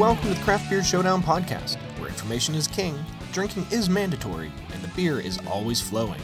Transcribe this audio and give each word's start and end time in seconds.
welcome 0.00 0.28
to 0.28 0.34
the 0.34 0.44
Craft 0.44 0.70
Beer 0.70 0.82
Showdown 0.82 1.22
podcast, 1.22 1.76
where 1.98 2.08
information 2.08 2.54
is 2.54 2.66
king, 2.66 2.98
drinking 3.32 3.66
is 3.70 3.90
mandatory, 3.90 4.50
and 4.72 4.82
the 4.82 4.88
beer 4.96 5.20
is 5.20 5.38
always 5.46 5.78
flowing. 5.78 6.22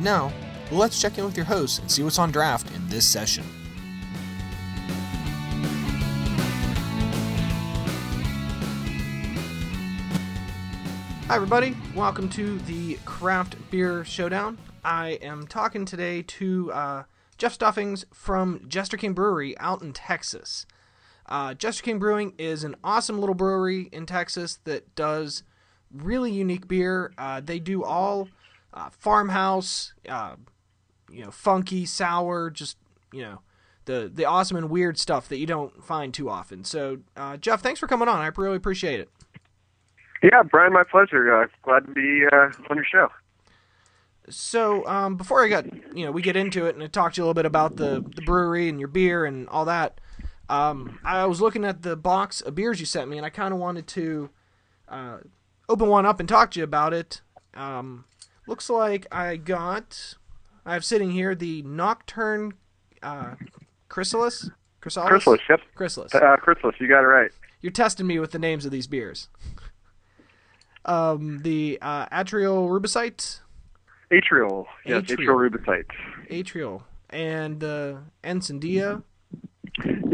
Now, 0.00 0.32
let's 0.72 1.00
check 1.00 1.16
in 1.16 1.24
with 1.24 1.36
your 1.36 1.46
hosts 1.46 1.78
and 1.78 1.88
see 1.88 2.02
what's 2.02 2.18
on 2.18 2.32
draft 2.32 2.74
in 2.74 2.84
this 2.88 3.06
session. 3.06 3.44
Hi, 11.28 11.36
everybody. 11.36 11.76
Welcome 11.94 12.28
to 12.30 12.58
the 12.58 12.98
Craft 13.04 13.54
Beer 13.70 14.04
Showdown. 14.04 14.58
I 14.84 15.10
am 15.22 15.46
talking 15.46 15.84
today 15.84 16.22
to 16.22 16.72
uh, 16.72 17.02
Jeff 17.38 17.52
Stuffings 17.52 18.04
from 18.12 18.64
Jester 18.66 18.96
King 18.96 19.12
Brewery 19.12 19.56
out 19.58 19.80
in 19.80 19.92
Texas. 19.92 20.66
Uh, 21.26 21.54
Jester 21.54 21.82
King 21.82 21.98
Brewing 21.98 22.34
is 22.38 22.64
an 22.64 22.76
awesome 22.84 23.18
little 23.18 23.34
brewery 23.34 23.88
in 23.92 24.06
Texas 24.06 24.58
that 24.64 24.94
does 24.94 25.42
really 25.92 26.30
unique 26.30 26.68
beer. 26.68 27.12
Uh, 27.16 27.40
they 27.40 27.58
do 27.58 27.82
all 27.82 28.28
uh, 28.72 28.90
farmhouse, 28.90 29.94
uh, 30.08 30.36
you 31.10 31.24
know, 31.24 31.30
funky, 31.30 31.86
sour, 31.86 32.50
just 32.50 32.76
you 33.12 33.22
know, 33.22 33.40
the 33.84 34.10
the 34.12 34.24
awesome 34.24 34.56
and 34.56 34.68
weird 34.68 34.98
stuff 34.98 35.28
that 35.28 35.38
you 35.38 35.46
don't 35.46 35.82
find 35.84 36.12
too 36.12 36.28
often. 36.28 36.64
So, 36.64 36.98
uh, 37.16 37.36
Jeff, 37.36 37.62
thanks 37.62 37.80
for 37.80 37.86
coming 37.86 38.08
on. 38.08 38.18
I 38.18 38.30
really 38.36 38.56
appreciate 38.56 39.00
it. 39.00 39.08
Yeah, 40.22 40.42
Brian, 40.42 40.72
my 40.72 40.84
pleasure. 40.84 41.42
Uh, 41.42 41.46
glad 41.62 41.86
to 41.86 41.92
be 41.92 42.24
uh, 42.32 42.50
on 42.70 42.76
your 42.76 42.84
show. 42.84 43.08
So, 44.30 44.86
um, 44.86 45.16
before 45.16 45.44
I 45.44 45.48
got, 45.48 45.66
you 45.96 46.06
know, 46.06 46.10
we 46.10 46.22
get 46.22 46.34
into 46.34 46.64
it 46.64 46.74
and 46.74 46.82
I 46.82 46.86
talked 46.86 47.16
to 47.16 47.20
you 47.20 47.24
a 47.24 47.26
little 47.26 47.34
bit 47.34 47.44
about 47.44 47.76
the, 47.76 48.02
the 48.14 48.22
brewery 48.22 48.70
and 48.70 48.78
your 48.78 48.88
beer 48.88 49.26
and 49.26 49.46
all 49.50 49.66
that. 49.66 50.00
Um, 50.48 50.98
I 51.04 51.24
was 51.26 51.40
looking 51.40 51.64
at 51.64 51.82
the 51.82 51.96
box 51.96 52.40
of 52.40 52.54
beers 52.54 52.80
you 52.80 52.86
sent 52.86 53.08
me, 53.08 53.16
and 53.16 53.24
I 53.24 53.30
kind 53.30 53.54
of 53.54 53.60
wanted 53.60 53.86
to 53.88 54.30
uh, 54.88 55.18
open 55.68 55.88
one 55.88 56.04
up 56.06 56.20
and 56.20 56.28
talk 56.28 56.50
to 56.52 56.60
you 56.60 56.64
about 56.64 56.92
it. 56.92 57.22
Um, 57.54 58.04
looks 58.46 58.68
like 58.68 59.06
I 59.12 59.36
got, 59.36 60.14
I 60.66 60.74
have 60.74 60.84
sitting 60.84 61.10
here 61.12 61.34
the 61.34 61.62
Nocturn 61.62 62.54
uh, 63.02 63.34
Chrysalis. 63.88 64.50
Chrysalis? 64.80 65.08
Chrysalis, 65.08 65.40
yep. 65.48 65.60
Chrysalis. 65.74 66.14
Uh, 66.14 66.36
Chrysalis, 66.36 66.76
you 66.78 66.88
got 66.88 67.04
it 67.04 67.06
right. 67.06 67.30
You're 67.62 67.72
testing 67.72 68.06
me 68.06 68.18
with 68.18 68.32
the 68.32 68.38
names 68.38 68.66
of 68.66 68.70
these 68.70 68.86
beers. 68.86 69.28
um, 70.84 71.40
the 71.42 71.78
uh, 71.80 72.06
Atrial 72.08 72.68
Rubicite. 72.68 73.40
Atrial, 74.12 74.66
yes, 74.84 75.04
Atrial. 75.04 75.16
atrial 75.16 75.50
rubicite. 75.50 75.86
Atrial. 76.30 76.82
And 77.08 77.60
the 77.60 78.00
uh, 78.22 78.28
Encendia. 78.28 79.02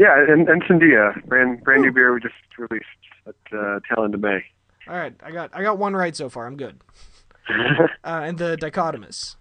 Yeah, 0.01 0.15
and, 0.17 0.49
and 0.49 0.63
Sandia, 0.63 1.23
brand 1.27 1.63
brand 1.63 1.83
new 1.83 1.91
beer 1.91 2.11
we 2.11 2.19
just 2.19 2.33
released 2.57 2.85
at 3.27 3.35
uh, 3.55 3.79
tail 3.87 4.03
end 4.03 4.15
of 4.15 4.19
May. 4.19 4.43
All 4.87 4.95
right, 4.95 5.13
I 5.21 5.29
got 5.29 5.51
I 5.53 5.61
got 5.61 5.77
one 5.77 5.95
right 5.95 6.15
so 6.15 6.27
far. 6.27 6.47
I'm 6.47 6.57
good. 6.57 6.79
Uh, 8.03 8.21
and 8.23 8.37
the 8.39 8.57
Dichotomous. 8.57 9.35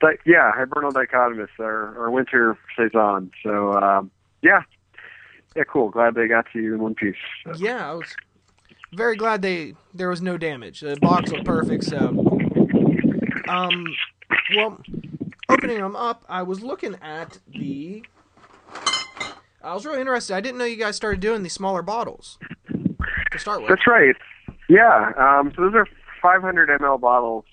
Di- 0.00 0.18
yeah, 0.26 0.50
Hibernal 0.52 0.90
Dichotomous, 0.90 1.48
our, 1.60 1.96
our 1.96 2.10
winter 2.10 2.58
saison. 2.76 3.30
So, 3.44 3.72
um, 3.74 4.10
yeah. 4.42 4.62
Yeah, 5.54 5.62
cool. 5.64 5.90
Glad 5.90 6.16
they 6.16 6.26
got 6.26 6.46
to 6.52 6.60
you 6.60 6.74
in 6.74 6.82
one 6.82 6.94
piece. 6.96 7.14
So. 7.44 7.52
Yeah, 7.56 7.88
I 7.88 7.94
was 7.94 8.16
very 8.92 9.14
glad 9.16 9.42
they 9.42 9.74
there 9.92 10.08
was 10.08 10.20
no 10.20 10.36
damage. 10.36 10.80
The 10.80 10.96
box 10.96 11.30
looked 11.30 11.44
perfect. 11.44 11.84
So, 11.84 11.96
um, 13.48 13.84
well, 14.56 14.80
opening 15.48 15.78
them 15.78 15.94
up, 15.94 16.24
I 16.28 16.42
was 16.42 16.62
looking 16.62 16.96
at 17.00 17.38
the. 17.46 18.02
I 19.64 19.72
was 19.72 19.86
really 19.86 20.00
interested. 20.00 20.34
I 20.34 20.40
didn't 20.40 20.58
know 20.58 20.66
you 20.66 20.76
guys 20.76 20.94
started 20.94 21.20
doing 21.20 21.42
these 21.42 21.54
smaller 21.54 21.82
bottles 21.82 22.38
to 23.32 23.38
start 23.38 23.62
with. 23.62 23.70
That's 23.70 23.86
right. 23.86 24.14
Yeah. 24.68 25.12
Um, 25.16 25.52
so 25.56 25.62
those 25.62 25.74
are 25.74 25.86
500 26.20 26.68
ml 26.80 27.00
bottles. 27.00 27.44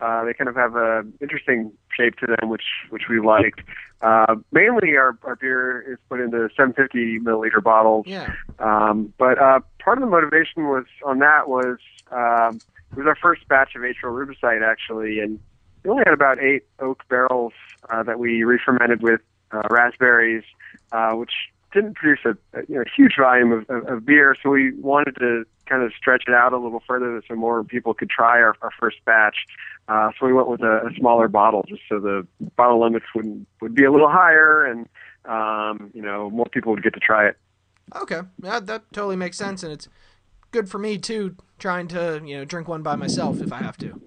Uh, 0.00 0.24
they 0.24 0.32
kind 0.32 0.48
of 0.48 0.56
have 0.56 0.76
a 0.76 1.04
interesting 1.20 1.72
shape 1.94 2.16
to 2.16 2.26
them, 2.26 2.48
which 2.48 2.64
which 2.88 3.02
we 3.08 3.20
liked. 3.20 3.60
Uh, 4.00 4.36
mainly, 4.50 4.96
our, 4.96 5.18
our 5.24 5.36
beer 5.36 5.82
is 5.92 5.98
put 6.08 6.20
into 6.20 6.48
750 6.56 7.20
milliliter 7.20 7.62
bottles. 7.62 8.06
Yeah. 8.08 8.32
Um, 8.58 9.12
but 9.18 9.38
uh, 9.38 9.60
part 9.78 9.98
of 9.98 10.02
the 10.02 10.10
motivation 10.10 10.68
was 10.68 10.86
on 11.04 11.18
that 11.18 11.48
was 11.48 11.76
um, 12.10 12.60
it 12.92 12.96
was 12.96 13.06
our 13.06 13.16
first 13.16 13.46
batch 13.48 13.76
of 13.76 13.82
atrial 13.82 14.14
rubicite 14.14 14.62
actually, 14.66 15.20
and 15.20 15.38
we 15.84 15.90
only 15.90 16.02
had 16.06 16.14
about 16.14 16.42
eight 16.42 16.62
oak 16.80 17.06
barrels 17.08 17.52
uh, 17.90 18.02
that 18.02 18.18
we 18.18 18.42
re-fermented 18.42 19.02
with 19.02 19.20
uh, 19.52 19.62
raspberries, 19.70 20.44
uh, 20.92 21.12
which 21.12 21.32
didn't 21.72 21.94
produce 21.94 22.20
a, 22.24 22.58
a 22.58 22.62
you 22.68 22.76
know 22.76 22.84
huge 22.96 23.14
volume 23.18 23.52
of, 23.52 23.70
of, 23.70 23.86
of 23.86 24.06
beer. 24.06 24.36
So 24.42 24.50
we 24.50 24.72
wanted 24.74 25.16
to 25.16 25.44
kind 25.66 25.82
of 25.82 25.92
stretch 25.96 26.24
it 26.26 26.34
out 26.34 26.52
a 26.52 26.58
little 26.58 26.82
further 26.86 27.22
so 27.26 27.34
more 27.34 27.62
people 27.62 27.94
could 27.94 28.10
try 28.10 28.40
our, 28.40 28.56
our 28.60 28.70
first 28.78 28.98
batch. 29.04 29.36
Uh, 29.88 30.10
so 30.18 30.26
we 30.26 30.32
went 30.32 30.48
with 30.48 30.62
a, 30.62 30.86
a 30.86 30.94
smaller 30.96 31.28
bottle 31.28 31.64
just 31.68 31.82
so 31.88 32.00
the 32.00 32.26
bottle 32.56 32.80
limits 32.80 33.06
would 33.14 33.46
would 33.60 33.74
be 33.74 33.84
a 33.84 33.90
little 33.90 34.10
higher 34.10 34.64
and 34.64 34.88
um, 35.24 35.90
you 35.94 36.02
know 36.02 36.30
more 36.30 36.46
people 36.46 36.72
would 36.72 36.82
get 36.82 36.94
to 36.94 37.00
try 37.00 37.26
it. 37.26 37.36
Okay, 37.96 38.20
that 38.40 38.66
that 38.66 38.84
totally 38.92 39.16
makes 39.16 39.36
sense, 39.36 39.62
and 39.62 39.72
it's 39.72 39.88
good 40.50 40.68
for 40.68 40.78
me 40.78 40.98
too. 40.98 41.36
Trying 41.58 41.88
to 41.88 42.20
you 42.24 42.38
know 42.38 42.44
drink 42.44 42.68
one 42.68 42.82
by 42.82 42.96
myself 42.96 43.40
if 43.40 43.52
I 43.52 43.58
have 43.58 43.76
to. 43.78 44.00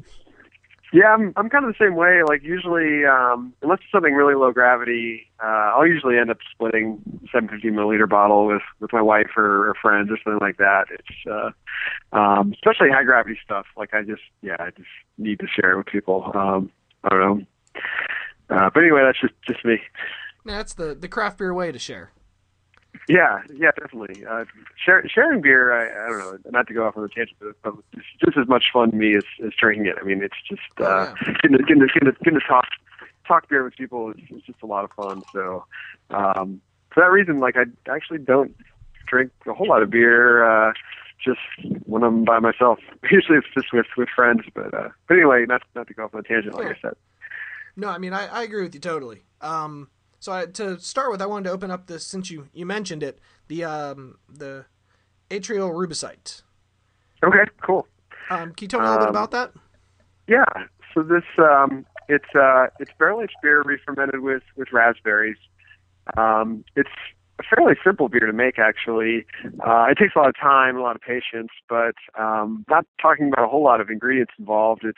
Yeah, 0.93 1.07
I'm 1.07 1.33
I'm 1.35 1.49
kind 1.49 1.65
of 1.65 1.73
the 1.73 1.83
same 1.83 1.95
way. 1.95 2.21
Like 2.23 2.43
usually, 2.43 3.03
um, 3.03 3.51
unless 3.63 3.79
it's 3.79 3.91
something 3.91 4.13
really 4.13 4.35
low 4.35 4.51
gravity, 4.51 5.25
uh, 5.43 5.73
I'll 5.73 5.87
usually 5.87 6.19
end 6.19 6.29
up 6.29 6.37
splitting 6.53 7.01
750 7.31 7.67
milliliter 7.71 8.07
bottle 8.07 8.45
with 8.45 8.61
with 8.79 8.93
my 8.93 9.01
wife 9.01 9.31
or, 9.35 9.69
or 9.69 9.73
friends 9.81 10.11
or 10.11 10.17
something 10.23 10.39
like 10.39 10.57
that. 10.57 10.85
It's 10.91 11.27
uh, 11.27 11.49
um, 12.15 12.53
especially 12.53 12.91
high 12.91 13.05
gravity 13.05 13.39
stuff. 13.43 13.65
Like 13.75 13.95
I 13.95 14.03
just 14.03 14.21
yeah, 14.43 14.57
I 14.59 14.69
just 14.69 14.87
need 15.17 15.39
to 15.39 15.47
share 15.47 15.71
it 15.71 15.77
with 15.77 15.87
people. 15.87 16.31
Um, 16.35 16.71
I 17.03 17.09
don't 17.09 17.19
know. 17.19 17.45
Uh, 18.55 18.69
but 18.71 18.81
anyway, 18.81 19.01
that's 19.03 19.19
just 19.19 19.33
just 19.47 19.65
me. 19.65 19.79
That's 20.45 20.75
the 20.75 20.93
the 20.93 21.07
craft 21.07 21.39
beer 21.39 21.55
way 21.55 21.71
to 21.71 21.79
share. 21.79 22.11
Yeah, 23.09 23.41
yeah, 23.53 23.71
definitely. 23.77 24.25
Uh, 24.25 24.45
share, 24.83 25.07
sharing 25.07 25.41
beer, 25.41 25.73
I, 25.73 26.05
I 26.05 26.09
don't 26.09 26.19
know, 26.19 26.51
not 26.51 26.67
to 26.67 26.73
go 26.73 26.87
off 26.87 26.95
on 26.95 27.03
a 27.03 27.09
tangent, 27.09 27.37
but 27.61 27.73
it's 27.93 28.05
just 28.23 28.37
as 28.37 28.47
much 28.47 28.65
fun 28.71 28.91
to 28.91 28.95
me 28.97 29.15
as, 29.15 29.23
as 29.45 29.51
drinking 29.59 29.87
it. 29.87 29.95
I 29.99 30.03
mean, 30.03 30.23
it's 30.23 30.35
just 30.49 30.61
uh, 30.79 30.83
Oh, 30.83 31.13
yeah. 31.25 31.33
getting, 31.41 31.57
to, 31.57 31.63
getting, 31.63 31.79
to, 31.81 31.87
getting, 31.87 32.11
to, 32.13 32.17
getting 32.23 32.39
to 32.39 32.45
talk 32.47 32.65
talk 33.27 33.47
beer 33.49 33.63
with 33.63 33.75
people 33.75 34.11
is, 34.11 34.17
is 34.37 34.43
just 34.43 34.61
a 34.63 34.65
lot 34.65 34.83
of 34.83 34.91
fun. 34.91 35.21
So, 35.33 35.65
um, 36.09 36.61
for 36.93 37.01
that 37.01 37.11
reason, 37.11 37.39
like 37.39 37.55
I 37.57 37.63
actually 37.93 38.19
don't 38.19 38.55
drink 39.07 39.31
a 39.47 39.53
whole 39.53 39.67
lot 39.67 39.81
of 39.83 39.89
beer 39.89 40.43
uh, 40.43 40.73
just 41.23 41.39
when 41.85 42.03
I'm 42.03 42.23
by 42.25 42.39
myself. 42.39 42.79
Usually, 43.11 43.37
it's 43.37 43.47
just 43.53 43.73
with 43.73 43.85
with 43.97 44.09
friends. 44.15 44.41
But 44.53 44.73
uh, 44.73 44.89
but 45.07 45.15
anyway, 45.15 45.45
not 45.47 45.61
not 45.75 45.87
to 45.87 45.93
go 45.93 46.05
off 46.05 46.13
on 46.13 46.21
a 46.21 46.23
tangent, 46.23 46.55
like 46.55 46.67
I 46.67 46.77
said. 46.81 46.93
No, 47.75 47.89
I 47.89 47.97
mean 47.97 48.13
I, 48.13 48.27
I 48.27 48.43
agree 48.43 48.61
with 48.63 48.75
you 48.75 48.81
totally. 48.81 49.23
Um, 49.41 49.89
so 50.23 50.31
I, 50.31 50.45
to 50.45 50.79
start 50.79 51.11
with, 51.11 51.21
I 51.21 51.25
wanted 51.25 51.49
to 51.49 51.51
open 51.51 51.69
up 51.69 51.87
this 51.87 52.05
since 52.05 52.31
you 52.31 52.47
you 52.53 52.65
mentioned 52.65 53.03
it 53.03 53.19
the 53.49 53.65
um 53.65 54.19
the 54.29 54.65
atrial 55.29 55.73
rubicite. 55.73 56.43
Okay, 57.21 57.43
cool. 57.61 57.87
Um, 58.29 58.53
can 58.53 58.63
you 58.63 58.67
tell 58.69 58.79
me 58.79 58.87
a 58.87 58.89
little 58.91 59.05
bit 59.05 59.09
Um, 59.09 59.15
about 59.15 59.31
that? 59.31 59.51
Yeah. 60.27 60.45
So 60.93 61.03
this 61.03 61.23
um, 61.37 61.85
it's 62.07 62.33
uh, 62.35 62.67
it's 62.79 62.91
barrel 62.97 63.21
aged 63.21 63.35
beer 63.41 63.63
re-fermented 63.65 64.21
with 64.21 64.43
with 64.55 64.69
raspberries. 64.71 65.37
Um, 66.15 66.63
it's 66.77 66.89
a 67.39 67.43
fairly 67.43 67.75
simple 67.83 68.07
beer 68.07 68.25
to 68.25 68.33
make, 68.33 68.59
actually. 68.59 69.25
Uh, 69.65 69.87
it 69.89 69.97
takes 69.97 70.15
a 70.15 70.19
lot 70.19 70.29
of 70.29 70.35
time, 70.39 70.77
a 70.77 70.81
lot 70.81 70.95
of 70.95 71.01
patience, 71.01 71.49
but 71.67 71.95
um, 72.17 72.63
not 72.69 72.85
talking 73.01 73.27
about 73.27 73.43
a 73.43 73.49
whole 73.49 73.63
lot 73.63 73.81
of 73.81 73.89
ingredients 73.89 74.33
involved. 74.39 74.85
It's 74.85 74.97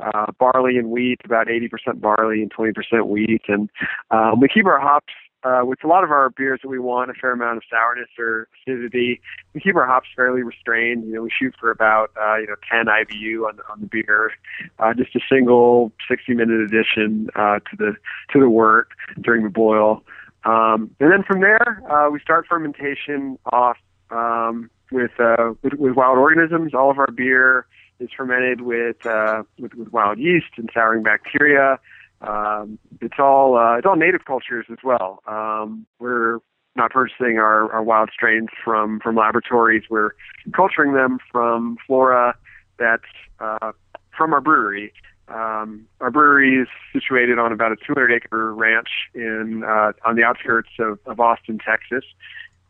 uh, 0.00 0.26
barley 0.38 0.76
and 0.76 0.90
wheat, 0.90 1.20
about 1.24 1.46
80% 1.46 2.00
barley 2.00 2.42
and 2.42 2.52
20% 2.52 3.06
wheat, 3.06 3.42
and 3.48 3.70
um, 4.10 4.40
we 4.40 4.48
keep 4.48 4.66
our 4.66 4.80
hops. 4.80 5.12
Uh, 5.42 5.60
with 5.62 5.84
a 5.84 5.86
lot 5.86 6.02
of 6.02 6.10
our 6.10 6.30
beers 6.30 6.60
that 6.62 6.70
we 6.70 6.78
want 6.78 7.10
a 7.10 7.12
fair 7.12 7.32
amount 7.32 7.58
of 7.58 7.62
sourness 7.68 8.08
or 8.18 8.48
acidity, 8.66 9.20
we 9.52 9.60
keep 9.60 9.76
our 9.76 9.84
hops 9.84 10.08
fairly 10.16 10.42
restrained. 10.42 11.04
You 11.04 11.12
know, 11.12 11.22
we 11.22 11.30
shoot 11.30 11.54
for 11.60 11.70
about 11.70 12.12
uh, 12.18 12.36
you 12.36 12.46
know 12.46 12.54
10 12.72 12.86
IBU 12.86 13.46
on 13.46 13.58
on 13.70 13.80
the 13.80 13.86
beer, 13.86 14.32
uh, 14.78 14.94
just 14.94 15.14
a 15.14 15.20
single 15.30 15.92
60 16.08 16.32
minute 16.32 16.62
addition 16.62 17.28
uh, 17.36 17.58
to 17.58 17.76
the 17.76 17.92
to 18.32 18.40
the 18.40 18.48
wort 18.48 18.88
during 19.20 19.44
the 19.44 19.50
boil, 19.50 20.02
um, 20.44 20.90
and 20.98 21.12
then 21.12 21.22
from 21.22 21.40
there 21.40 21.82
uh, 21.90 22.08
we 22.10 22.20
start 22.20 22.46
fermentation 22.48 23.38
off 23.52 23.76
um, 24.10 24.70
with, 24.92 25.10
uh, 25.18 25.52
with 25.62 25.74
with 25.74 25.94
wild 25.94 26.18
organisms. 26.18 26.72
All 26.74 26.90
of 26.90 26.98
our 26.98 27.10
beer 27.10 27.66
is 28.04 28.10
fermented 28.16 28.60
with 28.60 29.04
uh, 29.06 29.42
with, 29.58 29.74
with 29.74 29.92
wild 29.92 30.18
yeast 30.18 30.52
and 30.56 30.70
souring 30.72 31.02
bacteria. 31.02 31.78
Um, 32.20 32.78
it's 33.00 33.18
all 33.18 33.56
uh, 33.56 33.76
it's 33.78 33.86
all 33.86 33.96
native 33.96 34.24
cultures 34.24 34.66
as 34.70 34.78
well. 34.84 35.22
Um, 35.26 35.86
we're 35.98 36.38
not 36.76 36.90
purchasing 36.90 37.38
our, 37.38 37.72
our 37.72 37.82
wild 37.82 38.10
strains 38.12 38.48
from 38.64 39.00
from 39.00 39.16
laboratories. 39.16 39.84
We're 39.90 40.12
culturing 40.54 40.94
them 40.94 41.18
from 41.30 41.76
flora 41.86 42.36
that's 42.78 43.02
uh, 43.40 43.72
from 44.16 44.32
our 44.32 44.40
brewery. 44.40 44.92
Um, 45.28 45.86
our 46.00 46.10
brewery 46.10 46.56
is 46.56 46.68
situated 46.92 47.38
on 47.38 47.50
about 47.50 47.72
a 47.72 47.76
200 47.76 48.12
acre 48.12 48.54
ranch 48.54 48.88
in 49.14 49.64
uh, 49.66 49.92
on 50.04 50.16
the 50.16 50.24
outskirts 50.24 50.70
of, 50.78 50.98
of 51.06 51.18
Austin, 51.18 51.58
Texas, 51.58 52.04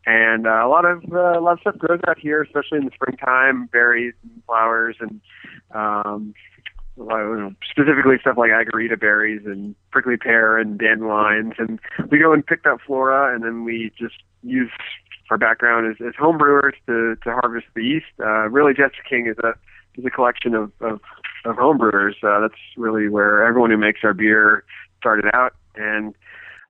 and 0.05 0.45
uh, 0.45 0.65
a 0.65 0.69
lot 0.69 0.85
of 0.85 1.03
uh, 1.11 1.39
a 1.39 1.41
lot 1.41 1.53
of 1.53 1.59
stuff 1.61 1.77
grows 1.77 2.01
out 2.07 2.19
here, 2.19 2.41
especially 2.41 2.77
in 2.77 2.85
the 2.85 2.91
springtime, 2.93 3.67
berries 3.71 4.13
and 4.23 4.43
flowers, 4.45 4.95
and 4.99 5.21
um, 5.73 6.33
specifically 7.69 8.15
stuff 8.21 8.37
like 8.37 8.51
agarita 8.51 8.99
berries 8.99 9.41
and 9.45 9.75
prickly 9.91 10.17
pear 10.17 10.57
and 10.57 10.79
dandelions. 10.79 11.53
And 11.57 11.79
we 12.09 12.19
go 12.19 12.33
and 12.33 12.45
pick 12.45 12.63
that 12.63 12.77
flora, 12.85 13.33
and 13.33 13.43
then 13.43 13.63
we 13.63 13.91
just 13.97 14.15
use 14.43 14.71
our 15.31 15.37
background 15.37 15.87
as, 15.87 16.05
as 16.07 16.13
home 16.15 16.37
brewers 16.37 16.75
to, 16.85 17.15
to 17.23 17.31
harvest 17.31 17.65
the 17.75 17.83
yeast. 17.83 18.05
Uh, 18.19 18.47
really, 18.49 18.73
Jester 18.73 19.03
King 19.09 19.27
is 19.27 19.37
a 19.43 19.53
is 19.99 20.05
a 20.05 20.09
collection 20.11 20.53
of 20.53 20.71
of, 20.81 20.99
of 21.45 21.55
home 21.55 21.77
brewers. 21.77 22.15
Uh, 22.23 22.41
that's 22.41 22.61
really 22.77 23.09
where 23.09 23.43
everyone 23.43 23.71
who 23.71 23.77
makes 23.77 24.01
our 24.03 24.13
beer 24.13 24.63
started 24.99 25.25
out, 25.33 25.53
and 25.75 26.13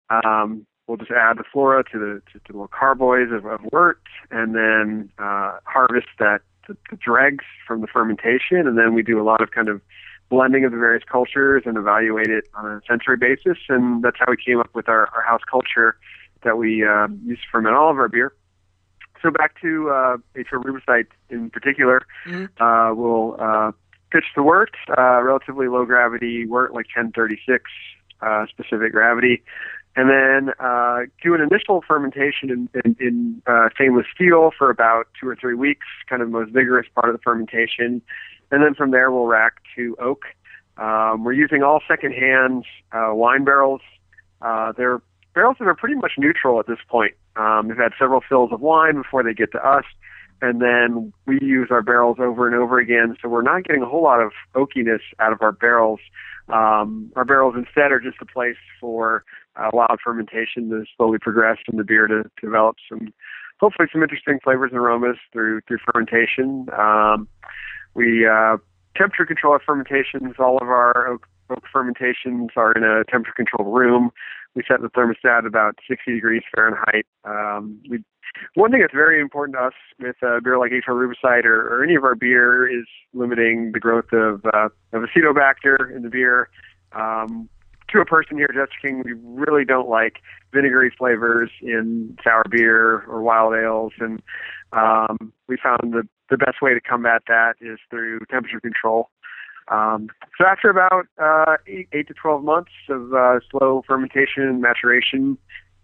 um, 0.09 0.65
we'll 0.87 0.97
just 0.97 1.11
add 1.11 1.37
the 1.37 1.43
flora 1.51 1.83
to 1.91 1.99
the 1.99 2.21
to, 2.31 2.39
the 2.47 2.53
little 2.53 2.67
carboys 2.67 3.31
of, 3.31 3.45
of 3.45 3.61
wort, 3.71 4.01
and 4.31 4.55
then 4.55 5.09
uh, 5.19 5.57
harvest 5.65 6.07
that 6.19 6.41
the, 6.67 6.77
the 6.89 6.97
dregs 6.97 7.45
from 7.67 7.81
the 7.81 7.87
fermentation, 7.87 8.67
and 8.67 8.77
then 8.77 8.93
we 8.93 9.03
do 9.03 9.21
a 9.21 9.23
lot 9.23 9.41
of 9.41 9.51
kind 9.51 9.69
of 9.69 9.81
blending 10.29 10.65
of 10.65 10.71
the 10.71 10.77
various 10.77 11.03
cultures 11.09 11.63
and 11.65 11.77
evaluate 11.77 12.29
it 12.29 12.45
on 12.55 12.65
a 12.65 12.81
sensory 12.87 13.17
basis, 13.17 13.57
and 13.69 14.03
that's 14.03 14.17
how 14.19 14.25
we 14.29 14.37
came 14.37 14.59
up 14.59 14.69
with 14.73 14.89
our, 14.89 15.07
our 15.13 15.21
house 15.21 15.41
culture 15.49 15.97
that 16.43 16.57
we 16.57 16.85
uh, 16.85 17.07
use 17.23 17.39
to 17.39 17.45
ferment 17.51 17.75
all 17.75 17.91
of 17.91 17.97
our 17.97 18.07
beer. 18.07 18.33
So 19.21 19.31
back 19.31 19.59
to 19.61 19.89
uh. 19.89 20.17
Rubicite 20.35 21.07
in 21.29 21.49
particular, 21.49 22.01
mm-hmm. 22.27 22.63
uh, 22.63 22.93
we'll 22.93 23.35
uh, 23.39 23.71
pitch 24.11 24.25
the 24.35 24.43
wort, 24.43 24.71
uh, 24.97 25.21
relatively 25.21 25.67
low 25.67 25.85
gravity 25.85 26.45
wort, 26.45 26.73
like 26.73 26.85
1036 26.95 27.63
uh, 28.21 28.45
specific 28.47 28.91
gravity, 28.91 29.43
and 29.95 30.09
then 30.09 30.53
uh, 30.59 31.01
do 31.24 31.33
an 31.33 31.42
initial 31.42 31.81
fermentation 31.88 32.50
in, 32.50 32.69
in, 32.83 32.95
in 33.00 33.42
uh, 33.47 33.69
stainless 33.74 34.06
steel 34.13 34.51
for 34.57 34.69
about 34.69 35.07
two 35.19 35.27
or 35.27 35.36
three 35.36 35.56
weeks, 35.56 35.86
kind 36.09 36.21
of 36.21 36.27
the 36.27 36.33
most 36.33 36.51
vigorous 36.51 36.88
part 36.94 37.09
of 37.09 37.15
the 37.15 37.21
fermentation, 37.21 38.01
and 38.51 38.63
then 38.63 38.75
from 38.75 38.92
there 38.92 39.12
we'll 39.12 39.25
rack 39.25 39.56
to 39.75 39.95
oak. 40.00 40.24
Um, 40.77 41.24
we're 41.24 41.33
using 41.33 41.63
all 41.63 41.81
secondhand 41.88 42.65
uh, 42.92 43.12
wine 43.13 43.45
barrels. 43.45 43.81
Uh, 44.42 44.74
they're 44.77 45.01
barrels 45.33 45.57
that 45.59 45.68
are 45.68 45.75
pretty 45.75 45.95
much 45.95 46.13
neutral 46.18 46.59
at 46.59 46.68
this 46.68 46.80
point. 46.88 47.13
Um, 47.36 47.68
they've 47.68 47.77
had 47.77 47.91
several 48.00 48.21
fills 48.27 48.51
of 48.51 48.62
wine 48.62 48.95
before 48.95 49.24
they 49.24 49.33
get 49.33 49.51
to 49.51 49.59
us, 49.59 49.83
and 50.41 50.62
then 50.62 51.13
we 51.25 51.39
use 51.41 51.68
our 51.71 51.81
barrels 51.81 52.18
over 52.19 52.48
and 52.48 52.56
over 52.56 52.80
again. 52.80 53.15
So 53.21 53.30
we're 53.30 53.41
not 53.41 53.63
getting 53.63 53.83
a 53.83 53.86
whole 53.86 54.03
lot 54.03 54.21
of 54.21 54.31
oakiness 54.56 55.01
out 55.19 55.33
of 55.33 55.41
our 55.41 55.51
barrels. 55.51 56.00
Um, 56.48 57.12
our 57.15 57.25
barrels 57.25 57.56
instead 57.57 57.91
are 57.91 58.00
just 58.00 58.18
a 58.21 58.25
place 58.25 58.57
for 58.80 59.24
wild 59.73 59.99
fermentation 60.03 60.69
to 60.69 60.83
slowly 60.97 61.17
progress 61.19 61.57
in 61.71 61.77
the 61.77 61.83
beer 61.83 62.07
to, 62.07 62.23
to 62.23 62.29
develop 62.41 62.75
some, 62.89 63.13
hopefully, 63.59 63.87
some 63.91 64.03
interesting 64.03 64.39
flavors 64.43 64.71
and 64.71 64.79
aromas 64.79 65.17
through 65.31 65.61
through 65.67 65.79
fermentation. 65.91 66.67
Um, 66.77 67.27
we 67.93 68.27
uh, 68.27 68.57
temperature 68.95 69.25
control 69.25 69.53
our 69.53 69.61
fermentations. 69.65 70.35
All 70.39 70.57
of 70.57 70.67
our 70.67 71.07
oak, 71.07 71.27
oak 71.49 71.63
fermentations 71.71 72.51
are 72.55 72.71
in 72.73 72.83
a 72.83 73.03
temperature 73.05 73.33
controlled 73.35 73.73
room. 73.73 74.11
We 74.55 74.63
set 74.67 74.81
the 74.81 74.89
thermostat 74.89 75.45
about 75.45 75.75
60 75.87 76.13
degrees 76.13 76.41
Fahrenheit. 76.53 77.05
Um, 77.25 77.81
we, 77.89 78.03
one 78.55 78.71
thing 78.71 78.81
that's 78.81 78.93
very 78.93 79.19
important 79.19 79.57
to 79.57 79.65
us 79.65 79.73
with 79.99 80.15
a 80.23 80.39
beer 80.41 80.57
like 80.57 80.71
H.O. 80.71 80.93
Rubicite 80.93 81.45
or, 81.45 81.67
or 81.67 81.83
any 81.83 81.95
of 81.95 82.03
our 82.03 82.15
beer 82.15 82.67
is 82.67 82.85
limiting 83.13 83.71
the 83.73 83.79
growth 83.79 84.11
of, 84.13 84.45
uh, 84.45 84.69
of 84.93 85.03
acetobacter 85.03 85.93
in 85.93 86.03
the 86.03 86.09
beer. 86.09 86.49
Um, 86.93 87.49
to 87.89 87.99
a 87.99 88.05
person 88.05 88.37
here 88.37 88.47
at 88.49 88.55
Jester 88.55 88.77
King, 88.81 89.03
we 89.05 89.13
really 89.13 89.65
don't 89.65 89.89
like 89.89 90.17
vinegary 90.53 90.91
flavors 90.97 91.51
in 91.61 92.17
sour 92.23 92.43
beer 92.49 93.03
or 93.07 93.21
wild 93.21 93.53
ales, 93.55 93.93
and 93.99 94.21
um, 94.71 95.33
we 95.47 95.57
found 95.61 95.93
the 95.93 96.07
the 96.29 96.37
best 96.37 96.61
way 96.61 96.73
to 96.73 96.81
combat 96.81 97.21
that 97.27 97.53
is 97.61 97.77
through 97.89 98.19
temperature 98.31 98.59
control. 98.59 99.09
Um, 99.67 100.09
so 100.37 100.45
after 100.45 100.69
about 100.69 101.05
uh, 101.21 101.57
eight, 101.67 101.87
eight 101.93 102.07
to 102.07 102.13
12 102.13 102.43
months 102.43 102.71
of 102.89 103.13
uh, 103.13 103.39
slow 103.51 103.83
fermentation 103.88 104.43
and 104.43 104.61
maturation, 104.61 105.38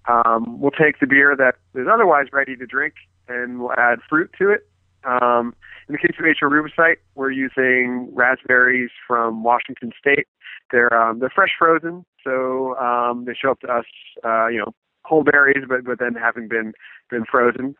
um, 0.07 0.59
we'll 0.59 0.71
take 0.71 0.99
the 0.99 1.07
beer 1.07 1.35
that 1.35 1.55
is 1.79 1.87
otherwise 1.91 2.27
ready 2.31 2.55
to 2.55 2.65
drink 2.65 2.95
and 3.27 3.59
we'll 3.59 3.73
add 3.73 3.99
fruit 4.09 4.31
to 4.39 4.49
it. 4.49 4.67
Um, 5.03 5.55
in 5.87 5.93
the 5.93 5.97
case 5.97 6.15
of 6.19 6.25
H.O. 6.25 6.47
Rubicite, 6.47 6.97
we're 7.15 7.31
using 7.31 8.09
raspberries 8.13 8.91
from 9.07 9.43
Washington 9.43 9.91
State. 9.99 10.27
They're 10.71 10.93
um, 10.93 11.19
they're 11.19 11.31
fresh 11.33 11.51
frozen, 11.57 12.05
so 12.23 12.77
um, 12.77 13.25
they 13.25 13.33
show 13.33 13.51
up 13.51 13.59
to 13.61 13.67
us, 13.67 13.85
uh, 14.23 14.47
you 14.47 14.59
know, 14.59 14.73
whole 15.03 15.23
berries, 15.23 15.65
but 15.67 15.83
but 15.83 15.99
then 15.99 16.13
having 16.13 16.47
been 16.47 16.73
been 17.09 17.25
frozen 17.29 17.75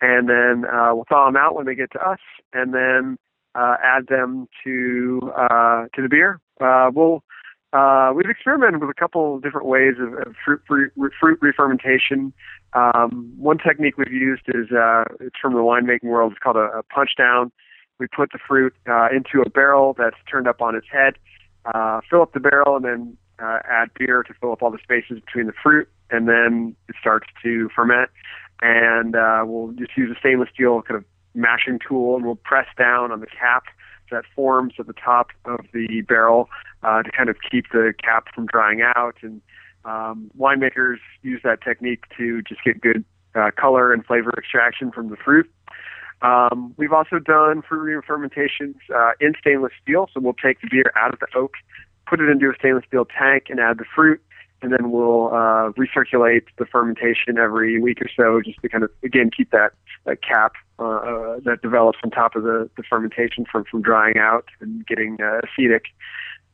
and 0.00 0.28
then 0.28 0.64
uh, 0.70 0.94
we'll 0.94 1.06
thaw 1.08 1.26
them 1.26 1.36
out 1.36 1.54
when 1.54 1.66
they 1.66 1.74
get 1.74 1.90
to 1.92 1.98
us, 1.98 2.20
and 2.52 2.72
then 2.72 3.18
uh, 3.54 3.76
add 3.82 4.06
them 4.08 4.48
to 4.64 5.20
uh, 5.36 5.86
to 5.94 6.02
the 6.02 6.08
beer. 6.08 6.40
Uh, 6.60 6.90
we'll 6.92 7.22
uh, 7.72 8.12
we've 8.14 8.30
experimented 8.30 8.80
with 8.80 8.90
a 8.90 8.98
couple 8.98 9.38
different 9.40 9.66
ways 9.66 9.94
of, 10.00 10.14
of 10.14 10.34
fruit 10.44 10.62
fruit, 10.66 10.92
fruit 11.20 11.38
re-fermentation. 11.40 12.32
Um, 12.72 13.32
one 13.36 13.58
technique 13.58 13.96
we've 13.98 14.12
used 14.12 14.42
is 14.48 14.70
uh, 14.72 15.04
it's 15.20 15.36
from 15.40 15.54
the 15.54 15.60
winemaking 15.60 16.08
world. 16.08 16.32
It's 16.32 16.40
called 16.40 16.56
a, 16.56 16.78
a 16.78 16.82
punch 16.82 17.10
down. 17.16 17.52
We 17.98 18.06
put 18.06 18.30
the 18.32 18.38
fruit 18.46 18.74
uh, 18.88 19.08
into 19.14 19.42
a 19.44 19.50
barrel 19.50 19.94
that's 19.98 20.16
turned 20.30 20.46
up 20.46 20.60
on 20.60 20.76
its 20.76 20.86
head, 20.90 21.14
uh, 21.64 22.00
fill 22.08 22.22
up 22.22 22.32
the 22.32 22.40
barrel, 22.40 22.76
and 22.76 22.84
then 22.84 23.16
uh, 23.40 23.58
add 23.68 23.90
beer 23.98 24.22
to 24.22 24.34
fill 24.40 24.52
up 24.52 24.62
all 24.62 24.70
the 24.70 24.78
spaces 24.82 25.20
between 25.24 25.46
the 25.46 25.52
fruit, 25.62 25.88
and 26.10 26.28
then 26.28 26.76
it 26.88 26.94
starts 27.00 27.26
to 27.42 27.68
ferment 27.74 28.10
and 28.60 29.14
uh, 29.14 29.42
we'll 29.44 29.72
just 29.72 29.96
use 29.96 30.14
a 30.14 30.18
stainless 30.18 30.48
steel 30.52 30.82
kind 30.82 30.98
of 30.98 31.04
mashing 31.34 31.78
tool, 31.86 32.16
and 32.16 32.24
we'll 32.24 32.36
press 32.36 32.66
down 32.76 33.12
on 33.12 33.20
the 33.20 33.26
cap 33.26 33.64
that 34.10 34.24
forms 34.34 34.74
at 34.78 34.86
the 34.86 34.92
top 34.94 35.28
of 35.44 35.60
the 35.72 36.02
barrel 36.02 36.48
uh, 36.82 37.02
to 37.02 37.10
kind 37.10 37.28
of 37.28 37.36
keep 37.50 37.66
the 37.72 37.92
cap 38.02 38.26
from 38.34 38.46
drying 38.46 38.82
out. 38.82 39.16
And 39.22 39.40
um, 39.84 40.30
winemakers 40.38 40.98
use 41.22 41.40
that 41.44 41.62
technique 41.62 42.04
to 42.16 42.42
just 42.42 42.62
get 42.64 42.80
good 42.80 43.04
uh, 43.34 43.50
color 43.58 43.92
and 43.92 44.04
flavor 44.04 44.32
extraction 44.36 44.90
from 44.90 45.10
the 45.10 45.16
fruit. 45.16 45.50
Um, 46.20 46.74
we've 46.76 46.92
also 46.92 47.18
done 47.18 47.62
fruit 47.62 48.04
fermentations 48.04 48.76
uh, 48.94 49.12
in 49.20 49.34
stainless 49.38 49.72
steel, 49.80 50.08
so 50.12 50.20
we'll 50.20 50.32
take 50.34 50.60
the 50.60 50.68
beer 50.68 50.92
out 50.96 51.14
of 51.14 51.20
the 51.20 51.28
oak, 51.36 51.52
put 52.08 52.20
it 52.20 52.28
into 52.28 52.50
a 52.50 52.54
stainless 52.58 52.84
steel 52.88 53.04
tank, 53.04 53.44
and 53.48 53.60
add 53.60 53.78
the 53.78 53.84
fruit 53.94 54.20
and 54.62 54.72
then 54.72 54.90
we'll 54.90 55.28
uh, 55.28 55.70
recirculate 55.72 56.44
the 56.58 56.66
fermentation 56.66 57.38
every 57.38 57.80
week 57.80 58.00
or 58.02 58.08
so, 58.14 58.40
just 58.44 58.60
to 58.62 58.68
kind 58.68 58.84
of 58.84 58.90
again 59.02 59.30
keep 59.34 59.50
that, 59.50 59.72
that 60.04 60.22
cap 60.22 60.52
uh, 60.78 60.84
uh, 60.84 61.40
that 61.44 61.62
develops 61.62 61.98
on 62.04 62.10
top 62.10 62.34
of 62.34 62.42
the, 62.42 62.68
the 62.76 62.82
fermentation 62.82 63.44
from 63.50 63.64
from 63.64 63.82
drying 63.82 64.18
out 64.18 64.46
and 64.60 64.86
getting 64.86 65.16
uh, 65.20 65.40
acetic. 65.44 65.84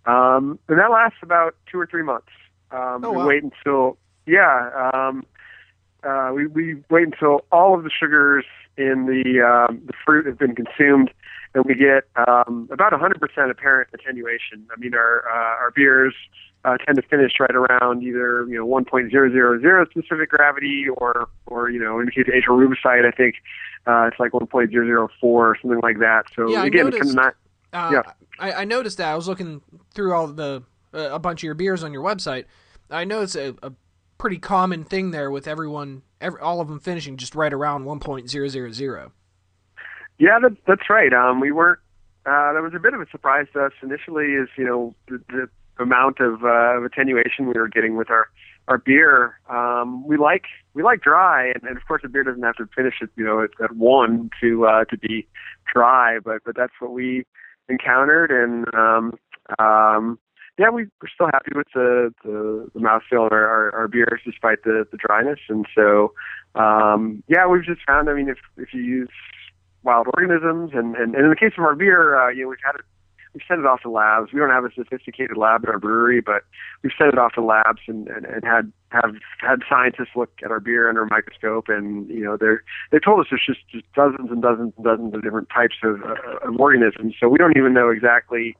Um, 0.07 0.59
and 0.69 0.79
that 0.79 0.91
lasts 0.91 1.19
about 1.23 1.57
two 1.71 1.79
or 1.79 1.87
three 1.87 2.03
months. 2.03 2.29
Um, 2.71 3.05
oh, 3.05 3.13
wow. 3.13 3.21
We 3.21 3.35
wait 3.35 3.43
until 3.43 3.97
yeah, 4.27 4.91
um, 4.93 5.25
uh, 6.03 6.33
we 6.35 6.47
we 6.47 6.83
wait 6.91 7.07
until 7.07 7.45
all 7.51 7.75
of 7.75 7.85
the 7.85 7.91
sugars 7.91 8.45
in 8.77 9.07
the 9.07 9.41
um, 9.41 9.83
the 9.87 9.93
fruit 10.05 10.27
have 10.27 10.39
been 10.39 10.55
consumed, 10.55 11.11
and 11.55 11.65
we 11.65 11.75
get 11.75 12.05
um, 12.29 12.69
about 12.71 12.93
100% 12.93 13.51
apparent 13.51 13.89
attenuation. 13.95 14.67
I 14.75 14.79
mean, 14.79 14.95
our 14.95 15.25
uh, 15.29 15.63
our 15.63 15.71
beers 15.71 16.15
uh, 16.65 16.77
tend 16.79 16.97
to 16.97 17.03
finish 17.03 17.33
right 17.39 17.55
around 17.55 18.03
either 18.03 18.47
you 18.47 18.57
know 18.57 18.67
1.000 18.67 19.91
specific 19.91 20.31
gravity 20.31 20.87
or 20.97 21.29
or 21.47 21.71
you 21.71 21.79
know 21.79 22.01
in 22.01 22.07
the 22.07 22.13
case 22.13 22.25
of 22.27 22.35
H.O. 22.35 22.53
Rubicite, 22.53 23.07
I 23.07 23.11
think 23.11 23.37
uh, 23.87 24.09
it's 24.11 24.19
like 24.19 24.33
1.004 24.33 25.09
or 25.23 25.57
something 25.61 25.81
like 25.83 25.99
that. 25.99 26.25
So 26.35 26.49
yeah, 26.49 26.65
again, 26.65 26.85
noticed, 26.85 27.03
kind 27.03 27.11
of 27.11 27.17
not. 27.17 27.35
Uh, 27.73 27.91
yeah, 27.93 28.13
I, 28.39 28.63
I, 28.63 28.65
noticed 28.65 28.99
that. 28.99 29.09
I 29.09 29.17
was 29.17 29.29
looking 29.29 29.61
through 29.95 30.15
all 30.15 30.29
the 30.29 30.63
uh, 30.95 31.11
a 31.13 31.19
bunch 31.19 31.41
of 31.41 31.45
your 31.45 31.55
beers 31.55 31.83
on 31.83 31.93
your 31.93 32.03
website. 32.03 32.45
I 32.91 33.05
know 33.05 33.23
it's 33.23 33.35
a, 33.35 33.55
a 33.63 33.73
pretty 34.19 34.39
common 34.39 34.85
thing 34.85 35.11
there 35.11 35.31
with 35.31 35.49
everyone, 35.49 36.03
every, 36.21 36.41
all 36.41 36.61
of 36.61 36.69
them 36.69 36.79
finishing 36.79 37.17
just 37.17 37.35
right 37.35 37.53
around 37.53 37.85
1.000. 37.85 39.11
Yeah, 40.19 40.39
that, 40.41 40.57
that's 40.67 40.89
right. 40.89 41.13
Um, 41.13 41.41
we 41.41 41.51
weren't. 41.51 41.81
Uh, 42.25 42.53
that 42.55 42.63
was 42.63 42.73
a 42.75 42.79
bit 42.79 42.95
of 42.95 43.01
a 43.01 43.07
surprise 43.11 43.47
to 43.53 43.67
us 43.67 43.73
initially. 43.83 44.33
Is 44.33 44.49
you 44.57 44.65
know 44.65 44.95
the, 45.09 45.21
the 45.29 45.49
amount 45.79 46.21
of, 46.21 46.45
uh, 46.45 46.79
of 46.79 46.85
attenuation 46.85 47.47
we 47.47 47.55
were 47.55 47.69
getting 47.69 47.97
with 47.97 48.11
our 48.11 48.29
our 48.69 48.79
beer. 48.79 49.39
Um, 49.51 50.07
we 50.07 50.17
like 50.17 50.45
we 50.73 50.83
like 50.83 51.03
dry, 51.03 51.47
and, 51.49 51.63
and 51.65 51.77
of 51.77 51.87
course 51.87 52.03
the 52.03 52.09
beer 52.09 52.25
doesn't 52.25 52.43
have 52.43 52.57
to 52.57 52.67
finish 52.75 52.95
it, 53.01 53.11
you 53.17 53.25
know, 53.25 53.43
at, 53.43 53.51
at 53.63 53.77
one 53.77 54.31
to 54.41 54.67
uh, 54.67 54.85
to 54.87 54.97
be 54.97 55.27
dry. 55.73 56.19
But 56.19 56.43
but 56.45 56.57
that's 56.57 56.73
what 56.81 56.93
we 56.93 57.27
encountered, 57.69 58.31
and 58.31 58.67
um, 58.75 59.13
um, 59.59 60.19
yeah, 60.59 60.71
we, 60.71 60.85
we're 61.03 61.09
still 61.13 61.27
happy 61.27 61.53
with 61.55 61.67
the 61.75 62.15
the, 62.25 62.71
the 62.75 62.81
mouthfeel 62.81 63.27
of 63.27 63.33
our, 63.33 63.47
our, 63.47 63.75
our 63.75 63.89
beers 63.89 64.21
despite 64.25 64.63
the 64.65 64.87
the 64.91 64.97
dryness. 64.97 65.41
And 65.49 65.67
so 65.75 66.13
um, 66.55 67.23
yeah, 67.29 67.47
we've 67.47 67.65
just 67.65 67.81
found. 67.87 68.09
I 68.09 68.15
mean, 68.15 68.29
if 68.29 68.39
if 68.57 68.73
you 68.73 68.83
use 68.83 69.11
wild 69.83 70.07
organisms, 70.17 70.71
and 70.73 70.97
and, 70.97 71.15
and 71.15 71.25
in 71.25 71.31
the 71.31 71.37
case 71.37 71.53
of 71.59 71.65
our 71.65 71.75
beer, 71.75 72.19
uh, 72.19 72.31
you 72.31 72.45
know, 72.45 72.49
we've 72.49 72.59
had 72.65 72.77
it 72.77 72.85
we 73.35 73.41
sent 73.49 73.61
it 73.61 73.67
off 73.67 73.83
to 73.83 73.91
labs. 73.91 74.33
We 74.33 74.39
don't 74.39 74.51
have 74.51 74.65
a 74.65 74.73
sophisticated 74.73 75.37
lab 75.37 75.65
at 75.65 75.71
our 75.71 75.79
brewery, 75.79 76.21
but 76.21 76.45
we've 76.83 76.93
sent 76.97 77.13
it 77.13 77.19
off 77.19 77.33
to 77.35 77.43
labs 77.43 77.81
and, 77.87 78.07
and, 78.09 78.25
and 78.25 78.45
had 78.45 78.73
have 78.91 79.17
had 79.41 79.61
scientists 79.69 80.15
look 80.15 80.31
at 80.45 80.53
our 80.53 80.61
beer 80.61 80.89
under 80.89 81.03
a 81.03 81.11
microscope, 81.11 81.69
and 81.69 82.09
you 82.09 82.23
know 82.23 82.37
they're 82.37 82.63
they 82.93 82.99
told 82.99 83.21
us 83.21 83.27
there's 83.31 83.43
just, 83.45 83.69
just 83.71 83.93
dozens 83.93 84.31
and 84.31 84.41
dozens 84.41 84.73
and 84.77 84.85
dozens 84.85 85.15
of 85.15 85.23
different 85.23 85.49
types 85.51 85.75
of, 85.83 86.01
uh, 86.03 86.49
of 86.49 86.61
organisms. 86.61 87.15
So 87.19 87.29
we 87.29 87.39
don't 87.39 87.57
even 87.57 87.75
know 87.75 87.91
exactly 87.91 88.57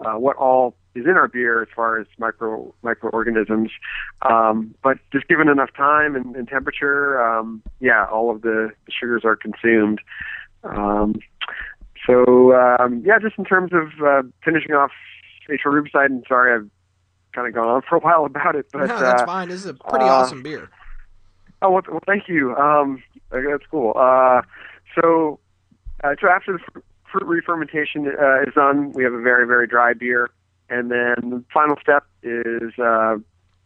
uh, 0.00 0.14
what 0.14 0.36
all 0.36 0.74
is 0.94 1.04
in 1.04 1.12
our 1.12 1.28
beer 1.28 1.62
as 1.62 1.68
far 1.74 2.00
as 2.00 2.06
micro 2.18 2.74
microorganisms. 2.82 3.70
Um, 4.22 4.74
but 4.82 4.98
just 5.12 5.28
given 5.28 5.48
enough 5.48 5.70
time 5.76 6.16
and, 6.16 6.34
and 6.34 6.48
temperature, 6.48 7.22
um, 7.22 7.62
yeah, 7.80 8.06
all 8.06 8.30
of 8.30 8.42
the, 8.42 8.70
the 8.86 8.92
sugars 8.92 9.22
are 9.24 9.36
consumed. 9.36 10.00
Um, 10.64 11.14
so 12.06 12.54
um, 12.54 13.02
yeah, 13.04 13.18
just 13.18 13.38
in 13.38 13.44
terms 13.44 13.72
of 13.72 14.04
uh, 14.04 14.22
finishing 14.44 14.72
off 14.72 14.90
atrial 15.48 15.82
rubicite, 15.82 16.06
and 16.06 16.24
sorry 16.28 16.54
I've 16.54 16.68
kind 17.32 17.48
of 17.48 17.54
gone 17.54 17.68
on 17.68 17.82
for 17.88 17.96
a 17.96 18.00
while 18.00 18.24
about 18.24 18.56
it, 18.56 18.66
but 18.72 18.86
no, 18.86 19.00
that's 19.00 19.22
uh, 19.22 19.26
fine. 19.26 19.48
This 19.48 19.60
is 19.60 19.66
a 19.66 19.74
pretty 19.74 20.04
uh, 20.04 20.14
awesome 20.14 20.42
beer. 20.42 20.70
Oh 21.62 21.70
well, 21.70 21.82
well 21.88 22.02
thank 22.06 22.28
you. 22.28 22.54
Um, 22.56 23.02
that's 23.30 23.64
cool. 23.70 23.92
Uh, 23.96 24.42
so 25.00 25.38
uh, 26.04 26.14
so 26.20 26.28
after 26.28 26.52
the 26.52 26.58
fr- 26.72 26.80
fruit 27.10 27.26
re-fermentation 27.26 28.06
uh, 28.06 28.42
is 28.42 28.54
done, 28.54 28.92
we 28.92 29.04
have 29.04 29.12
a 29.12 29.20
very 29.20 29.46
very 29.46 29.66
dry 29.66 29.92
beer, 29.92 30.30
and 30.68 30.90
then 30.90 31.30
the 31.30 31.44
final 31.52 31.76
step 31.80 32.04
is 32.22 32.78
uh, 32.78 33.16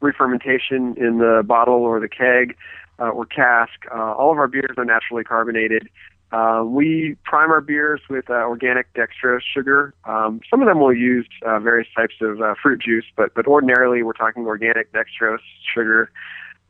re-fermentation 0.01 0.95
in 0.97 1.19
the 1.19 1.43
bottle 1.45 1.75
or 1.75 2.01
the 2.01 2.09
keg 2.09 2.57
uh, 2.99 3.09
or 3.09 3.27
cask. 3.27 3.73
Uh, 3.95 4.15
all 4.15 4.33
of 4.33 4.39
our 4.39 4.49
beers 4.49 4.75
are 4.77 4.85
naturally 4.85 5.25
carbonated. 5.25 5.89
Uh, 6.33 6.65
we 6.65 7.17
prime 7.25 7.51
our 7.51 7.61
beers 7.61 8.01
with 8.09 8.31
uh, 8.31 8.45
organic 8.45 8.93
dextrose 8.95 9.43
sugar. 9.43 9.93
Um, 10.05 10.41
some 10.49 10.62
of 10.62 10.67
them 10.67 10.81
will 10.81 10.95
use 10.95 11.29
uh, 11.45 11.59
various 11.59 11.89
types 11.95 12.15
of 12.23 12.41
uh, 12.41 12.55
fruit 12.61 12.81
juice, 12.81 13.05
but 13.17 13.35
but 13.35 13.47
ordinarily 13.47 14.03
we're 14.03 14.15
talking 14.15 14.47
organic 14.47 14.91
dextrose 14.93 15.39
sugar. 15.75 16.11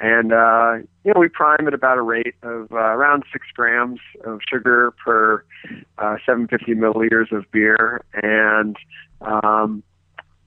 And 0.01 0.33
uh, 0.33 0.79
you 1.05 1.13
know 1.15 1.21
we 1.21 1.29
prime 1.29 1.69
at 1.69 1.75
about 1.75 1.97
a 1.97 2.03
rate 2.03 2.35
of 2.43 2.73
uh, 2.73 2.77
around 2.77 3.23
six 3.33 3.47
grams 3.55 4.01
of 4.25 4.41
sugar 4.49 4.93
per 5.05 5.45
uh, 5.99 6.17
750 6.27 6.75
milliliters 6.75 7.31
of 7.31 7.49
beer. 7.53 8.03
And 8.15 8.77
um, 9.21 9.85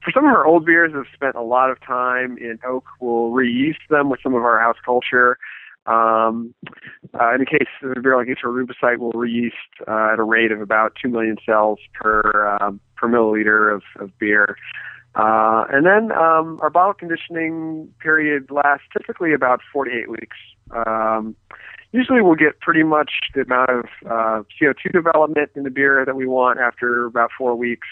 for 0.04 0.12
some 0.12 0.26
of 0.26 0.32
our 0.32 0.46
old 0.46 0.66
beers, 0.66 0.94
have 0.94 1.06
spent 1.14 1.36
a 1.36 1.42
lot 1.42 1.72
of 1.72 1.80
time 1.82 2.38
in 2.38 2.60
oak. 2.66 2.84
We'll 3.00 3.32
reuse 3.32 3.78
them 3.90 4.10
with 4.10 4.20
some 4.22 4.36
of 4.36 4.44
our 4.44 4.60
house 4.60 4.78
culture. 4.84 5.38
Um, 5.88 6.54
uh, 7.13 7.34
in 7.34 7.39
the 7.39 7.46
case 7.46 7.68
of 7.84 7.92
a 7.96 8.01
beer 8.01 8.18
like 8.18 8.27
Atrial 8.27 8.54
Rubicite, 8.54 8.98
we'll 8.98 9.12
reyeast 9.12 9.51
uh, 9.88 10.13
at 10.13 10.20
a 10.20 10.24
rate 10.24 10.51
of 10.51 10.62
about 10.62 10.94
2 11.01 11.10
million 11.10 11.38
cells 11.46 11.80
per 11.94 12.58
um, 12.60 12.80
per 12.96 13.08
milliliter 13.08 13.74
of, 13.74 13.84
of 14.00 14.18
beer. 14.18 14.58
Uh, 15.15 15.63
and 15.70 15.86
then 15.86 16.12
um, 16.12 16.60
our 16.62 16.70
bottle 16.70 16.94
conditioning 16.94 17.88
period 18.00 18.50
lasts 18.51 18.88
typically 18.98 19.34
about 19.34 19.62
48 19.72 20.10
weeks. 20.10 20.38
Um, 20.72 21.36
usually 21.94 22.22
we'll 22.22 22.36
get 22.36 22.60
pretty 22.60 22.84
much 22.84 23.12
the 23.34 23.42
amount 23.42 23.70
of 23.70 23.86
uh, 24.06 24.44
CO2 24.62 24.92
development 24.92 25.51
in 25.56 25.63
the 25.63 25.70
beer 25.70 26.04
that 26.06 26.15
we 26.15 26.27
want 26.27 26.60
after 26.60 27.06
about 27.06 27.30
four 27.38 27.56
weeks. 27.56 27.88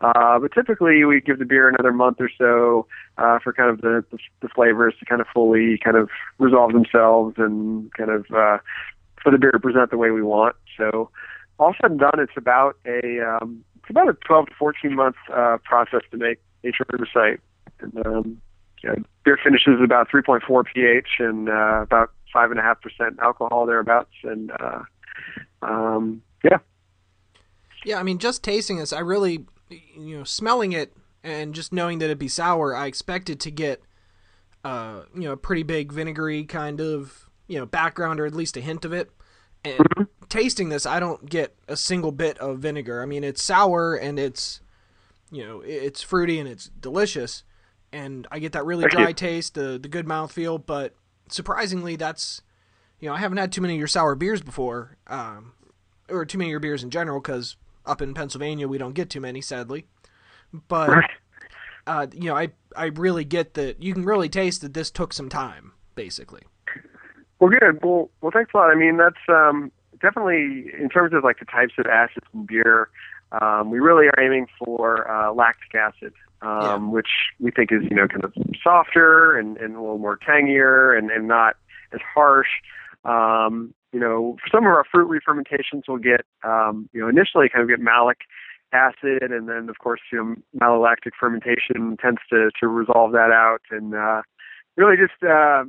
Uh, 0.00 0.38
but 0.38 0.52
typically 0.52 1.04
we 1.04 1.20
give 1.20 1.38
the 1.38 1.44
beer 1.44 1.68
another 1.68 1.92
month 1.92 2.18
or 2.20 2.30
so 2.38 2.86
uh, 3.16 3.38
for 3.40 3.52
kind 3.52 3.68
of 3.68 3.80
the, 3.80 4.04
the, 4.12 4.18
the 4.42 4.48
flavors 4.48 4.94
to 5.00 5.04
kind 5.04 5.20
of 5.20 5.26
fully 5.34 5.76
kind 5.78 5.96
of 5.96 6.08
resolve 6.38 6.72
themselves 6.72 7.34
and 7.36 7.92
kind 7.94 8.10
of 8.10 8.24
uh, 8.30 8.58
for 9.20 9.32
the 9.32 9.38
beer 9.38 9.50
to 9.50 9.58
present 9.58 9.90
the 9.90 9.96
way 9.96 10.10
we 10.10 10.22
want. 10.22 10.54
So 10.76 11.10
all 11.58 11.74
said 11.80 11.90
and 11.90 12.00
done, 12.00 12.18
it's 12.20 12.36
about 12.36 12.76
a 12.86 13.20
um, 13.20 13.64
it's 13.76 13.90
about 13.90 14.08
a 14.08 14.12
12 14.26 14.46
to 14.46 14.54
14 14.58 14.94
month 14.94 15.16
uh, 15.32 15.58
process 15.64 16.02
to 16.10 16.16
make 16.16 16.38
atrial 16.64 16.86
rubicite. 16.92 17.38
And 17.80 18.06
um, 18.06 18.40
yeah, 18.84 18.94
beer 19.24 19.38
finishes 19.42 19.80
about 19.82 20.08
3.4 20.08 20.64
pH 20.72 21.08
and 21.18 21.48
uh, 21.48 21.82
about 21.82 22.12
five 22.32 22.50
and 22.50 22.60
a 22.60 22.62
half 22.62 22.80
percent 22.80 23.18
alcohol 23.20 23.66
thereabouts, 23.66 24.12
and 24.22 24.52
uh, 24.60 24.82
um, 25.62 26.22
yeah. 26.44 26.58
Yeah, 27.84 27.98
I 27.98 28.02
mean, 28.02 28.18
just 28.18 28.42
tasting 28.42 28.78
this, 28.78 28.92
I 28.92 29.00
really, 29.00 29.46
you 29.70 30.18
know, 30.18 30.24
smelling 30.24 30.72
it 30.72 30.92
and 31.22 31.54
just 31.54 31.72
knowing 31.72 31.98
that 31.98 32.06
it'd 32.06 32.18
be 32.18 32.28
sour, 32.28 32.74
I 32.74 32.86
expected 32.86 33.40
to 33.40 33.50
get, 33.50 33.82
uh, 34.64 35.02
you 35.14 35.22
know, 35.22 35.32
a 35.32 35.36
pretty 35.36 35.62
big 35.62 35.92
vinegary 35.92 36.44
kind 36.44 36.80
of, 36.80 37.28
you 37.46 37.58
know, 37.58 37.66
background 37.66 38.20
or 38.20 38.26
at 38.26 38.34
least 38.34 38.56
a 38.56 38.60
hint 38.60 38.84
of 38.84 38.92
it. 38.92 39.10
And 39.64 39.80
Mm-hmm. 39.80 40.02
tasting 40.28 40.68
this, 40.68 40.86
I 40.86 41.00
don't 41.00 41.28
get 41.28 41.54
a 41.66 41.76
single 41.76 42.12
bit 42.12 42.38
of 42.38 42.60
vinegar. 42.60 43.02
I 43.02 43.06
mean, 43.06 43.24
it's 43.24 43.42
sour 43.42 43.94
and 43.94 44.18
it's, 44.18 44.60
you 45.30 45.44
know, 45.44 45.60
it's 45.60 46.00
fruity 46.02 46.38
and 46.38 46.48
it's 46.48 46.70
delicious, 46.80 47.44
and 47.92 48.26
I 48.30 48.38
get 48.38 48.52
that 48.52 48.64
really 48.64 48.84
Thank 48.84 48.92
dry 48.92 49.08
you. 49.08 49.14
taste, 49.14 49.54
the 49.54 49.78
the 49.78 49.88
good 49.88 50.06
mouthfeel. 50.06 50.64
But 50.64 50.94
surprisingly, 51.28 51.96
that's, 51.96 52.40
you 52.98 53.08
know, 53.08 53.14
I 53.14 53.18
haven't 53.18 53.36
had 53.38 53.52
too 53.52 53.60
many 53.60 53.74
of 53.74 53.78
your 53.78 53.88
sour 53.88 54.14
beers 54.14 54.40
before, 54.40 54.96
um, 55.06 55.52
or 56.08 56.24
too 56.24 56.38
many 56.38 56.48
of 56.48 56.52
your 56.52 56.60
beers 56.60 56.82
in 56.82 56.90
general, 56.90 57.20
because 57.20 57.56
up 57.88 58.02
in 58.02 58.14
Pennsylvania 58.14 58.68
we 58.68 58.78
don't 58.78 58.94
get 58.94 59.10
too 59.10 59.20
many, 59.20 59.40
sadly. 59.40 59.86
But 60.68 61.04
uh, 61.86 62.06
you 62.12 62.28
know, 62.28 62.36
I 62.36 62.48
I 62.76 62.86
really 62.86 63.24
get 63.24 63.54
that 63.54 63.82
you 63.82 63.92
can 63.94 64.04
really 64.04 64.28
taste 64.28 64.60
that 64.62 64.74
this 64.74 64.90
took 64.90 65.12
some 65.12 65.28
time, 65.28 65.72
basically. 65.94 66.42
Well, 67.40 67.50
good. 67.50 67.82
Well, 67.82 68.10
well, 68.20 68.30
thanks 68.32 68.50
a 68.54 68.56
lot. 68.56 68.70
I 68.70 68.74
mean, 68.74 68.96
that's 68.96 69.16
um, 69.28 69.70
definitely 70.00 70.70
in 70.78 70.88
terms 70.88 71.12
of 71.14 71.22
like 71.24 71.38
the 71.38 71.44
types 71.44 71.74
of 71.78 71.86
acids 71.86 72.26
in 72.34 72.46
beer. 72.46 72.88
Um, 73.40 73.70
we 73.70 73.78
really 73.78 74.06
are 74.06 74.18
aiming 74.20 74.46
for 74.58 75.08
uh, 75.10 75.32
lactic 75.32 75.74
acid, 75.74 76.14
um, 76.42 76.62
Yeah. 76.62 76.76
which 76.78 77.08
we 77.38 77.50
think 77.50 77.70
is 77.72 77.82
you 77.90 77.94
know 77.96 78.08
kind 78.08 78.24
of 78.24 78.32
softer 78.62 79.36
and, 79.36 79.56
and 79.58 79.76
a 79.76 79.80
little 79.80 79.98
more 79.98 80.16
tangier 80.16 80.94
and, 80.94 81.10
and 81.10 81.28
not 81.28 81.56
as 81.92 82.00
harsh. 82.14 82.48
Um, 83.04 83.74
you 83.92 84.00
know, 84.00 84.36
some 84.52 84.64
of 84.64 84.72
our 84.72 84.84
fruit 84.90 85.06
re-fermentations, 85.06 85.84
we'll 85.88 85.98
get 85.98 86.22
um, 86.44 86.88
you 86.92 87.00
know 87.00 87.08
initially 87.08 87.48
kind 87.48 87.62
of 87.62 87.68
get 87.68 87.80
malic 87.80 88.18
acid, 88.72 89.30
and 89.30 89.48
then 89.48 89.68
of 89.68 89.78
course 89.78 90.00
you 90.12 90.18
know 90.18 90.34
malolactic 90.60 91.12
fermentation 91.18 91.96
tends 92.00 92.20
to 92.30 92.50
to 92.60 92.68
resolve 92.68 93.12
that 93.12 93.30
out, 93.32 93.62
and 93.70 93.94
uh, 93.94 94.22
really 94.76 94.96
just 94.96 95.22
uh, 95.22 95.64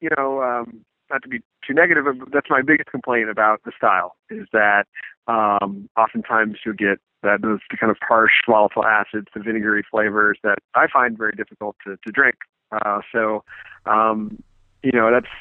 you 0.00 0.08
know 0.16 0.42
um, 0.42 0.84
not 1.10 1.22
to 1.22 1.28
be 1.28 1.40
too 1.66 1.74
negative, 1.74 2.04
but 2.18 2.32
that's 2.32 2.50
my 2.50 2.62
biggest 2.62 2.90
complaint 2.90 3.28
about 3.28 3.60
the 3.64 3.72
style 3.76 4.16
is 4.30 4.46
that 4.52 4.84
um, 5.26 5.88
oftentimes 5.96 6.58
you'll 6.64 6.74
get 6.74 6.98
that 7.22 7.40
those 7.42 7.60
kind 7.80 7.90
of 7.90 7.96
harsh 8.02 8.32
volatile 8.46 8.84
acids, 8.84 9.26
the 9.34 9.40
vinegary 9.40 9.84
flavors 9.90 10.38
that 10.42 10.58
I 10.74 10.86
find 10.92 11.16
very 11.16 11.32
difficult 11.32 11.76
to, 11.84 11.96
to 12.04 12.12
drink. 12.12 12.36
Uh, 12.70 13.00
so, 13.12 13.42
um, 13.86 14.42
you 14.82 14.92
know, 14.92 15.10
that's 15.10 15.32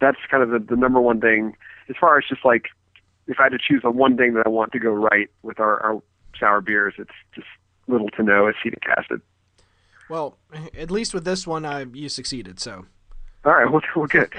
that's 0.00 0.18
kind 0.30 0.42
of 0.42 0.50
the, 0.50 0.58
the 0.58 0.76
number 0.76 1.00
one 1.00 1.20
thing 1.20 1.54
as 1.92 1.98
far 2.00 2.16
as 2.18 2.24
just 2.28 2.44
like 2.44 2.66
if 3.26 3.38
I 3.38 3.44
had 3.44 3.52
to 3.52 3.58
choose 3.58 3.82
the 3.82 3.90
one 3.90 4.16
thing 4.16 4.34
that 4.34 4.46
I 4.46 4.48
want 4.48 4.72
to 4.72 4.78
go 4.78 4.90
right 4.90 5.28
with 5.42 5.60
our, 5.60 5.80
our 5.82 6.02
sour 6.38 6.60
beers, 6.60 6.94
it's 6.98 7.10
just 7.34 7.46
little 7.86 8.08
to 8.10 8.22
no 8.22 8.48
acetic 8.48 8.82
acid. 8.96 9.20
Well, 10.08 10.38
at 10.76 10.90
least 10.90 11.14
with 11.14 11.24
this 11.24 11.46
one, 11.46 11.64
I 11.64 11.86
you 11.92 12.08
succeeded. 12.08 12.58
So, 12.58 12.86
All 13.44 13.52
right, 13.52 13.70
well, 13.70 13.82
well 13.96 14.06
good. 14.06 14.32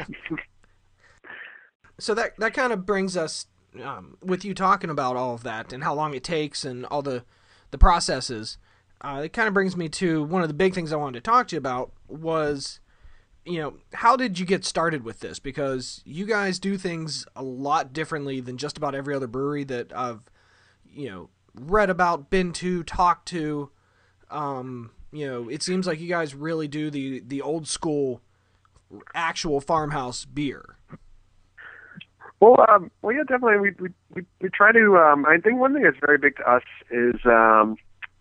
so 1.99 2.13
that 2.13 2.37
that 2.37 2.53
kind 2.53 2.73
of 2.73 2.85
brings 2.85 3.15
us 3.15 3.45
um, 3.83 4.17
with 4.21 4.43
you 4.43 4.53
talking 4.53 4.89
about 4.89 5.15
all 5.15 5.33
of 5.33 5.43
that 5.43 5.71
and 5.71 5.83
how 5.83 5.93
long 5.93 6.13
it 6.13 6.23
takes 6.23 6.65
and 6.65 6.85
all 6.87 7.01
the 7.01 7.23
the 7.71 7.77
processes. 7.77 8.57
Uh, 9.01 9.21
it 9.25 9.33
kind 9.33 9.47
of 9.49 9.53
brings 9.53 9.75
me 9.75 9.89
to 9.89 10.23
one 10.23 10.41
of 10.41 10.47
the 10.47 10.53
big 10.53 10.73
things 10.73 10.93
I 10.93 10.95
wanted 10.95 11.23
to 11.23 11.29
talk 11.29 11.49
to 11.49 11.55
you 11.55 11.57
about 11.57 11.91
was, 12.07 12.79
you 13.45 13.59
know, 13.59 13.73
how 13.93 14.15
did 14.15 14.39
you 14.39 14.45
get 14.45 14.63
started 14.63 15.03
with 15.03 15.19
this? 15.19 15.39
Because 15.39 16.01
you 16.05 16.25
guys 16.25 16.59
do 16.59 16.77
things 16.77 17.25
a 17.35 17.43
lot 17.43 17.93
differently 17.93 18.39
than 18.39 18.57
just 18.57 18.77
about 18.77 18.95
every 18.95 19.15
other 19.15 19.27
brewery 19.27 19.63
that 19.65 19.91
I've, 19.95 20.21
you 20.89 21.09
know, 21.09 21.29
read 21.53 21.89
about, 21.89 22.29
been 22.29 22.53
to, 22.53 22.83
talked 22.83 23.27
to. 23.29 23.69
Um, 24.31 24.91
you 25.11 25.27
know, 25.27 25.49
it 25.49 25.61
seems 25.61 25.85
like 25.85 25.99
you 25.99 26.09
guys 26.09 26.33
really 26.33 26.67
do 26.67 26.89
the 26.89 27.19
the 27.19 27.41
old 27.41 27.67
school, 27.67 28.21
actual 29.13 29.61
farmhouse 29.61 30.25
beer. 30.25 30.77
Well, 32.39 32.65
um, 32.67 32.91
well, 33.01 33.15
yeah, 33.15 33.23
definitely. 33.23 33.71
We 33.79 33.89
we 34.15 34.25
we, 34.41 34.49
try 34.49 34.71
to. 34.71 34.97
Um, 34.97 35.25
I 35.25 35.37
think 35.37 35.59
one 35.59 35.73
thing 35.73 35.83
that's 35.83 35.97
very 36.03 36.17
big 36.17 36.35
to 36.37 36.49
us 36.49 36.63
is, 36.89 37.15
um, 37.25 37.77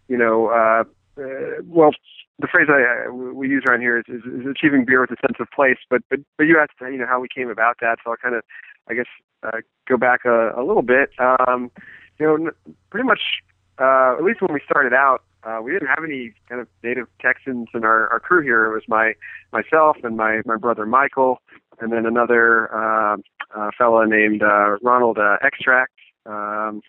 you 0.09 0.19
know, 0.19 0.49
uh, 0.49 0.85
uh, 1.21 1.63
well, 1.65 1.93
the 2.39 2.49
phrase 2.49 2.69
I, 2.71 3.07
I 3.07 3.11
we 3.11 3.49
use 3.49 3.63
around 3.69 3.81
here 3.81 3.99
is, 3.99 4.05
is, 4.09 4.23
is 4.25 4.47
achieving 4.47 4.85
beer 4.85 5.01
with 5.01 5.11
a 5.11 5.21
sense 5.27 5.39
of 5.41 5.49
place. 5.55 5.79
But 5.91 6.03
but 6.11 6.21
but 6.37 6.45
you 6.45 6.59
asked, 6.59 6.81
you 6.81 6.99
know, 6.99 7.07
how 7.07 7.21
we 7.21 7.29
came 7.29 7.51
about 7.51 7.77
that. 7.81 7.99
So 8.05 8.11
I'll 8.11 8.17
kind 8.17 8.35
of, 8.35 8.43
I 8.89 8.95
guess, 8.95 9.07
uh, 9.43 9.61
go 9.89 9.97
back 9.97 10.25
a, 10.25 10.53
a 10.57 10.65
little 10.65 10.83
bit. 10.83 11.11
Um, 11.19 11.71
you 12.19 12.27
know, 12.27 12.51
pretty 12.91 13.07
much, 13.07 13.21
uh, 13.79 14.17
at 14.19 14.25
least 14.25 14.41
when 14.43 14.53
we 14.53 14.61
started 14.65 14.93
out, 14.93 15.23
uh, 15.45 15.61
we 15.63 15.73
didn't 15.73 15.89
have 15.89 16.05
any 16.05 16.33
kind 16.49 16.61
of 16.61 16.69
native 16.83 17.07
Texans 17.21 17.69
in 17.75 17.85
our, 17.85 18.09
our 18.09 18.21
crew 18.21 18.43
here. 18.43 18.67
It 18.67 18.73
was 18.73 18.85
my 18.89 19.15
myself 19.53 19.97
and 20.03 20.17
my 20.17 20.41
my 20.45 20.57
brother 20.57 20.87
Michael, 20.87 21.41
and 21.81 21.93
then 21.93 22.07
another 22.07 22.75
uh, 22.75 23.17
uh, 23.55 23.71
fella 23.77 24.07
named 24.07 24.43
uh, 24.43 24.77
Ronald 24.83 25.19
uh, 25.19 25.37
Extract. 25.43 25.93
Um, 26.27 26.83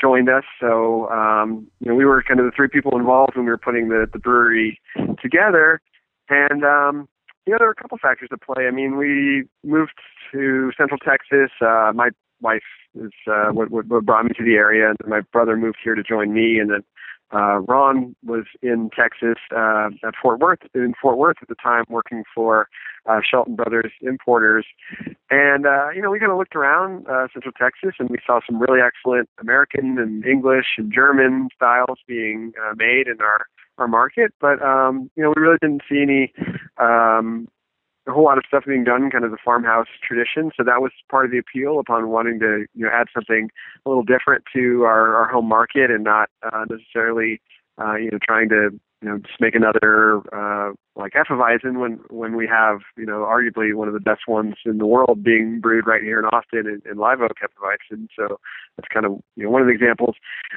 joined 0.00 0.28
us. 0.28 0.44
So 0.60 1.08
um, 1.10 1.68
you 1.80 1.88
know, 1.88 1.94
we 1.94 2.04
were 2.04 2.22
kind 2.22 2.40
of 2.40 2.46
the 2.46 2.52
three 2.54 2.68
people 2.68 2.98
involved 2.98 3.36
when 3.36 3.44
we 3.44 3.50
were 3.50 3.58
putting 3.58 3.88
the 3.88 4.06
the 4.12 4.18
brewery 4.18 4.80
together, 5.22 5.80
and 6.28 6.64
um, 6.64 7.08
you 7.46 7.52
know, 7.52 7.58
there 7.58 7.68
were 7.68 7.76
a 7.78 7.82
couple 7.82 7.98
factors 7.98 8.28
at 8.32 8.42
play. 8.42 8.66
I 8.66 8.70
mean, 8.70 8.96
we 8.96 9.44
moved 9.64 9.92
to 10.32 10.72
Central 10.76 10.98
Texas. 10.98 11.50
Uh, 11.60 11.92
my 11.94 12.10
wife 12.40 12.62
is 12.94 13.12
uh, 13.26 13.50
what, 13.52 13.70
what 13.70 13.86
what 13.86 14.04
brought 14.04 14.24
me 14.24 14.32
to 14.36 14.44
the 14.44 14.54
area, 14.54 14.88
and 14.88 14.98
my 15.06 15.20
brother 15.32 15.56
moved 15.56 15.78
here 15.82 15.94
to 15.94 16.02
join 16.02 16.32
me, 16.34 16.58
and 16.58 16.70
then 16.70 16.84
uh, 17.32 17.60
Ron 17.60 18.14
was 18.24 18.44
in 18.60 18.90
Texas 18.94 19.38
uh, 19.56 19.88
at 20.04 20.14
Fort 20.20 20.40
Worth 20.40 20.60
in 20.74 20.94
Fort 21.00 21.18
Worth 21.18 21.36
at 21.40 21.48
the 21.48 21.54
time, 21.54 21.84
working 21.88 22.24
for 22.34 22.68
uh, 23.06 23.20
Shelton 23.28 23.56
Brothers 23.56 23.92
Importers, 24.00 24.66
and 25.30 25.66
uh, 25.66 25.90
you 25.94 26.02
know 26.02 26.10
we 26.10 26.18
kind 26.18 26.32
of 26.32 26.38
looked 26.38 26.56
around 26.56 27.06
uh, 27.08 27.26
Central 27.32 27.52
Texas 27.52 27.94
and 27.98 28.08
we 28.10 28.18
saw 28.26 28.40
some 28.46 28.60
really 28.60 28.80
excellent 28.80 29.28
American 29.40 29.98
and 29.98 30.24
English 30.24 30.66
and 30.78 30.92
German 30.92 31.48
styles 31.54 31.98
being 32.06 32.52
uh, 32.62 32.74
made 32.76 33.06
in 33.06 33.20
our 33.20 33.46
our 33.78 33.88
market, 33.88 34.32
but 34.40 34.62
um, 34.62 35.10
you 35.16 35.22
know 35.22 35.32
we 35.34 35.42
really 35.42 35.58
didn't 35.60 35.82
see 35.88 36.02
any 36.02 36.32
um, 36.78 37.48
a 38.06 38.12
whole 38.12 38.24
lot 38.24 38.38
of 38.38 38.44
stuff 38.46 38.64
being 38.66 38.84
done, 38.84 39.10
kind 39.10 39.24
of 39.24 39.30
the 39.30 39.36
farmhouse 39.44 39.86
tradition. 40.06 40.50
So 40.56 40.64
that 40.64 40.80
was 40.80 40.90
part 41.10 41.24
of 41.24 41.30
the 41.30 41.38
appeal 41.38 41.78
upon 41.78 42.08
wanting 42.08 42.40
to, 42.40 42.66
you 42.74 42.84
know, 42.84 42.90
add 42.92 43.06
something 43.14 43.48
a 43.86 43.88
little 43.88 44.02
different 44.02 44.44
to 44.54 44.82
our, 44.82 45.14
our 45.14 45.28
home 45.28 45.48
market 45.48 45.90
and 45.90 46.02
not 46.02 46.28
uh, 46.42 46.64
necessarily, 46.68 47.40
uh, 47.80 47.94
you 47.94 48.10
know, 48.10 48.18
trying 48.24 48.48
to, 48.48 48.70
you 49.02 49.08
know, 49.08 49.18
just 49.18 49.40
make 49.40 49.54
another 49.54 50.18
uh, 50.32 50.72
like 50.94 51.12
Hefeweizen 51.12 51.80
when 51.80 52.00
when 52.08 52.36
we 52.36 52.46
have, 52.46 52.80
you 52.96 53.04
know, 53.04 53.26
arguably 53.28 53.74
one 53.74 53.88
of 53.88 53.94
the 53.94 54.00
best 54.00 54.22
ones 54.28 54.54
in 54.64 54.78
the 54.78 54.86
world 54.86 55.22
being 55.22 55.60
brewed 55.60 55.86
right 55.86 56.02
here 56.02 56.20
in 56.20 56.24
Austin 56.26 56.66
in, 56.66 56.82
in 56.90 56.98
Live 56.98 57.20
Oak 57.20 57.36
Hefeweizen. 57.42 58.06
So 58.16 58.38
that's 58.76 58.88
kind 58.92 59.04
of, 59.04 59.20
you 59.36 59.44
know, 59.44 59.50
one 59.50 59.60
of 59.60 59.66
the 59.66 59.74
examples. 59.74 60.14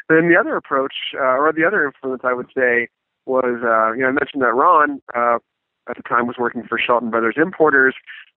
Then 0.10 0.30
the 0.30 0.38
other 0.40 0.56
approach, 0.56 0.94
uh, 1.16 1.38
or 1.38 1.52
the 1.52 1.66
other 1.66 1.86
influence, 1.86 2.22
I 2.24 2.34
would 2.34 2.52
say, 2.56 2.88
was, 3.26 3.62
uh, 3.64 3.94
you 3.94 4.02
know, 4.02 4.10
I 4.10 4.12
mentioned 4.12 4.44
that 4.44 4.54
Ron. 4.54 5.02
Uh, 5.16 5.40
at 5.88 5.98
the 5.98 6.04
time 6.04 6.26
was 6.26 6.36
working 6.40 6.64
for 6.68 6.80
Shelton 6.80 7.12
Brothers 7.12 7.36
Importers. 7.38 7.94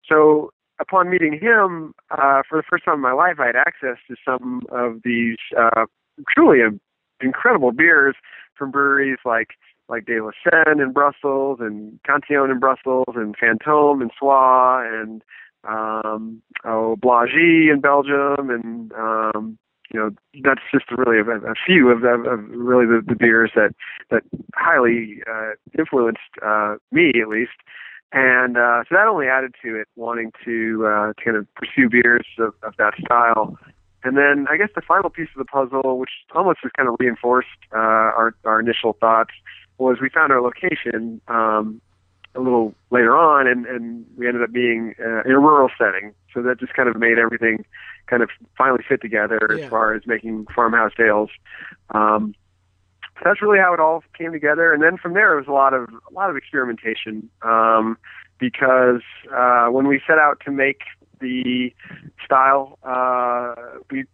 So 0.06 0.50
upon 0.80 1.10
meeting 1.10 1.32
him, 1.32 1.94
uh, 2.10 2.42
for 2.48 2.58
the 2.58 2.62
first 2.68 2.84
time 2.84 2.96
in 2.96 3.00
my 3.00 3.12
life, 3.12 3.36
I 3.40 3.46
had 3.46 3.56
access 3.56 3.96
to 4.08 4.16
some 4.24 4.62
of 4.70 5.00
these 5.04 5.36
uh, 5.58 5.86
truly 6.34 6.60
incredible 7.20 7.72
beers 7.72 8.16
from 8.54 8.70
breweries 8.70 9.18
like 9.24 9.48
like 9.88 10.06
De 10.06 10.20
La 10.20 10.30
Senne 10.44 10.80
in 10.80 10.92
Brussels 10.92 11.58
and 11.60 11.98
Cantillon 12.04 12.50
in 12.50 12.58
Brussels 12.58 13.14
and 13.14 13.36
Fantôme 13.36 14.02
in 14.02 14.10
Soy 14.18 14.84
and 15.00 15.22
um, 15.68 16.42
oh 16.64 16.96
Blaugies 17.00 17.72
in 17.72 17.80
Belgium 17.80 18.50
and 18.50 18.92
um, 18.92 19.58
you 19.90 19.98
know 19.98 20.10
that's 20.44 20.60
just 20.72 20.84
really 20.90 21.18
a, 21.18 21.50
a 21.50 21.54
few 21.66 21.90
of, 21.90 22.04
of, 22.04 22.48
really 22.50 22.86
the, 22.86 23.02
the 23.06 23.14
beers 23.14 23.50
that 23.54 23.74
that 24.10 24.22
highly 24.54 25.22
uh, 25.30 25.52
influenced 25.78 26.20
uh, 26.44 26.76
me 26.92 27.12
at 27.20 27.28
least, 27.28 27.56
and 28.12 28.56
uh, 28.56 28.84
so 28.88 28.94
that 28.94 29.08
only 29.08 29.26
added 29.26 29.54
to 29.62 29.76
it 29.80 29.88
wanting 29.96 30.32
to 30.44 30.86
uh, 30.86 31.12
kind 31.22 31.36
of 31.36 31.46
pursue 31.54 31.88
beers 31.88 32.26
of, 32.38 32.54
of 32.62 32.74
that 32.78 32.94
style. 33.04 33.56
And 34.04 34.16
then 34.16 34.46
I 34.48 34.56
guess 34.56 34.68
the 34.74 34.80
final 34.80 35.10
piece 35.10 35.28
of 35.34 35.38
the 35.38 35.44
puzzle, 35.44 35.98
which 35.98 36.10
almost 36.34 36.60
just 36.62 36.74
kind 36.74 36.88
of 36.88 36.96
reinforced 37.00 37.48
uh, 37.74 37.78
our 37.78 38.34
our 38.44 38.60
initial 38.60 38.92
thoughts, 39.00 39.32
was 39.78 39.98
we 40.00 40.10
found 40.10 40.32
our 40.32 40.40
location 40.40 41.20
um, 41.28 41.80
a 42.34 42.40
little 42.40 42.74
later 42.90 43.16
on, 43.16 43.46
and, 43.46 43.66
and 43.66 44.06
we 44.16 44.26
ended 44.26 44.42
up 44.42 44.52
being 44.52 44.94
uh, 45.00 45.22
in 45.22 45.32
a 45.32 45.38
rural 45.38 45.70
setting. 45.78 46.12
So 46.34 46.42
that 46.42 46.60
just 46.60 46.74
kind 46.74 46.88
of 46.88 46.96
made 46.96 47.18
everything 47.18 47.64
kind 48.06 48.22
of 48.22 48.30
finally 48.56 48.84
fit 48.86 49.00
together 49.00 49.38
yeah. 49.50 49.64
as 49.64 49.70
far 49.70 49.94
as 49.94 50.02
making 50.06 50.46
farmhouse 50.54 50.92
ales. 50.98 51.30
Um, 51.90 52.34
so 53.14 53.22
that's 53.24 53.42
really 53.42 53.58
how 53.58 53.74
it 53.74 53.80
all 53.80 54.04
came 54.16 54.32
together. 54.32 54.72
And 54.72 54.82
then 54.82 54.96
from 54.96 55.14
there, 55.14 55.34
it 55.34 55.40
was 55.40 55.48
a 55.48 55.52
lot 55.52 55.74
of 55.74 55.88
a 55.88 56.12
lot 56.12 56.30
of 56.30 56.36
experimentation 56.36 57.28
um, 57.42 57.98
because 58.38 59.02
uh, 59.34 59.66
when 59.66 59.88
we 59.88 60.00
set 60.06 60.18
out 60.18 60.40
to 60.44 60.52
make 60.52 60.82
the 61.20 61.72
style, 62.24 62.78
uh, 62.84 63.54
we 63.90 64.04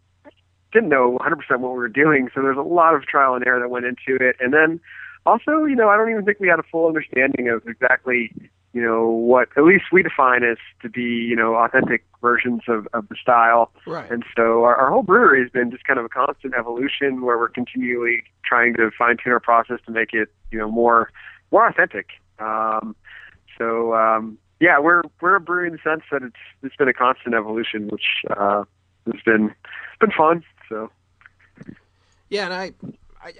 didn't 0.71 0.89
know 0.89 1.17
100% 1.21 1.59
what 1.59 1.71
we 1.71 1.77
were 1.77 1.87
doing. 1.87 2.29
So 2.33 2.41
there's 2.41 2.57
a 2.57 2.61
lot 2.61 2.95
of 2.95 3.03
trial 3.03 3.35
and 3.35 3.45
error 3.45 3.59
that 3.59 3.69
went 3.69 3.85
into 3.85 4.17
it. 4.19 4.35
And 4.39 4.53
then 4.53 4.79
also, 5.25 5.65
you 5.65 5.75
know, 5.75 5.89
I 5.89 5.97
don't 5.97 6.09
even 6.09 6.25
think 6.25 6.39
we 6.39 6.47
had 6.47 6.59
a 6.59 6.63
full 6.63 6.87
understanding 6.87 7.49
of 7.49 7.65
exactly, 7.67 8.31
you 8.73 8.81
know, 8.81 9.07
what 9.09 9.49
at 9.57 9.63
least 9.63 9.85
we 9.91 10.03
define 10.03 10.43
as 10.43 10.57
to 10.81 10.89
be, 10.89 11.01
you 11.01 11.35
know, 11.35 11.55
authentic 11.55 12.03
versions 12.21 12.61
of, 12.67 12.87
of 12.93 13.07
the 13.09 13.15
style. 13.21 13.71
Right. 13.85 14.09
And 14.11 14.23
so 14.35 14.63
our, 14.63 14.75
our 14.75 14.91
whole 14.91 15.03
brewery 15.03 15.41
has 15.41 15.51
been 15.51 15.71
just 15.71 15.85
kind 15.85 15.99
of 15.99 16.05
a 16.05 16.09
constant 16.09 16.53
evolution 16.57 17.21
where 17.21 17.37
we're 17.37 17.49
continually 17.49 18.23
trying 18.43 18.73
to 18.75 18.91
fine 18.97 19.17
tune 19.23 19.33
our 19.33 19.39
process 19.39 19.79
to 19.85 19.91
make 19.91 20.13
it, 20.13 20.29
you 20.51 20.59
know, 20.59 20.69
more 20.69 21.11
more 21.51 21.67
authentic. 21.67 22.07
Um, 22.39 22.95
so 23.57 23.93
um, 23.95 24.37
yeah, 24.59 24.79
we're 24.79 25.03
we're 25.21 25.35
a 25.35 25.41
brewery 25.41 25.67
in 25.67 25.73
the 25.73 25.79
sense 25.83 26.03
that 26.11 26.23
it's 26.23 26.35
it's 26.63 26.75
been 26.75 26.87
a 26.87 26.93
constant 26.93 27.35
evolution, 27.35 27.87
which 27.87 28.05
uh, 28.29 28.63
has 29.05 29.21
been 29.25 29.53
been 29.99 30.11
fun. 30.11 30.43
So 30.69 30.91
yeah, 32.29 32.45
and 32.45 32.53
I 32.53 32.73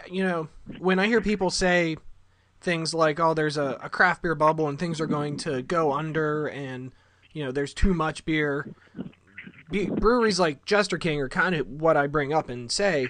You 0.10 0.24
know, 0.24 0.48
when 0.80 1.00
I 1.00 1.08
hear 1.08 1.21
people 1.21 1.50
say 1.50 1.98
things 2.62 2.93
like, 2.93 3.19
"Oh, 3.19 3.34
there's 3.34 3.58
a, 3.58 3.80
a 3.82 3.89
craft 3.89 4.21
beer 4.24 4.36
bubble 4.36 4.67
and 4.67 4.80
things 4.80 5.00
are 5.00 5.08
going 5.08 5.38
to 5.38 5.62
go 5.62 5.93
under," 5.93 6.48
and 6.48 6.91
you 7.34 7.43
know, 7.43 7.52
there's 7.52 7.74
too 7.74 7.93
much 7.93 8.26
beer. 8.26 8.74
breweries 9.69 10.39
like 10.39 10.65
Jester 10.65 10.98
King 10.98 11.19
are 11.19 11.30
kind 11.30 11.54
of 11.54 11.67
what 11.67 11.98
I 11.98 12.08
bring 12.08 12.34
up 12.34 12.50
and 12.50 12.71
say, 12.71 13.08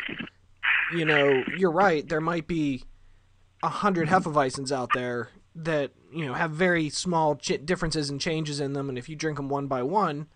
you 0.94 1.06
know, 1.06 1.44
you're 1.58 1.72
right. 1.72 2.08
There 2.08 2.22
might 2.22 2.48
be 2.48 2.84
a 3.64 3.70
hundred 3.70 4.10
Hefeweizens 4.10 4.72
out 4.72 4.90
there 4.94 5.30
that 5.56 5.92
you 6.12 6.26
know 6.26 6.34
have 6.34 6.52
very 6.52 6.90
small 6.90 7.36
ch- 7.36 7.64
differences 7.64 8.10
and 8.10 8.20
changes 8.20 8.60
in 8.60 8.74
them, 8.74 8.90
and 8.90 8.98
if 8.98 9.08
you 9.08 9.16
drink 9.16 9.38
them 9.38 9.50
one 9.50 9.68
by 9.68 9.84
one, 9.84 10.28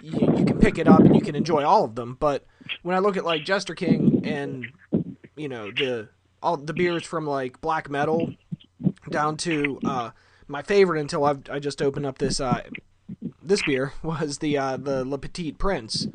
you, 0.00 0.12
you 0.36 0.44
can 0.44 0.58
pick 0.58 0.78
it 0.78 0.88
up 0.88 1.00
and 1.00 1.14
you 1.14 1.20
can 1.20 1.34
enjoy 1.34 1.64
all 1.64 1.84
of 1.84 1.94
them. 1.94 2.16
But 2.18 2.46
when 2.82 2.96
I 2.96 3.00
look 3.00 3.16
at 3.16 3.24
like 3.24 3.44
Jester 3.44 3.74
King 3.74 4.22
and 4.24 4.66
you 5.36 5.48
know 5.48 5.70
the 5.70 6.08
all 6.42 6.56
the 6.56 6.72
beers 6.72 7.04
from 7.04 7.26
like 7.26 7.60
black 7.60 7.88
metal 7.88 8.34
down 9.10 9.36
to 9.38 9.78
uh, 9.84 10.10
my 10.48 10.62
favorite 10.62 11.00
until 11.00 11.24
I've 11.24 11.42
I 11.50 11.58
just 11.58 11.80
opened 11.80 12.06
up 12.06 12.18
this 12.18 12.40
uh, 12.40 12.62
this 13.42 13.62
beer 13.62 13.92
was 14.02 14.38
the 14.38 14.58
uh, 14.58 14.76
the 14.76 15.04
Le 15.04 15.18
Petit 15.18 15.52
Prince. 15.52 16.06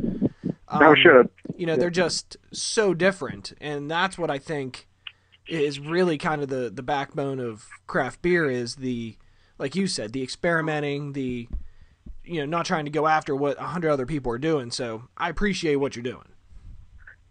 Um, 0.70 0.84
oh, 0.84 0.96
sure. 0.96 1.26
You 1.56 1.66
know 1.66 1.76
they're 1.76 1.90
just 1.90 2.38
so 2.52 2.94
different, 2.94 3.54
and 3.60 3.90
that's 3.90 4.18
what 4.18 4.30
I 4.30 4.38
think 4.38 4.88
is 5.48 5.80
really 5.80 6.18
kind 6.18 6.42
of 6.42 6.50
the 6.50 6.70
the 6.70 6.84
backbone 6.84 7.40
of 7.40 7.66
craft 7.88 8.22
beer 8.22 8.50
is 8.50 8.76
the 8.76 9.16
like 9.58 9.76
you 9.76 9.88
said 9.88 10.12
the 10.12 10.22
experimenting 10.22 11.14
the 11.14 11.48
you 12.24 12.40
know 12.40 12.46
not 12.46 12.66
trying 12.66 12.86
to 12.86 12.92
go 12.92 13.08
after 13.08 13.36
what 13.36 13.58
a 13.60 13.68
hundred 13.68 13.92
other 13.92 14.06
people 14.06 14.32
are 14.32 14.38
doing. 14.38 14.72
So 14.72 15.04
I 15.18 15.30
appreciate 15.30 15.78
what 15.78 15.96
you're 15.96 16.04
doing. 16.04 16.28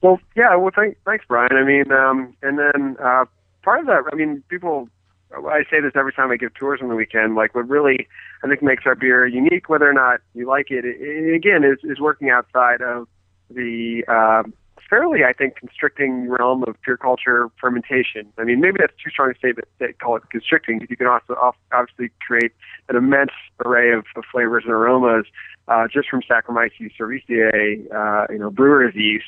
Well, 0.03 0.21
yeah. 0.37 0.55
Well, 0.57 0.73
thank, 0.75 0.97
thanks, 1.05 1.25
Brian. 1.27 1.53
I 1.53 1.65
mean, 1.65 1.91
um, 1.91 2.37
and 2.43 2.59
then 2.59 2.97
uh, 3.03 3.25
part 3.63 3.81
of 3.81 3.87
that, 3.87 4.05
I 4.13 4.15
mean, 4.15 4.43
people. 4.49 4.89
I 5.33 5.65
say 5.69 5.81
this 5.81 5.93
every 5.97 6.13
time 6.13 6.31
I 6.31 6.37
give 6.37 6.55
tours 6.55 6.79
on 6.81 6.89
the 6.89 6.95
weekend. 6.95 7.35
Like, 7.35 7.55
what 7.55 7.69
really 7.69 8.07
I 8.45 8.49
think 8.49 8.63
makes 8.63 8.85
our 8.87 8.95
beer 8.95 9.27
unique, 9.27 9.69
whether 9.69 9.91
or 9.91 9.93
not 9.93 10.21
you 10.35 10.47
like 10.47 10.71
it, 10.71 10.85
it, 10.85 11.35
again, 11.35 11.65
is 11.65 11.79
is 11.83 11.99
working 11.99 12.31
outside 12.31 12.81
of 12.81 13.09
the 13.51 14.05
uh, 14.07 14.49
fairly, 14.89 15.25
I 15.25 15.33
think, 15.33 15.57
constricting 15.57 16.29
realm 16.29 16.65
of 16.65 16.81
pure 16.83 16.97
culture 16.97 17.49
fermentation. 17.61 18.33
I 18.39 18.45
mean, 18.45 18.61
maybe 18.61 18.77
that's 18.79 18.93
too 19.03 19.11
strong 19.11 19.31
a 19.31 19.35
statement 19.35 19.69
to 19.81 19.93
call 19.95 20.17
it 20.17 20.23
constricting, 20.31 20.87
you 20.89 20.97
can 20.97 21.07
also 21.07 21.37
obviously 21.73 22.11
create 22.27 22.53
an 22.89 22.97
immense 22.97 23.33
array 23.65 23.93
of, 23.93 24.05
of 24.17 24.25
flavors 24.31 24.65
and 24.65 24.73
aromas 24.73 25.27
uh, 25.69 25.87
just 25.93 26.09
from 26.09 26.23
Saccharomyces 26.23 26.93
cerevisiae, 26.99 27.93
uh, 27.93 28.33
you 28.33 28.39
know, 28.39 28.51
brewer's 28.51 28.95
yeast. 28.95 29.27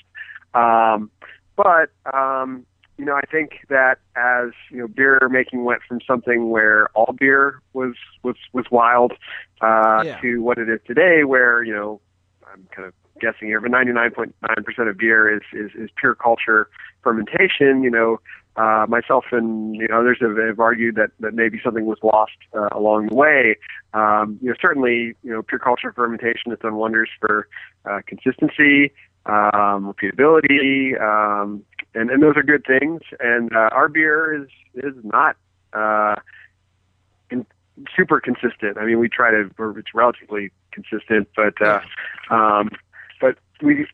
Um, 0.55 1.11
but 1.57 1.91
um, 2.13 2.67
you 2.99 3.05
know, 3.05 3.15
I 3.15 3.27
think 3.31 3.61
that 3.69 3.99
as 4.17 4.51
you 4.71 4.79
know, 4.79 4.89
beer 4.89 5.29
making 5.31 5.65
went 5.65 5.83
from 5.87 6.01
something 6.07 6.51
where 6.51 6.89
all 6.95 7.15
beer 7.19 7.63
was 7.73 7.95
was 8.23 8.37
was 8.53 8.67
wild 8.71 9.13
uh, 9.61 10.03
yeah. 10.05 10.21
to 10.21 10.39
what 10.43 10.59
it 10.59 10.69
is 10.69 10.81
today, 10.87 11.25
where 11.25 11.63
you 11.63 11.73
know, 11.73 12.01
I'm 12.53 12.67
kind 12.75 12.89
of 12.89 12.95
guessing 13.21 13.49
here, 13.49 13.61
but 13.61 13.71
99.9% 13.71 14.89
of 14.89 14.97
beer 14.97 15.35
is, 15.35 15.43
is 15.53 15.71
is 15.75 15.91
pure 15.97 16.15
culture 16.15 16.69
fermentation. 17.03 17.83
You 17.83 17.91
know, 17.91 18.21
uh, 18.57 18.87
myself 18.89 19.27
and 19.31 19.77
you 19.77 19.87
know 19.87 20.01
others 20.01 20.19
have, 20.21 20.37
have 20.37 20.59
argued 20.59 20.97
that 20.97 21.11
that 21.21 21.35
maybe 21.35 21.61
something 21.63 21.87
was 21.87 21.99
lost 22.03 22.33
uh, 22.53 22.69
along 22.73 23.07
the 23.07 23.15
way. 23.15 23.57
Um, 23.95 24.39
you 24.43 24.49
know, 24.49 24.57
certainly, 24.61 25.15
you 25.23 25.33
know, 25.33 25.43
pure 25.43 25.61
culture 25.61 25.93
fermentation 25.93 26.51
has 26.51 26.59
done 26.59 26.75
wonders 26.75 27.09
for 27.21 27.49
uh, 27.89 28.01
consistency 28.07 28.93
um, 29.29 29.93
repeatability, 29.93 31.01
um, 31.01 31.63
and, 31.95 32.11
and 32.11 32.23
those 32.23 32.37
are 32.37 32.43
good 32.43 32.65
things. 32.67 33.03
And 33.21 33.55
uh, 33.55 33.69
our 33.73 33.89
beer 33.89 34.43
is 34.43 34.49
is 34.75 34.95
not 35.05 35.37
uh, 35.73 36.17
in, 37.31 37.47
super 37.97 38.21
consistent. 38.21 38.79
I 38.79 38.85
mean, 38.85 38.99
we 38.99 39.09
try 39.09 39.31
to, 39.31 39.51
it's 39.77 39.95
relatively 39.95 40.51
consistent, 40.73 41.29
but 41.37 41.61
uh, 41.61 41.81
um, 42.31 42.71
but 43.21 43.37
we 43.63 43.87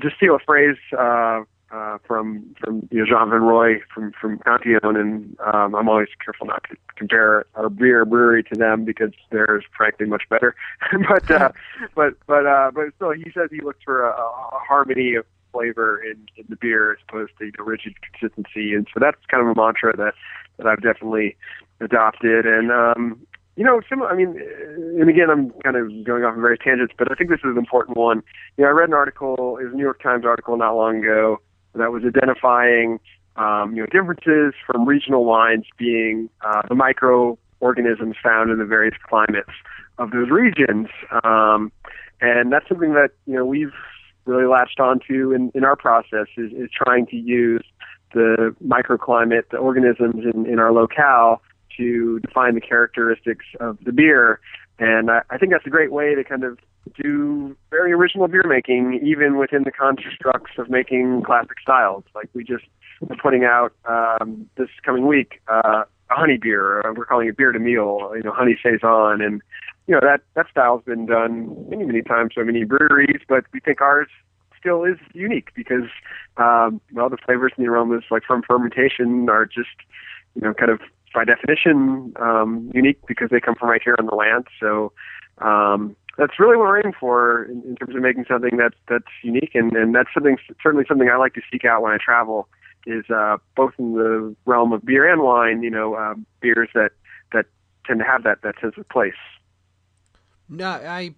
just 0.00 0.16
steal 0.16 0.36
a 0.36 0.38
phrase 0.38 0.76
uh, 0.96 1.42
uh, 1.72 1.98
from 2.06 2.54
from 2.58 2.88
you 2.90 2.98
know 2.98 3.06
Jean 3.06 3.30
Van 3.30 3.42
Roy 3.42 3.80
from 3.94 4.12
from 4.20 4.38
Cantillon, 4.38 4.96
and 4.96 5.36
um, 5.52 5.74
I'm 5.74 5.88
always 5.88 6.08
careful 6.24 6.46
not 6.46 6.64
to 6.70 6.76
compare 6.96 7.46
our 7.54 7.68
beer 7.68 8.04
brewery 8.04 8.42
to 8.44 8.58
them 8.58 8.84
because 8.84 9.12
theirs 9.30 9.64
frankly 9.76 10.06
much 10.06 10.24
better. 10.28 10.54
but 11.08 11.30
uh, 11.30 11.52
but 11.94 12.14
but 12.26 12.46
uh, 12.46 12.70
but 12.74 12.86
still, 12.96 13.12
he 13.12 13.30
says 13.32 13.50
he 13.50 13.60
looks 13.60 13.80
for 13.84 14.04
a, 14.04 14.10
a 14.10 14.58
harmony 14.68 15.14
of 15.14 15.24
flavor 15.52 16.00
in, 16.00 16.16
in 16.36 16.44
the 16.48 16.56
beer 16.56 16.92
as 16.92 16.98
opposed 17.08 17.32
to 17.38 17.46
you 17.46 17.52
know, 17.58 17.64
rigid 17.64 17.94
consistency, 18.02 18.74
and 18.74 18.86
so 18.92 19.00
that's 19.00 19.18
kind 19.28 19.42
of 19.42 19.56
a 19.56 19.60
mantra 19.60 19.96
that 19.96 20.14
that 20.56 20.66
I've 20.66 20.82
definitely 20.82 21.36
adopted. 21.80 22.46
And 22.46 22.72
um, 22.72 23.20
you 23.54 23.62
know, 23.64 23.80
similar. 23.88 24.10
I 24.10 24.16
mean, 24.16 24.40
and 24.98 25.08
again, 25.08 25.30
I'm 25.30 25.50
kind 25.62 25.76
of 25.76 26.04
going 26.04 26.24
off 26.24 26.34
on 26.34 26.40
various 26.40 26.62
tangents, 26.64 26.94
but 26.98 27.12
I 27.12 27.14
think 27.14 27.30
this 27.30 27.40
is 27.40 27.52
an 27.52 27.58
important 27.58 27.96
one. 27.96 28.24
You 28.56 28.64
know, 28.64 28.70
I 28.70 28.72
read 28.72 28.88
an 28.88 28.94
article, 28.94 29.58
it 29.58 29.64
was 29.64 29.72
a 29.72 29.76
New 29.76 29.84
York 29.84 30.02
Times 30.02 30.24
article 30.24 30.56
not 30.56 30.74
long 30.74 30.98
ago 30.98 31.40
that 31.74 31.92
was 31.92 32.02
identifying, 32.04 33.00
um, 33.36 33.74
you 33.74 33.82
know, 33.82 33.86
differences 33.86 34.54
from 34.66 34.86
regional 34.86 35.24
wines 35.24 35.64
being 35.78 36.28
uh, 36.44 36.62
the 36.68 36.74
microorganisms 36.74 38.16
found 38.22 38.50
in 38.50 38.58
the 38.58 38.64
various 38.64 38.94
climates 39.08 39.50
of 39.98 40.10
those 40.10 40.30
regions. 40.30 40.88
Um, 41.24 41.72
and 42.20 42.52
that's 42.52 42.68
something 42.68 42.94
that 42.94 43.10
you 43.26 43.34
know 43.34 43.44
we've 43.44 43.72
really 44.26 44.46
latched 44.46 44.80
onto 44.80 45.32
in, 45.32 45.50
in 45.54 45.64
our 45.64 45.76
process 45.76 46.26
is, 46.36 46.52
is 46.52 46.68
trying 46.70 47.06
to 47.06 47.16
use 47.16 47.64
the 48.12 48.54
microclimate, 48.64 49.48
the 49.50 49.56
organisms 49.56 50.24
in, 50.34 50.46
in 50.46 50.58
our 50.58 50.72
locale 50.72 51.40
to 51.76 52.18
define 52.20 52.54
the 52.54 52.60
characteristics 52.60 53.44
of 53.60 53.78
the 53.84 53.92
beer. 53.92 54.40
And 54.78 55.10
I, 55.10 55.22
I 55.30 55.38
think 55.38 55.52
that's 55.52 55.66
a 55.66 55.70
great 55.70 55.92
way 55.92 56.14
to 56.14 56.24
kind 56.24 56.44
of 56.44 56.58
do 57.00 57.56
very 57.70 57.92
original 57.92 58.28
beer 58.28 58.44
making, 58.46 59.00
even 59.04 59.38
within 59.38 59.64
the 59.64 59.70
constructs 59.70 60.52
of 60.58 60.70
making 60.70 61.22
classic 61.22 61.60
styles. 61.62 62.04
Like 62.14 62.28
we 62.34 62.44
just 62.44 62.64
are 63.08 63.16
putting 63.16 63.44
out 63.44 63.72
um, 63.88 64.48
this 64.56 64.68
coming 64.84 65.06
week 65.06 65.40
uh, 65.48 65.84
a 66.10 66.14
honey 66.14 66.38
beer. 66.40 66.82
We're 66.96 67.06
calling 67.06 67.28
it 67.28 67.36
Bière 67.36 67.52
de 67.52 67.58
Miel. 67.58 68.12
You 68.16 68.22
know, 68.22 68.32
honey 68.32 68.58
saison, 68.62 69.20
and 69.20 69.40
you 69.86 69.94
know 69.94 70.00
that 70.02 70.20
that 70.34 70.46
style's 70.50 70.82
been 70.84 71.06
done 71.06 71.68
many 71.68 71.84
many 71.84 72.02
times 72.02 72.32
by 72.36 72.42
many 72.42 72.64
breweries, 72.64 73.20
but 73.28 73.44
we 73.52 73.60
think 73.60 73.80
ours 73.80 74.08
still 74.58 74.84
is 74.84 74.98
unique 75.14 75.48
because 75.54 75.88
um, 76.36 76.80
well 76.92 77.08
the 77.08 77.16
flavors 77.16 77.52
and 77.56 77.64
the 77.64 77.70
aromas 77.70 78.04
like 78.10 78.22
from 78.26 78.42
fermentation 78.42 79.28
are 79.30 79.46
just 79.46 79.68
you 80.34 80.42
know 80.42 80.52
kind 80.52 80.70
of 80.70 80.80
by 81.14 81.24
definition 81.24 82.12
um, 82.20 82.70
unique 82.74 82.98
because 83.06 83.30
they 83.30 83.40
come 83.40 83.54
from 83.54 83.68
right 83.68 83.82
here 83.82 83.96
on 83.98 84.06
the 84.06 84.14
land. 84.14 84.46
So 84.60 84.92
um, 85.38 85.96
that's 86.16 86.38
really 86.38 86.56
what 86.56 86.66
we're 86.66 86.80
aiming 86.80 86.94
for 86.98 87.44
in, 87.44 87.62
in 87.62 87.76
terms 87.76 87.94
of 87.94 88.02
making 88.02 88.24
something 88.28 88.56
that's 88.56 88.76
that's 88.88 89.12
unique, 89.22 89.52
and, 89.54 89.72
and 89.74 89.94
that's 89.94 90.08
something 90.12 90.36
certainly 90.62 90.84
something 90.88 91.08
I 91.08 91.16
like 91.16 91.34
to 91.34 91.42
seek 91.50 91.64
out 91.64 91.82
when 91.82 91.92
I 91.92 91.98
travel. 92.04 92.48
Is 92.86 93.04
uh, 93.10 93.36
both 93.56 93.74
in 93.78 93.92
the 93.92 94.34
realm 94.46 94.72
of 94.72 94.84
beer 94.84 95.10
and 95.10 95.22
wine, 95.22 95.62
you 95.62 95.70
know, 95.70 95.94
uh, 95.94 96.14
beers 96.40 96.70
that 96.74 96.92
that 97.32 97.46
tend 97.86 98.00
to 98.00 98.06
have 98.06 98.22
that 98.24 98.42
that 98.42 98.54
sense 98.60 98.74
of 98.78 98.88
place. 98.88 99.12
No, 100.48 100.68
I 100.68 101.14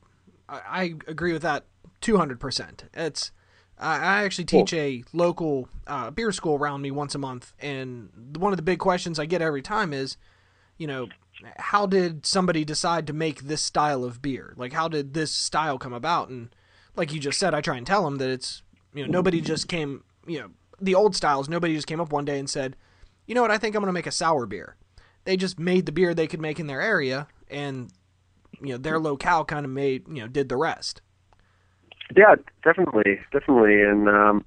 I 0.49 0.95
agree 1.07 1.33
with 1.33 1.43
that 1.43 1.65
two 2.01 2.17
hundred 2.17 2.41
percent. 2.41 2.85
It's 2.93 3.31
I 3.79 4.23
actually 4.23 4.45
teach 4.45 4.71
cool. 4.71 4.81
a 4.81 5.05
local 5.13 5.69
uh, 5.87 6.11
beer 6.11 6.31
school 6.31 6.57
around 6.57 6.83
me 6.83 6.91
once 6.91 7.15
a 7.15 7.19
month, 7.19 7.53
and 7.61 8.37
one 8.37 8.53
of 8.53 8.57
the 8.57 8.63
big 8.63 8.79
questions 8.79 9.19
I 9.19 9.27
get 9.27 9.43
every 9.43 9.63
time 9.63 9.93
is, 9.93 10.17
you 10.79 10.87
know, 10.87 11.09
how 11.57 11.87
did 11.87 12.27
somebody 12.27 12.65
decide 12.65 13.07
to 13.07 13.13
make 13.13 13.43
this 13.43 13.63
style 13.63 14.05
of 14.05 14.23
beer? 14.23 14.55
Like, 14.57 14.73
how 14.73 14.89
did 14.89 15.15
this 15.15 15.31
style 15.31 15.79
come 15.79 15.93
about? 15.93 16.29
And 16.29 16.55
like 16.97 17.13
you 17.13 17.21
just 17.21 17.39
said, 17.39 17.55
I 17.55 17.61
try 17.61 17.77
and 17.77 17.87
tell 17.87 18.05
them 18.05 18.19
that 18.19 18.31
it's, 18.31 18.63
you 18.95 19.05
know, 19.05 19.11
nobody 19.11 19.41
just 19.41 19.69
came, 19.69 20.05
you 20.27 20.41
know, 20.41 20.51
the 20.81 20.95
old 20.95 21.15
styles, 21.15 21.49
nobody 21.49 21.75
just 21.75 21.87
came 21.87 22.01
up 22.01 22.13
one 22.13 22.25
day 22.25 22.39
and 22.39 22.51
said, 22.51 22.77
you 23.27 23.35
know 23.35 23.43
what, 23.43 23.51
I 23.51 23.59
think 23.59 23.75
I'm 23.75 23.83
going 23.83 23.89
to 23.89 23.93
make 23.93 24.07
a 24.07 24.13
sour 24.13 24.47
beer. 24.47 24.77
They 25.25 25.37
just 25.37 25.59
made 25.59 25.87
the 25.87 25.93
beer 25.93 26.15
they 26.15 26.27
could 26.27 26.41
make 26.41 26.59
in 26.59 26.67
their 26.67 26.81
area, 26.81 27.29
and, 27.49 27.93
you 28.61 28.71
know, 28.71 28.79
their 28.79 28.99
locale 28.99 29.45
kind 29.45 29.65
of 29.65 29.71
made, 29.71 30.09
you 30.09 30.21
know, 30.21 30.27
did 30.27 30.49
the 30.49 30.57
rest. 30.57 31.01
Yeah, 32.17 32.35
definitely, 32.65 33.21
definitely, 33.33 33.81
and 33.81 34.09
um, 34.09 34.45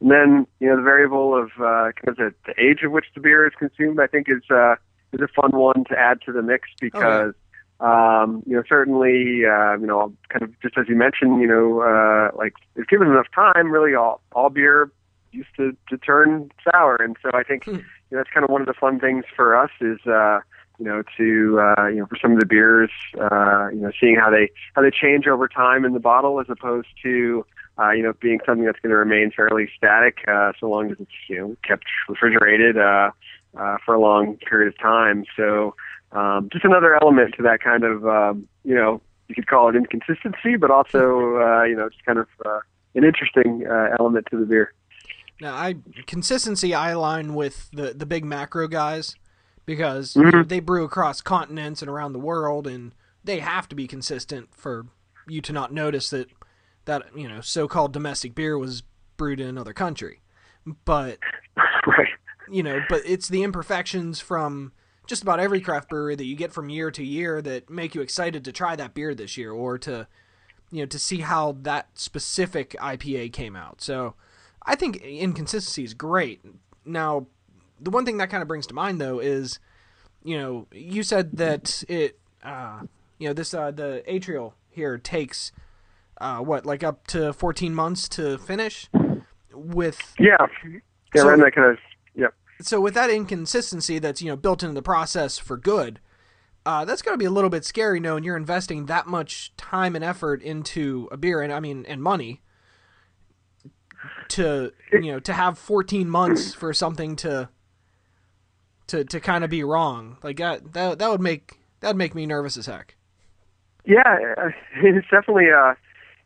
and 0.00 0.10
then 0.10 0.46
you 0.60 0.68
know 0.68 0.76
the 0.76 0.82
variable 0.82 1.34
of 1.34 1.50
uh, 1.58 1.92
kind 1.92 2.08
of 2.08 2.16
the, 2.16 2.34
the 2.46 2.54
age 2.62 2.82
of 2.84 2.92
which 2.92 3.06
the 3.14 3.20
beer 3.20 3.46
is 3.46 3.54
consumed, 3.58 4.00
I 4.00 4.06
think 4.06 4.26
is 4.28 4.42
uh, 4.50 4.74
is 5.12 5.20
a 5.20 5.28
fun 5.28 5.52
one 5.52 5.84
to 5.84 5.98
add 5.98 6.20
to 6.26 6.32
the 6.32 6.42
mix 6.42 6.68
because. 6.80 7.34
Oh, 7.34 7.40
um, 7.78 8.42
you 8.46 8.56
know, 8.56 8.62
certainly, 8.66 9.42
uh, 9.44 9.76
you 9.76 9.86
know, 9.86 10.10
kind 10.30 10.42
of 10.42 10.58
just 10.62 10.78
as 10.78 10.88
you 10.88 10.96
mentioned, 10.96 11.42
you 11.42 11.46
know, 11.46 11.82
uh, 11.82 12.34
like 12.34 12.54
if 12.74 12.86
given 12.86 13.08
enough 13.08 13.26
time, 13.34 13.70
really 13.70 13.94
all, 13.94 14.22
all 14.32 14.48
beer 14.48 14.90
used 15.30 15.50
to, 15.58 15.76
to 15.90 15.98
turn 15.98 16.50
sour. 16.64 16.96
And 16.96 17.18
so 17.22 17.30
I 17.34 17.42
think 17.42 17.64
hmm. 17.64 17.72
you 17.72 17.82
know, 18.12 18.18
that's 18.18 18.30
kind 18.30 18.44
of 18.44 18.50
one 18.50 18.62
of 18.62 18.66
the 18.66 18.72
fun 18.72 18.98
things 18.98 19.24
for 19.36 19.54
us 19.54 19.70
is, 19.82 19.98
uh, 20.06 20.40
you 20.78 20.86
know, 20.86 21.02
to 21.16 21.60
uh, 21.60 21.86
you 21.88 21.96
know, 21.96 22.06
for 22.06 22.16
some 22.20 22.32
of 22.32 22.40
the 22.40 22.46
beers, 22.46 22.90
uh, 23.20 23.68
you 23.68 23.80
know, 23.80 23.90
seeing 24.00 24.16
how 24.16 24.30
they 24.30 24.50
how 24.74 24.82
they 24.82 24.90
change 24.90 25.26
over 25.26 25.48
time 25.48 25.84
in 25.84 25.92
the 25.92 26.00
bottle, 26.00 26.40
as 26.40 26.46
opposed 26.48 26.88
to 27.02 27.44
uh, 27.78 27.90
you 27.90 28.02
know 28.02 28.12
being 28.20 28.40
something 28.46 28.64
that's 28.64 28.78
going 28.80 28.90
to 28.90 28.96
remain 28.96 29.30
fairly 29.30 29.68
static 29.76 30.18
uh, 30.28 30.52
so 30.58 30.68
long 30.68 30.90
as 30.90 30.96
it's 31.00 31.10
you 31.28 31.38
know 31.38 31.56
kept 31.62 31.84
refrigerated 32.08 32.76
uh, 32.76 33.10
uh, 33.58 33.76
for 33.84 33.94
a 33.94 34.00
long 34.00 34.36
period 34.36 34.68
of 34.68 34.78
time. 34.78 35.24
So 35.36 35.74
um, 36.12 36.48
just 36.52 36.64
another 36.64 36.98
element 37.02 37.34
to 37.36 37.42
that 37.42 37.60
kind 37.60 37.84
of 37.84 38.06
um, 38.06 38.48
you 38.64 38.74
know 38.74 39.00
you 39.28 39.34
could 39.34 39.46
call 39.46 39.68
it 39.68 39.76
inconsistency, 39.76 40.56
but 40.56 40.70
also 40.70 41.38
uh, 41.38 41.64
you 41.64 41.76
know 41.76 41.88
just 41.88 42.04
kind 42.04 42.18
of 42.18 42.28
uh, 42.44 42.60
an 42.94 43.04
interesting 43.04 43.66
uh, 43.68 43.96
element 43.98 44.26
to 44.30 44.38
the 44.38 44.46
beer. 44.46 44.72
Now, 45.40 45.54
I 45.54 45.76
consistency 46.06 46.74
I 46.74 46.90
align 46.90 47.34
with 47.34 47.70
the 47.72 47.92
the 47.92 48.06
big 48.06 48.24
macro 48.24 48.68
guys 48.68 49.14
because 49.66 50.14
mm-hmm. 50.14 50.48
they 50.48 50.60
brew 50.60 50.84
across 50.84 51.20
continents 51.20 51.82
and 51.82 51.90
around 51.90 52.12
the 52.12 52.18
world, 52.18 52.66
and 52.66 52.94
they 53.22 53.40
have 53.40 53.68
to 53.68 53.76
be 53.76 53.86
consistent 53.86 54.48
for 54.54 54.86
you 55.28 55.40
to 55.42 55.52
not 55.52 55.72
notice 55.72 56.10
that 56.10 56.28
that 56.86 57.04
you 57.14 57.28
know 57.28 57.40
so-called 57.40 57.92
domestic 57.92 58.34
beer 58.34 58.56
was 58.56 58.82
brewed 59.16 59.40
in 59.40 59.48
another 59.48 59.74
country. 59.74 60.20
But 60.84 61.18
right. 61.86 62.08
You 62.50 62.62
know, 62.62 62.80
but 62.88 63.02
it's 63.04 63.28
the 63.28 63.42
imperfections 63.42 64.20
from 64.20 64.72
just 65.06 65.22
about 65.22 65.40
every 65.40 65.60
craft 65.60 65.88
brewery 65.88 66.16
that 66.16 66.24
you 66.24 66.36
get 66.36 66.52
from 66.52 66.68
year 66.68 66.90
to 66.90 67.04
year 67.04 67.40
that 67.42 67.70
make 67.70 67.94
you 67.94 68.00
excited 68.00 68.44
to 68.44 68.52
try 68.52 68.76
that 68.76 68.94
beer 68.94 69.14
this 69.14 69.36
year 69.36 69.52
or 69.52 69.78
to 69.78 70.06
you 70.70 70.80
know 70.80 70.86
to 70.86 70.98
see 70.98 71.20
how 71.20 71.56
that 71.62 71.88
specific 71.94 72.70
IPA 72.80 73.32
came 73.32 73.56
out. 73.56 73.80
So 73.80 74.14
I 74.64 74.74
think 74.74 74.96
inconsistency 74.96 75.84
is 75.84 75.94
great. 75.94 76.40
Now 76.84 77.26
the 77.80 77.90
one 77.90 78.04
thing 78.04 78.16
that 78.18 78.30
kind 78.30 78.42
of 78.42 78.48
brings 78.48 78.66
to 78.68 78.74
mind 78.74 79.00
though 79.00 79.18
is, 79.18 79.58
you 80.24 80.38
know, 80.38 80.66
you 80.72 81.02
said 81.02 81.36
that 81.36 81.84
it, 81.88 82.18
uh, 82.42 82.80
you 83.18 83.28
know, 83.28 83.32
this 83.32 83.54
uh, 83.54 83.70
the 83.70 84.02
atrial 84.08 84.52
here 84.70 84.98
takes, 84.98 85.52
uh, 86.20 86.38
what 86.38 86.66
like 86.66 86.82
up 86.82 87.06
to 87.08 87.32
fourteen 87.32 87.74
months 87.74 88.08
to 88.10 88.38
finish. 88.38 88.88
With 89.52 90.14
yeah, 90.18 90.36
yeah, 91.14 91.22
so, 91.22 91.36
that 91.36 91.54
kind 91.54 91.70
of 91.70 91.78
yeah. 91.78 91.95
So 92.60 92.80
with 92.80 92.94
that 92.94 93.10
inconsistency 93.10 93.98
that's 93.98 94.22
you 94.22 94.28
know 94.28 94.36
built 94.36 94.62
into 94.62 94.74
the 94.74 94.82
process 94.82 95.38
for 95.38 95.56
good, 95.56 96.00
uh, 96.64 96.84
that's 96.84 97.02
got 97.02 97.12
to 97.12 97.16
be 97.16 97.24
a 97.24 97.30
little 97.30 97.50
bit 97.50 97.64
scary 97.64 98.00
knowing 98.00 98.24
you're 98.24 98.36
investing 98.36 98.86
that 98.86 99.06
much 99.06 99.54
time 99.56 99.94
and 99.94 100.04
effort 100.04 100.42
into 100.42 101.08
a 101.12 101.16
beer 101.16 101.42
and 101.42 101.52
I 101.52 101.60
mean 101.60 101.84
and 101.86 102.02
money 102.02 102.42
to 104.28 104.72
you 104.92 105.12
know 105.12 105.20
to 105.20 105.32
have 105.32 105.58
14 105.58 106.08
months 106.08 106.54
for 106.54 106.72
something 106.72 107.16
to 107.16 107.48
to 108.88 109.04
to 109.04 109.20
kind 109.20 109.44
of 109.44 109.50
be 109.50 109.64
wrong. 109.64 110.18
Like 110.22 110.38
that 110.38 110.72
that 110.72 110.98
that 110.98 111.10
would 111.10 111.20
make 111.20 111.58
that 111.80 111.88
would 111.88 111.96
make 111.96 112.14
me 112.14 112.26
nervous 112.26 112.56
as 112.56 112.66
heck. 112.66 112.96
Yeah, 113.84 114.02
it's 114.76 115.08
definitely 115.10 115.50
uh 115.50 115.74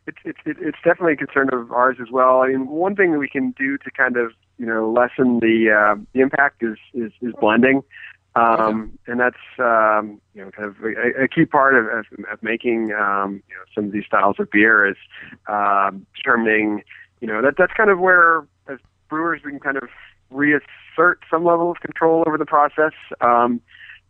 it's 0.07 0.17
it's 0.25 0.39
it's 0.45 0.77
definitely 0.83 1.13
a 1.13 1.17
concern 1.17 1.49
of 1.53 1.71
ours 1.71 1.97
as 2.01 2.09
well. 2.11 2.41
I 2.41 2.49
mean, 2.49 2.67
one 2.67 2.95
thing 2.95 3.11
that 3.11 3.19
we 3.19 3.29
can 3.29 3.51
do 3.51 3.77
to 3.77 3.91
kind 3.91 4.17
of 4.17 4.31
you 4.61 4.67
know 4.67 4.91
lessen 4.91 5.39
the 5.39 5.71
uh, 5.71 5.99
the 6.13 6.21
impact 6.21 6.61
is 6.61 6.77
is, 6.93 7.11
is 7.19 7.33
blending, 7.41 7.81
um, 8.35 8.95
and 9.07 9.19
that's 9.19 9.35
um, 9.57 10.21
you 10.35 10.45
know 10.45 10.51
kind 10.51 10.69
of 10.69 10.75
a, 10.83 11.23
a 11.23 11.27
key 11.27 11.45
part 11.45 11.75
of, 11.75 11.85
of, 11.87 12.05
of 12.31 12.43
making 12.43 12.93
um, 12.93 13.41
you 13.49 13.55
know 13.55 13.63
some 13.73 13.85
of 13.85 13.91
these 13.91 14.05
styles 14.05 14.35
of 14.37 14.51
beer 14.51 14.87
is 14.87 14.97
um, 15.49 16.05
determining 16.15 16.83
you 17.21 17.27
know 17.27 17.41
that 17.41 17.55
that's 17.57 17.73
kind 17.73 17.89
of 17.89 17.97
where 17.97 18.45
as 18.69 18.77
brewers 19.09 19.41
we 19.43 19.49
can 19.49 19.59
kind 19.59 19.77
of 19.77 19.89
reassert 20.29 21.23
some 21.27 21.43
level 21.43 21.71
of 21.71 21.79
control 21.79 22.23
over 22.27 22.37
the 22.37 22.45
process. 22.45 22.93
Um, 23.19 23.61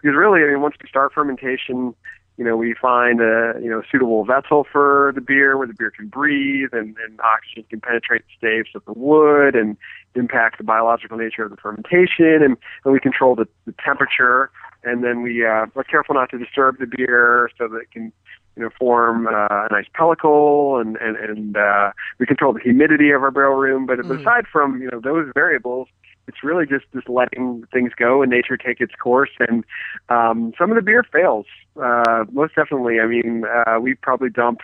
because 0.01 0.17
really, 0.17 0.41
I 0.41 0.47
mean, 0.47 0.61
once 0.61 0.75
we 0.81 0.89
start 0.89 1.13
fermentation, 1.13 1.93
you 2.37 2.45
know, 2.45 2.55
we 2.55 2.73
find 2.73 3.21
a 3.21 3.53
you 3.61 3.69
know 3.69 3.81
suitable 3.91 4.23
vessel 4.25 4.65
for 4.71 5.11
the 5.15 5.21
beer 5.21 5.57
where 5.57 5.67
the 5.67 5.73
beer 5.73 5.91
can 5.91 6.07
breathe 6.07 6.69
and, 6.73 6.95
and 7.05 7.19
oxygen 7.21 7.65
can 7.69 7.81
penetrate 7.81 8.23
the 8.23 8.47
staves 8.47 8.69
of 8.75 8.83
the 8.85 8.93
wood 8.93 9.55
and 9.55 9.77
impact 10.15 10.57
the 10.57 10.63
biological 10.63 11.17
nature 11.17 11.43
of 11.43 11.51
the 11.51 11.57
fermentation, 11.57 12.41
and, 12.43 12.57
and 12.83 12.93
we 12.93 12.99
control 12.99 13.35
the, 13.35 13.47
the 13.65 13.73
temperature, 13.83 14.49
and 14.83 15.03
then 15.03 15.21
we 15.21 15.45
uh, 15.45 15.65
are 15.75 15.85
careful 15.89 16.15
not 16.15 16.29
to 16.29 16.37
disturb 16.37 16.77
the 16.79 16.87
beer 16.87 17.49
so 17.57 17.67
that 17.67 17.77
it 17.77 17.91
can 17.91 18.11
you 18.57 18.63
know, 18.63 18.69
form 18.77 19.27
uh, 19.27 19.47
a 19.49 19.67
nice 19.71 19.85
pellicle, 19.97 20.81
and 20.81 20.97
and 20.97 21.15
and 21.17 21.57
uh, 21.57 21.91
we 22.19 22.25
control 22.25 22.53
the 22.53 22.59
humidity 22.59 23.11
of 23.11 23.23
our 23.23 23.31
barrel 23.31 23.55
room. 23.55 23.85
But 23.85 23.99
Mhm. 23.99 24.19
aside 24.19 24.45
from 24.51 24.81
you 24.81 24.89
know 24.91 24.99
those 24.99 25.31
variables, 25.33 25.87
it's 26.27 26.43
really 26.43 26.65
just 26.65 26.85
just 26.93 27.09
letting 27.09 27.65
things 27.73 27.91
go 27.95 28.21
and 28.21 28.31
nature 28.31 28.57
take 28.57 28.79
its 28.81 28.93
course. 28.95 29.31
And 29.39 29.63
um, 30.09 30.53
some 30.57 30.71
of 30.71 30.75
the 30.75 30.81
beer 30.81 31.03
fails, 31.11 31.45
uh, 31.81 32.25
most 32.31 32.55
definitely. 32.55 32.99
I 32.99 33.07
mean, 33.07 33.43
uh, 33.45 33.79
we 33.79 33.95
probably 33.95 34.29
dump 34.29 34.61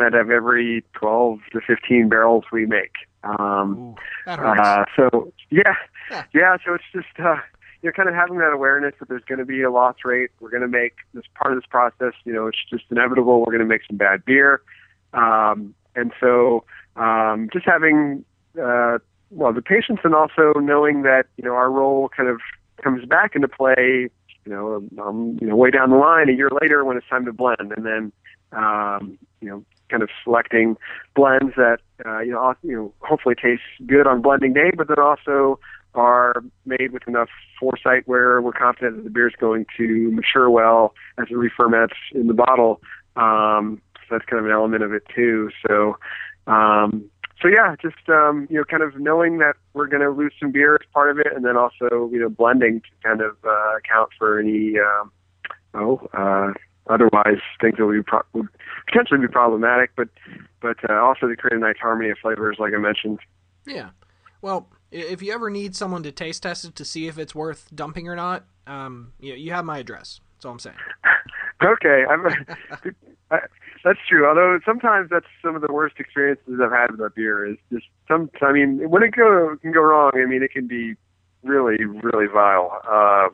out 0.00 0.14
of 0.14 0.30
every 0.30 0.84
12 0.94 1.38
to 1.52 1.60
15 1.60 2.08
barrels 2.08 2.44
we 2.52 2.66
make. 2.66 2.92
Um, 3.22 3.94
Ooh, 4.26 4.30
uh, 4.30 4.84
so 4.96 5.32
yeah, 5.50 5.74
Yeah. 6.10 6.24
yeah. 6.34 6.56
So 6.64 6.74
it's 6.74 6.84
just 6.92 7.18
uh, 7.18 7.36
you 7.82 7.88
know, 7.88 7.92
kind 7.92 8.08
of 8.08 8.14
having 8.14 8.38
that 8.38 8.52
awareness 8.52 8.94
that 8.98 9.08
there's 9.08 9.24
going 9.24 9.38
to 9.38 9.44
be 9.44 9.62
a 9.62 9.70
loss 9.70 9.96
rate. 10.04 10.30
We're 10.40 10.50
going 10.50 10.62
to 10.62 10.68
make 10.68 10.94
this 11.12 11.24
part 11.34 11.52
of 11.52 11.58
this 11.60 11.68
process. 11.68 12.12
You 12.24 12.32
know, 12.32 12.46
it's 12.46 12.58
just 12.68 12.84
inevitable. 12.90 13.40
We're 13.40 13.52
going 13.52 13.58
to 13.60 13.66
make 13.66 13.82
some 13.86 13.96
bad 13.96 14.24
beer, 14.24 14.62
um, 15.12 15.74
and 15.94 16.12
so 16.20 16.64
um, 16.96 17.48
just 17.52 17.66
having 17.66 18.24
uh, 18.60 18.98
well 19.34 19.52
the 19.52 19.62
patience 19.62 20.00
and 20.04 20.14
also 20.14 20.54
knowing 20.60 21.02
that 21.02 21.24
you 21.36 21.44
know 21.44 21.54
our 21.54 21.70
role 21.70 22.08
kind 22.08 22.28
of 22.28 22.40
comes 22.82 23.04
back 23.04 23.34
into 23.34 23.48
play. 23.48 24.08
You 24.46 24.52
know, 24.52 24.86
um, 25.02 25.38
you 25.40 25.48
know, 25.48 25.56
way 25.56 25.70
down 25.70 25.88
the 25.88 25.96
line, 25.96 26.28
a 26.28 26.32
year 26.32 26.50
later 26.60 26.84
when 26.84 26.98
it's 26.98 27.08
time 27.08 27.24
to 27.24 27.32
blend, 27.32 27.72
and 27.74 27.86
then 27.86 28.12
um, 28.52 29.18
you 29.40 29.48
know, 29.48 29.64
kind 29.88 30.02
of 30.02 30.10
selecting 30.22 30.76
blends 31.14 31.54
that 31.56 31.78
uh, 32.04 32.20
you 32.20 32.32
know, 32.32 32.54
you 32.62 32.76
know, 32.76 32.92
hopefully 33.00 33.34
taste 33.34 33.62
good 33.86 34.06
on 34.06 34.20
blending 34.22 34.52
day, 34.52 34.70
but 34.76 34.88
then 34.88 34.98
also 34.98 35.58
are 35.94 36.42
made 36.66 36.92
with 36.92 37.06
enough 37.06 37.28
foresight 37.58 38.06
where 38.06 38.40
we're 38.42 38.52
confident 38.52 38.96
that 38.96 39.04
the 39.04 39.10
beer 39.10 39.28
is 39.28 39.34
going 39.38 39.64
to 39.76 40.10
mature 40.10 40.50
well 40.50 40.94
as 41.18 41.26
it 41.30 41.34
referments 41.34 41.94
in 42.12 42.26
the 42.26 42.34
bottle. 42.34 42.80
Um, 43.16 43.80
so 43.94 44.16
that's 44.16 44.24
kind 44.24 44.40
of 44.40 44.46
an 44.46 44.52
element 44.52 44.82
of 44.82 44.92
it 44.92 45.04
too. 45.14 45.50
So, 45.66 45.96
um, 46.46 47.08
so 47.44 47.50
yeah, 47.50 47.76
just 47.80 48.08
um, 48.08 48.46
you 48.48 48.56
know, 48.56 48.64
kind 48.64 48.82
of 48.82 48.98
knowing 48.98 49.36
that 49.38 49.54
we're 49.74 49.86
going 49.86 50.02
to 50.02 50.08
lose 50.08 50.32
some 50.40 50.50
beer 50.50 50.76
as 50.76 50.86
part 50.94 51.10
of 51.10 51.18
it, 51.18 51.26
and 51.36 51.44
then 51.44 51.58
also 51.58 52.08
you 52.10 52.18
know, 52.18 52.30
blending 52.30 52.80
to 52.80 52.88
kind 53.06 53.20
of 53.20 53.36
uh, 53.44 53.76
account 53.76 54.10
for 54.18 54.40
any 54.40 54.76
um, 54.78 55.12
oh. 55.74 56.08
Uh, 56.14 56.52
otherwise 56.86 57.38
things 57.60 57.76
that 57.78 57.86
would, 57.86 57.96
be 57.96 58.02
pro- 58.02 58.22
would 58.32 58.48
potentially 58.86 59.20
be 59.20 59.28
problematic, 59.28 59.90
but 59.96 60.08
but 60.60 60.76
uh, 60.88 60.94
also 60.94 61.26
to 61.26 61.36
create 61.36 61.56
a 61.56 61.58
nice 61.58 61.76
harmony 61.80 62.10
of 62.10 62.18
flavors, 62.18 62.56
like 62.58 62.72
I 62.74 62.78
mentioned. 62.78 63.20
Yeah. 63.66 63.90
Well, 64.40 64.68
if 64.90 65.22
you 65.22 65.32
ever 65.32 65.50
need 65.50 65.74
someone 65.74 66.02
to 66.04 66.12
taste 66.12 66.42
test 66.42 66.64
it 66.64 66.74
to 66.76 66.84
see 66.84 67.06
if 67.06 67.18
it's 67.18 67.34
worth 67.34 67.68
dumping 67.74 68.08
or 68.08 68.16
not, 68.16 68.44
um, 68.66 69.12
you, 69.18 69.34
you 69.34 69.52
have 69.52 69.64
my 69.64 69.78
address. 69.78 70.20
That's 70.36 70.44
all 70.44 70.52
I'm 70.52 70.58
saying. 70.58 70.76
Okay, 71.62 72.04
I'm, 72.10 72.26
I, 73.30 73.38
that's 73.84 73.98
true. 74.08 74.26
Although 74.26 74.58
sometimes 74.64 75.10
that's 75.10 75.26
some 75.42 75.54
of 75.54 75.62
the 75.62 75.72
worst 75.72 75.96
experiences 75.98 76.58
I've 76.62 76.72
had 76.72 76.90
with 76.90 77.00
a 77.00 77.10
beer. 77.14 77.46
Is 77.46 77.58
just 77.70 77.86
some. 78.08 78.30
I 78.42 78.52
mean, 78.52 78.88
when 78.90 79.02
it 79.02 79.14
go 79.14 79.56
can 79.60 79.72
go 79.72 79.82
wrong. 79.82 80.12
I 80.14 80.26
mean, 80.26 80.42
it 80.42 80.50
can 80.50 80.66
be 80.66 80.94
really, 81.42 81.84
really 81.84 82.26
vile. 82.26 82.80
Uh, 82.90 83.28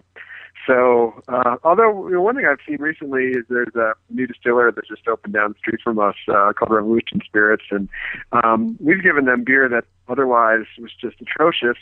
so, 0.66 1.14
uh, 1.28 1.56
although 1.64 2.08
you 2.08 2.14
know, 2.14 2.22
one 2.22 2.36
thing 2.36 2.46
I've 2.46 2.58
seen 2.66 2.78
recently 2.80 3.28
is 3.28 3.44
there's 3.48 3.74
a 3.74 3.94
new 4.10 4.26
distiller 4.26 4.70
that 4.70 4.86
just 4.86 5.08
opened 5.08 5.32
down 5.32 5.52
the 5.52 5.58
street 5.58 5.80
from 5.82 5.98
us 5.98 6.16
uh, 6.28 6.52
called 6.52 6.70
Revolution 6.70 7.20
Spirits, 7.24 7.64
and 7.70 7.88
um, 8.32 8.76
we've 8.78 9.02
given 9.02 9.24
them 9.24 9.44
beer 9.44 9.68
that 9.68 9.84
otherwise 10.08 10.66
was 10.78 10.90
just 11.00 11.16
atrocious, 11.20 11.78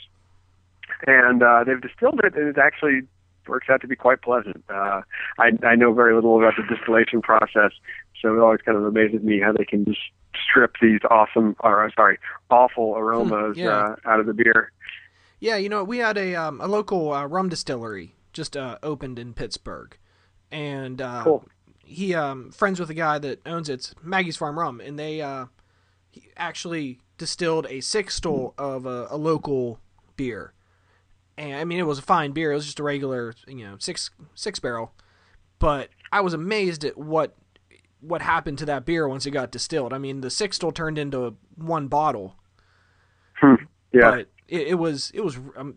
and 1.06 1.42
uh, 1.42 1.64
they've 1.64 1.80
distilled 1.80 2.20
it, 2.22 2.34
and 2.36 2.48
it 2.48 2.58
actually 2.58 3.02
works 3.48 3.66
out 3.70 3.80
to 3.80 3.88
be 3.88 3.96
quite 3.96 4.22
pleasant. 4.22 4.62
Uh, 4.68 5.00
I, 5.38 5.50
I 5.66 5.74
know 5.74 5.92
very 5.92 6.14
little 6.14 6.38
about 6.38 6.54
the 6.56 6.74
distillation 6.74 7.22
process, 7.22 7.72
so 8.20 8.34
it 8.34 8.40
always 8.40 8.60
kind 8.60 8.76
of 8.76 8.84
amazes 8.84 9.22
me 9.22 9.40
how 9.40 9.52
they 9.52 9.64
can 9.64 9.84
just 9.84 10.00
strip 10.48 10.76
these 10.80 11.00
awesome, 11.10 11.56
or 11.60 11.84
uh, 11.84 11.90
sorry, 11.94 12.18
awful 12.50 12.96
aromas 12.96 13.56
yeah. 13.56 13.68
uh, 13.68 13.96
out 14.04 14.20
of 14.20 14.26
the 14.26 14.34
beer. 14.34 14.72
Yeah, 15.40 15.56
you 15.56 15.68
know, 15.68 15.84
we 15.84 15.98
had 15.98 16.18
a 16.18 16.34
um, 16.34 16.60
a 16.60 16.66
local 16.66 17.12
uh, 17.12 17.26
rum 17.26 17.48
distillery 17.48 18.14
just 18.32 18.56
uh, 18.56 18.78
opened 18.82 19.18
in 19.18 19.34
Pittsburgh, 19.34 19.96
and 20.50 21.00
uh, 21.00 21.22
Cool. 21.24 21.44
he 21.84 22.14
um 22.14 22.50
friends 22.50 22.80
with 22.80 22.90
a 22.90 22.94
guy 22.94 23.18
that 23.18 23.40
owns 23.46 23.68
it, 23.68 23.74
it's 23.74 23.94
Maggie's 24.02 24.36
Farm 24.36 24.58
Rum, 24.58 24.80
and 24.80 24.98
they 24.98 25.20
uh 25.20 25.46
he 26.10 26.28
actually 26.36 27.00
distilled 27.18 27.66
a 27.66 27.78
sixtel 27.78 28.54
of 28.58 28.86
a, 28.86 29.08
a 29.10 29.16
local 29.16 29.80
beer, 30.16 30.52
and 31.36 31.56
I 31.56 31.64
mean 31.64 31.78
it 31.78 31.86
was 31.86 31.98
a 31.98 32.02
fine 32.02 32.32
beer. 32.32 32.52
It 32.52 32.56
was 32.56 32.66
just 32.66 32.80
a 32.80 32.84
regular, 32.84 33.34
you 33.46 33.64
know, 33.64 33.76
six 33.78 34.10
six 34.34 34.58
barrel, 34.58 34.92
but 35.58 35.90
I 36.12 36.20
was 36.20 36.34
amazed 36.34 36.84
at 36.84 36.96
what 36.96 37.34
what 38.00 38.22
happened 38.22 38.58
to 38.58 38.66
that 38.66 38.84
beer 38.84 39.08
once 39.08 39.26
it 39.26 39.30
got 39.32 39.50
distilled. 39.50 39.92
I 39.92 39.98
mean, 39.98 40.20
the 40.20 40.28
sixtel 40.28 40.74
turned 40.74 40.98
into 40.98 41.34
one 41.56 41.88
bottle, 41.88 42.36
Hmm. 43.40 43.54
Yeah. 43.92 44.10
but 44.10 44.18
it, 44.48 44.68
it 44.68 44.74
was 44.74 45.10
it 45.14 45.22
was 45.24 45.38
um, 45.56 45.76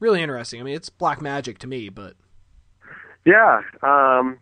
really 0.00 0.22
interesting. 0.22 0.60
I 0.60 0.64
mean, 0.64 0.74
it's 0.74 0.88
black 0.88 1.20
magic 1.22 1.58
to 1.58 1.66
me, 1.66 1.88
but 1.88 2.14
Yeah. 3.24 3.60
Um, 3.82 4.38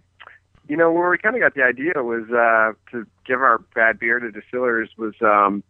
you 0.68 0.76
know, 0.76 0.92
where 0.92 1.10
we 1.10 1.18
kind 1.18 1.34
of 1.34 1.42
got 1.42 1.54
the 1.54 1.62
idea 1.62 1.92
was 1.96 2.24
uh, 2.30 2.72
to 2.92 3.06
give 3.26 3.40
our 3.40 3.58
bad 3.74 3.98
beer 3.98 4.20
to 4.20 4.30
distillers 4.30 4.90
was 4.96 5.14
um, 5.20 5.62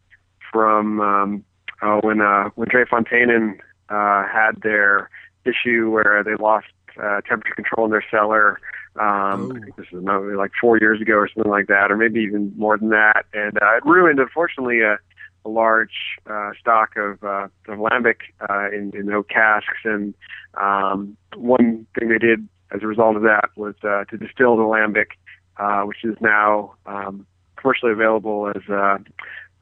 from 0.53 1.00
um, 1.00 1.44
uh, 1.83 2.00
when 2.03 2.20
uh, 2.20 2.50
when 2.55 2.68
Drie 2.68 2.85
Fonteinen 2.85 3.59
uh, 3.88 4.26
had 4.29 4.61
their 4.62 5.09
issue 5.46 5.90
where 5.90 6.22
they 6.22 6.35
lost 6.35 6.66
uh, 7.03 7.20
temperature 7.22 7.55
control 7.55 7.87
in 7.87 7.90
their 7.92 8.05
cellar. 8.11 8.61
Um, 8.98 9.53
Oh. 9.53 9.57
I 9.57 9.61
think 9.61 9.76
this 9.76 9.87
is 9.92 10.03
maybe 10.03 10.35
like 10.37 10.50
four 10.61 10.79
years 10.79 11.00
ago 11.00 11.14
or 11.14 11.29
something 11.29 11.50
like 11.50 11.68
that, 11.68 11.90
or 11.90 11.96
maybe 11.96 12.20
even 12.20 12.53
more 12.57 12.76
than 12.76 12.90
that. 12.90 13.26
And 13.33 13.57
uh, 13.62 13.76
it 13.76 13.85
ruined, 13.85 14.18
unfortunately, 14.18 14.81
a, 14.81 14.98
a 15.44 15.48
large 15.48 16.18
uh, 16.29 16.50
stock 16.61 16.96
of, 16.96 17.22
uh, 17.22 17.48
of 17.68 17.79
lambic 17.79 18.16
uh, 18.48 18.68
in, 18.70 18.92
in 18.94 19.12
oak 19.12 19.29
casks. 19.29 19.79
And 19.85 20.14
um, 20.61 21.16
one 21.37 21.87
thing 21.98 22.09
they 22.09 22.18
did 22.18 22.48
as 22.72 22.83
a 22.83 22.87
result 22.87 23.16
of 23.16 23.22
that 23.22 23.50
was 23.57 23.74
uh, 23.83 24.05
to 24.05 24.16
distill 24.16 24.57
the 24.57 24.62
lambic, 24.62 25.12
uh, 25.57 25.83
which 25.83 26.05
is 26.05 26.16
now 26.20 26.74
um, 26.87 27.26
commercially 27.57 27.92
available 27.92 28.48
as 28.55 28.62
uh, 28.68 28.98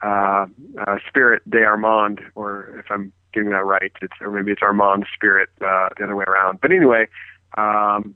uh, 0.02 0.46
uh, 0.86 0.96
Spirit 1.08 1.48
de 1.48 1.64
Armand, 1.64 2.20
or 2.34 2.78
if 2.78 2.90
I'm 2.90 3.12
getting 3.32 3.50
that 3.50 3.64
right, 3.64 3.92
it's 4.00 4.14
or 4.20 4.30
maybe 4.30 4.52
it's 4.52 4.62
Armand 4.62 5.06
Spirit 5.14 5.48
uh, 5.60 5.88
the 5.96 6.04
other 6.04 6.16
way 6.16 6.24
around. 6.26 6.60
But 6.60 6.72
anyway, 6.72 7.08
um, 7.56 8.14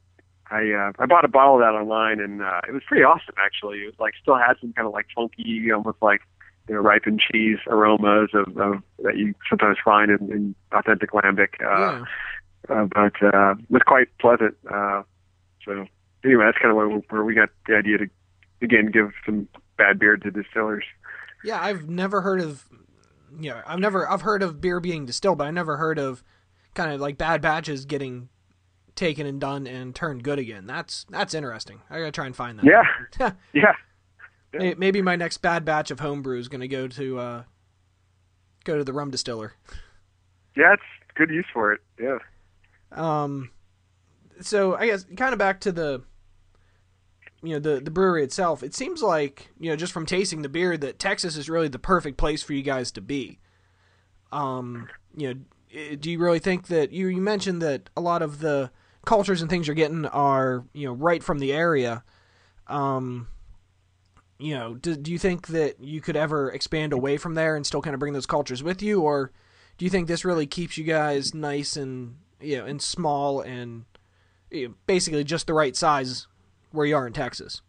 I 0.53 0.71
uh, 0.73 0.93
I 0.99 1.07
bought 1.07 1.25
a 1.25 1.29
bottle 1.29 1.55
of 1.55 1.61
that 1.61 1.75
online, 1.75 2.21
and 2.21 2.43
uh, 2.43 2.61
it 2.69 2.73
was 2.73 2.83
pretty 2.87 3.03
awesome 3.03 3.35
actually. 3.39 3.79
It 3.79 3.87
was 3.87 3.95
like 3.99 4.15
still 4.21 4.37
had 4.37 4.55
some 4.61 4.73
kind 4.75 4.87
of 4.87 4.93
like 4.93 5.07
funky, 5.15 5.73
almost 5.73 5.99
like 6.03 6.21
you 6.69 6.75
know 6.75 6.81
ripened 6.81 7.21
cheese 7.21 7.59
aromas 7.67 8.31
of, 8.35 8.57
of 8.59 8.83
that 9.03 9.17
you 9.17 9.35
sometimes 9.49 9.79
find 9.83 10.11
in, 10.11 10.31
in 10.31 10.55
authentic 10.73 11.13
lambic. 11.13 11.55
Uh, 11.61 12.05
yeah. 12.69 12.77
uh, 12.77 12.85
but 12.85 13.35
uh, 13.35 13.55
was 13.71 13.83
quite 13.87 14.09
pleasant. 14.19 14.55
Uh, 14.71 15.03
so 15.65 15.87
anyway, 16.23 16.45
that's 16.45 16.59
kind 16.59 16.71
of 16.71 16.77
where, 16.77 16.89
where 16.89 17.25
we 17.25 17.35
got 17.35 17.49
the 17.67 17.75
idea 17.75 17.99
to 17.99 18.07
again 18.61 18.91
give 18.93 19.13
some 19.25 19.49
bad 19.79 19.99
beer 19.99 20.19
to 20.19 20.31
distillers. 20.31 20.85
Yeah, 21.45 21.61
I've 21.61 21.89
never 21.89 22.21
heard 22.21 22.41
of. 22.41 22.69
You 23.41 23.51
know, 23.51 23.63
I've 23.67 23.81
never 23.81 24.09
I've 24.11 24.21
heard 24.21 24.43
of 24.43 24.61
beer 24.61 24.81
being 24.81 25.07
distilled, 25.07 25.39
but 25.39 25.47
I 25.47 25.51
never 25.51 25.79
heard 25.79 25.99
of 25.99 26.23
kind 26.75 26.93
of 26.93 27.01
like 27.01 27.17
bad 27.17 27.41
batches 27.41 27.87
getting 27.87 28.29
taken 28.95 29.27
and 29.27 29.41
done 29.41 29.67
and 29.67 29.95
turned 29.95 30.23
good 30.23 30.39
again. 30.39 30.67
That's 30.67 31.05
that's 31.11 31.35
interesting. 31.35 31.81
I 31.91 31.99
gotta 31.99 32.13
try 32.13 32.27
and 32.27 32.37
find 32.37 32.59
that. 32.59 32.65
Yeah, 33.19 33.33
yeah, 33.53 33.73
May- 34.53 34.75
Maybe 34.75 35.01
my 35.03 35.17
next 35.17 35.39
bad 35.39 35.65
batch 35.65 35.91
of 35.91 36.01
homebrew 36.01 36.39
is 36.39 36.49
gonna 36.49 36.69
go 36.69 36.87
to 36.89 37.19
uh, 37.19 37.43
go 38.65 38.77
to 38.79 38.85
the 38.85 38.93
rum 38.93 39.11
distiller. 39.11 39.55
yeah. 40.57 40.75
It's 40.75 40.83
good 41.15 41.31
use 41.31 41.47
for 41.53 41.73
it. 41.73 41.81
Yeah. 42.01 42.19
Um, 42.93 43.51
so 44.41 44.75
I 44.77 44.87
guess 44.87 45.05
kind 45.17 45.33
of 45.33 45.39
back 45.39 45.61
to 45.61 45.73
the, 45.73 46.03
you 47.43 47.51
know, 47.55 47.59
the 47.59 47.81
the 47.81 47.91
brewery 47.91 48.23
itself. 48.25 48.63
It 48.63 48.75
seems 48.75 49.03
like 49.03 49.49
you 49.59 49.71
know 49.71 49.77
just 49.77 49.93
from 49.93 50.07
tasting 50.07 50.43
the 50.43 50.49
beer 50.49 50.77
that 50.77 50.99
Texas 50.99 51.37
is 51.37 51.49
really 51.51 51.69
the 51.69 51.79
perfect 51.79 52.17
place 52.19 52.43
for 52.43 52.53
you 52.53 52.63
guys 52.63 52.91
to 52.93 53.01
be. 53.01 53.39
Um, 54.31 54.89
you 55.17 55.35
know, 55.35 55.97
do 55.97 56.11
you 56.11 56.19
really 56.19 56.39
think 56.39 56.67
that 56.69 56.93
you 56.93 57.09
you 57.09 57.21
mentioned 57.21 57.61
that 57.63 57.91
a 57.97 58.01
lot 58.01 58.23
of 58.23 58.41
the 58.41 58.71
cultures 59.05 59.41
and 59.41 59.51
things 59.51 59.67
you're 59.67 59.75
getting 59.75 60.07
are 60.07 60.65
you 60.73 60.87
know 60.87 60.93
right 60.93 61.23
from 61.23 61.39
the 61.39 61.53
area. 61.53 62.03
Um, 62.69 63.29
you 64.39 64.55
know, 64.55 64.75
do, 64.75 64.97
do 64.97 65.13
you 65.13 65.19
think 65.19 65.49
that 65.49 65.81
you 65.81 66.01
could 66.01 66.17
ever 66.17 66.51
expand 66.51 66.93
away 66.93 67.17
from 67.17 67.35
there 67.35 67.55
and 67.55 67.65
still 67.67 67.83
kind 67.83 67.95
of 67.95 68.01
bring 68.01 68.13
those 68.13 68.27
cultures 68.27 68.63
with 68.63 68.83
you, 68.83 69.01
or 69.01 69.31
do 69.79 69.85
you 69.85 69.91
think 69.91 70.09
this 70.09 70.25
really 70.25 70.47
keeps 70.47 70.77
you 70.77 70.85
guys 70.85 71.35
nice 71.35 71.77
and 71.77 72.17
you 72.41 72.59
know 72.59 72.65
and 72.65 72.83
small 72.83 73.41
and 73.41 73.85
you 74.51 74.69
know, 74.69 74.75
basically 74.87 75.25
just 75.25 75.47
the 75.47 75.55
right 75.55 75.77
size 75.77 76.27
where 76.71 76.87
you 76.87 76.97
are 76.97 77.07
in 77.07 77.13
Texas? 77.13 77.63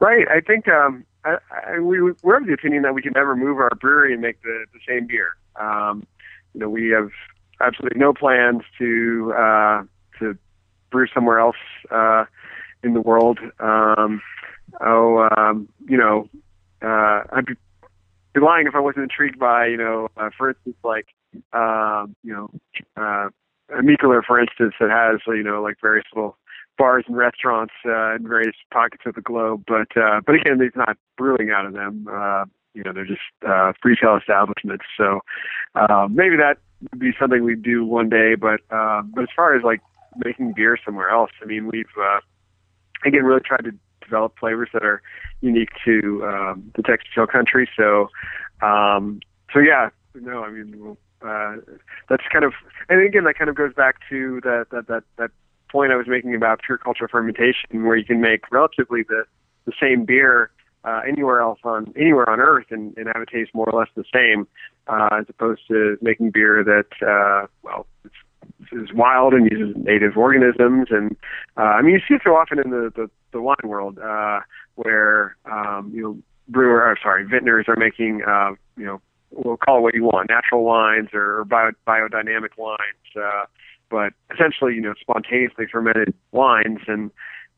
Right. 0.00 0.26
I 0.28 0.40
think 0.40 0.66
um, 0.68 1.04
I, 1.24 1.36
I, 1.50 1.78
we, 1.78 2.00
we're 2.22 2.38
of 2.38 2.46
the 2.46 2.54
opinion 2.54 2.82
that 2.82 2.94
we 2.94 3.02
can 3.02 3.12
never 3.14 3.36
move 3.36 3.58
our 3.58 3.70
brewery 3.80 4.12
and 4.12 4.22
make 4.22 4.40
the, 4.42 4.64
the 4.72 4.80
same 4.88 5.06
beer. 5.06 5.36
Um, 5.56 6.06
you 6.54 6.60
know, 6.60 6.68
we 6.68 6.88
have 6.90 7.10
absolutely 7.60 8.00
no 8.00 8.14
plans 8.14 8.62
to 8.78 9.34
uh, 9.36 9.82
to 10.20 10.38
brew 10.90 11.06
somewhere 11.12 11.38
else 11.38 11.56
uh, 11.90 12.24
in 12.82 12.94
the 12.94 13.00
world. 13.00 13.38
Um, 13.58 14.22
oh, 14.80 15.28
um, 15.36 15.68
you 15.88 15.98
know, 15.98 16.28
uh, 16.82 17.22
I'd 17.32 17.46
be, 17.46 17.54
lying 18.40 18.66
if 18.66 18.74
I 18.74 18.80
wasn't 18.80 19.02
intrigued 19.04 19.38
by, 19.38 19.66
you 19.66 19.76
know, 19.76 20.08
uh, 20.16 20.30
for 20.36 20.50
instance, 20.50 20.76
like, 20.84 21.06
um, 21.52 22.14
you 22.22 22.32
know, 22.32 22.50
uh, 22.96 23.28
for 24.26 24.40
instance, 24.40 24.74
that 24.80 24.90
has, 24.90 25.20
you 25.26 25.42
know, 25.42 25.62
like 25.62 25.76
various 25.80 26.06
little 26.14 26.36
bars 26.78 27.04
and 27.06 27.16
restaurants 27.16 27.74
uh, 27.84 28.16
in 28.16 28.26
various 28.26 28.56
pockets 28.72 29.02
of 29.06 29.14
the 29.14 29.20
globe. 29.20 29.64
But 29.66 29.94
uh, 30.00 30.20
but 30.24 30.34
again, 30.34 30.58
he's 30.60 30.74
not 30.74 30.96
brewing 31.18 31.50
out 31.54 31.66
of 31.66 31.74
them. 31.74 32.08
Uh, 32.10 32.46
you 32.74 32.82
know, 32.82 32.92
they're 32.92 33.04
just 33.04 33.20
uh, 33.46 33.72
retail 33.84 34.16
establishments. 34.16 34.84
So 34.96 35.20
uh, 35.74 36.08
maybe 36.10 36.36
that 36.36 36.56
would 36.90 36.98
be 36.98 37.12
something 37.20 37.44
we'd 37.44 37.62
do 37.62 37.84
one 37.84 38.08
day. 38.08 38.34
But 38.34 38.60
uh, 38.70 39.02
but 39.14 39.22
as 39.22 39.28
far 39.36 39.54
as 39.54 39.62
like 39.62 39.80
making 40.16 40.52
beer 40.54 40.78
somewhere 40.84 41.10
else, 41.10 41.30
I 41.42 41.46
mean, 41.46 41.68
we've 41.68 41.86
uh, 41.98 42.20
again 43.04 43.24
really 43.24 43.40
tried 43.40 43.64
to 43.64 43.72
develop 44.02 44.38
flavors 44.38 44.68
that 44.72 44.84
are 44.84 45.02
unique 45.40 45.70
to 45.84 46.24
um, 46.24 46.72
the 46.76 46.82
Texas 46.82 47.10
Hill 47.14 47.26
Country. 47.26 47.68
So 47.76 48.08
um, 48.62 49.20
so 49.52 49.60
yeah, 49.60 49.90
no, 50.14 50.44
I 50.44 50.50
mean. 50.50 50.96
Uh, 51.22 51.56
that's 52.08 52.22
kind 52.32 52.46
of, 52.46 52.54
and 52.88 53.04
again, 53.06 53.24
that 53.24 53.34
kind 53.36 53.50
of 53.50 53.54
goes 53.54 53.74
back 53.74 53.96
to 54.08 54.40
that 54.42 54.68
that 54.70 54.86
that 54.86 55.02
that 55.18 55.30
point 55.70 55.92
I 55.92 55.96
was 55.96 56.06
making 56.08 56.34
about 56.34 56.60
pure 56.64 56.78
culture 56.78 57.06
fermentation, 57.08 57.84
where 57.84 57.94
you 57.94 58.06
can 58.06 58.22
make 58.22 58.50
relatively 58.50 59.02
the 59.02 59.24
the 59.66 59.72
same 59.78 60.04
beer 60.04 60.50
uh, 60.84 61.02
anywhere 61.06 61.40
else 61.40 61.58
on 61.64 61.92
anywhere 61.96 62.28
on 62.28 62.40
Earth 62.40 62.66
and, 62.70 62.96
and 62.96 63.06
have 63.06 63.22
it 63.22 63.28
taste 63.28 63.54
more 63.54 63.68
or 63.68 63.78
less 63.78 63.88
the 63.94 64.04
same, 64.12 64.46
uh, 64.86 65.18
as 65.20 65.26
opposed 65.28 65.60
to 65.68 65.98
making 66.00 66.30
beer 66.30 66.64
that 66.64 67.06
uh, 67.06 67.46
well 67.62 67.86
is 68.72 68.92
wild 68.92 69.34
and 69.34 69.50
uses 69.50 69.76
native 69.76 70.16
organisms. 70.16 70.88
And 70.90 71.16
uh, 71.56 71.62
I 71.62 71.82
mean, 71.82 71.94
you 71.94 72.00
see 72.06 72.14
it 72.14 72.22
so 72.24 72.36
often 72.36 72.58
in 72.58 72.70
the 72.70 72.92
the, 72.94 73.10
the 73.32 73.40
wine 73.40 73.56
world 73.64 73.98
uh, 73.98 74.40
where 74.74 75.36
um, 75.50 75.90
you 75.94 76.02
know 76.02 76.18
brewer, 76.48 76.82
or 76.82 76.98
sorry, 77.02 77.24
vintners 77.24 77.66
are 77.68 77.76
making 77.76 78.22
uh, 78.26 78.52
you 78.76 78.84
know 78.84 79.00
we'll 79.30 79.56
call 79.56 79.78
it 79.78 79.80
what 79.80 79.94
you 79.94 80.04
want, 80.04 80.28
natural 80.28 80.64
wines 80.64 81.08
or 81.12 81.44
bio, 81.44 81.70
biodynamic 81.86 82.50
wines. 82.56 82.78
Uh, 83.16 83.44
but 83.88 84.12
essentially, 84.32 84.74
you 84.74 84.80
know, 84.80 84.94
spontaneously 85.00 85.66
fermented 85.70 86.14
wines, 86.32 86.80
and 86.86 87.10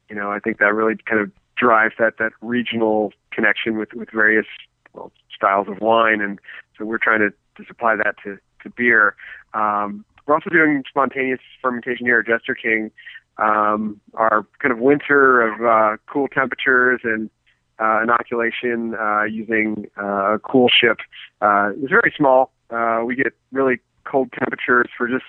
you 0.09 0.17
know, 0.17 0.31
I 0.31 0.39
think 0.39 0.59
that 0.59 0.75
really 0.75 0.97
kind 1.05 1.21
of 1.21 1.31
drives 1.57 1.95
that 1.99 2.19
that 2.19 2.33
regional 2.41 3.13
connection 3.31 3.79
with 3.79 3.93
with 3.95 4.11
various 4.11 4.47
well, 4.95 5.13
styles 5.35 5.69
of 5.69 5.81
wine, 5.81 6.21
and 6.21 6.39
so 6.79 6.85
we're 6.85 6.99
trying 6.99 7.21
to, 7.21 7.31
to 7.57 7.67
supply 7.67 7.97
that 7.97 8.17
to 8.25 8.39
to 8.63 8.71
beer. 8.71 9.15
Um, 9.55 10.05
we're 10.27 10.35
also 10.35 10.51
doing 10.51 10.83
spontaneous 10.89 11.41
fermentation 11.61 12.07
here 12.07 12.21
at 12.21 12.27
Jester 12.27 12.55
King. 12.55 12.91
Um, 13.39 14.01
our 14.15 14.47
kind 14.59 14.73
of 14.73 14.79
winter 14.79 15.41
of 15.41 15.65
uh, 15.65 15.97
cool 16.07 16.29
temperatures 16.29 17.01
and 17.03 17.31
uh, 17.79 18.03
inoculation 18.03 18.95
uh, 18.95 19.25
using 19.25 19.87
uh, 20.01 20.35
a 20.35 20.39
coolship 20.39 20.99
uh, 21.41 21.73
is 21.83 21.89
very 21.89 22.13
small. 22.17 22.53
Uh, 22.71 23.03
we 23.05 23.17
get 23.17 23.33
really 23.51 23.81
cold 24.05 24.31
temperatures 24.39 24.89
for 24.97 25.09
just 25.09 25.25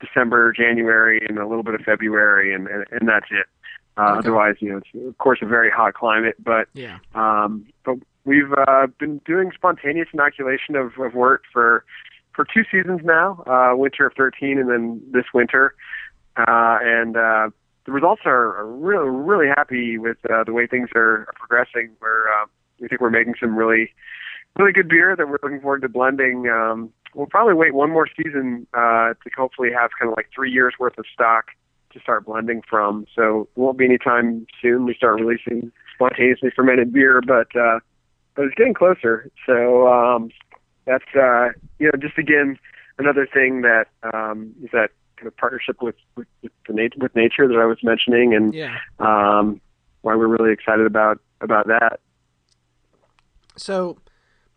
December, 0.00 0.52
January, 0.52 1.20
and 1.28 1.38
a 1.38 1.46
little 1.46 1.62
bit 1.62 1.74
of 1.74 1.82
February, 1.82 2.54
and 2.54 2.66
and, 2.68 2.86
and 2.90 3.08
that's 3.08 3.26
it. 3.30 3.46
Uh, 3.96 4.12
okay. 4.12 4.18
Otherwise, 4.18 4.56
you 4.60 4.70
know, 4.70 4.78
it's 4.78 5.08
of 5.08 5.18
course 5.18 5.40
a 5.42 5.46
very 5.46 5.70
hot 5.70 5.94
climate, 5.94 6.36
but 6.42 6.68
yeah. 6.72 6.98
Um, 7.14 7.66
but 7.84 7.96
we've 8.24 8.52
uh, 8.66 8.86
been 8.98 9.20
doing 9.26 9.50
spontaneous 9.54 10.08
inoculation 10.12 10.76
of, 10.76 10.92
of 10.98 11.14
wort 11.14 11.42
for 11.52 11.84
for 12.40 12.46
two 12.54 12.64
seasons 12.72 13.00
now, 13.04 13.42
uh, 13.46 13.76
winter 13.76 14.06
of 14.06 14.14
13, 14.14 14.58
and 14.58 14.70
then 14.70 15.02
this 15.12 15.26
winter, 15.34 15.74
uh, 16.38 16.78
and 16.80 17.14
uh, 17.14 17.50
the 17.84 17.92
results 17.92 18.22
are, 18.24 18.64
really 18.64 19.10
really 19.10 19.46
happy 19.46 19.98
with 19.98 20.16
uh, 20.32 20.42
the 20.44 20.52
way 20.52 20.66
things 20.66 20.88
are, 20.94 21.26
are 21.28 21.34
progressing. 21.34 21.90
We're 22.00 22.28
uh, 22.28 22.46
we 22.78 22.88
think 22.88 23.02
we're 23.02 23.10
making 23.10 23.34
some 23.38 23.56
really 23.56 23.92
really 24.58 24.72
good 24.72 24.88
beer 24.88 25.14
that 25.16 25.28
we're 25.28 25.38
looking 25.42 25.60
forward 25.60 25.82
to 25.82 25.88
blending. 25.90 26.48
Um, 26.48 26.90
we'll 27.14 27.26
probably 27.26 27.52
wait 27.52 27.74
one 27.74 27.90
more 27.90 28.08
season 28.16 28.66
uh, 28.72 29.12
to 29.12 29.30
hopefully 29.36 29.68
have 29.78 29.90
kind 29.98 30.10
of 30.10 30.16
like 30.16 30.28
three 30.34 30.50
years 30.50 30.74
worth 30.80 30.96
of 30.96 31.04
stock 31.12 31.48
to 31.92 32.00
start 32.00 32.24
blending 32.24 32.62
from. 32.68 33.04
So 33.14 33.48
it 33.54 33.60
won't 33.60 33.76
be 33.76 33.84
any 33.84 33.98
time 33.98 34.46
soon 34.62 34.86
we 34.86 34.94
start 34.94 35.20
releasing 35.20 35.72
spontaneously 35.94 36.50
fermented 36.56 36.90
beer, 36.90 37.20
but 37.20 37.54
uh, 37.54 37.80
but 38.34 38.46
it's 38.46 38.54
getting 38.54 38.74
closer. 38.74 39.30
So 39.44 39.88
um, 39.88 40.30
that's 40.90 41.14
uh, 41.14 41.50
you 41.78 41.86
know 41.86 41.98
just 42.00 42.18
again 42.18 42.58
another 42.98 43.26
thing 43.32 43.62
that 43.62 43.86
um, 44.12 44.52
is 44.62 44.70
that 44.72 44.90
kind 45.16 45.28
of 45.28 45.36
partnership 45.36 45.80
with 45.80 45.94
with, 46.16 46.26
with 46.42 46.52
the 46.66 46.74
nat- 46.74 46.98
with 46.98 47.14
nature 47.14 47.46
that 47.46 47.56
I 47.56 47.64
was 47.64 47.78
mentioning, 47.82 48.34
and 48.34 48.52
yeah. 48.52 48.76
um, 48.98 49.60
why 50.02 50.16
we're 50.16 50.26
really 50.26 50.52
excited 50.52 50.86
about 50.86 51.20
about 51.40 51.68
that. 51.68 52.00
So 53.56 53.98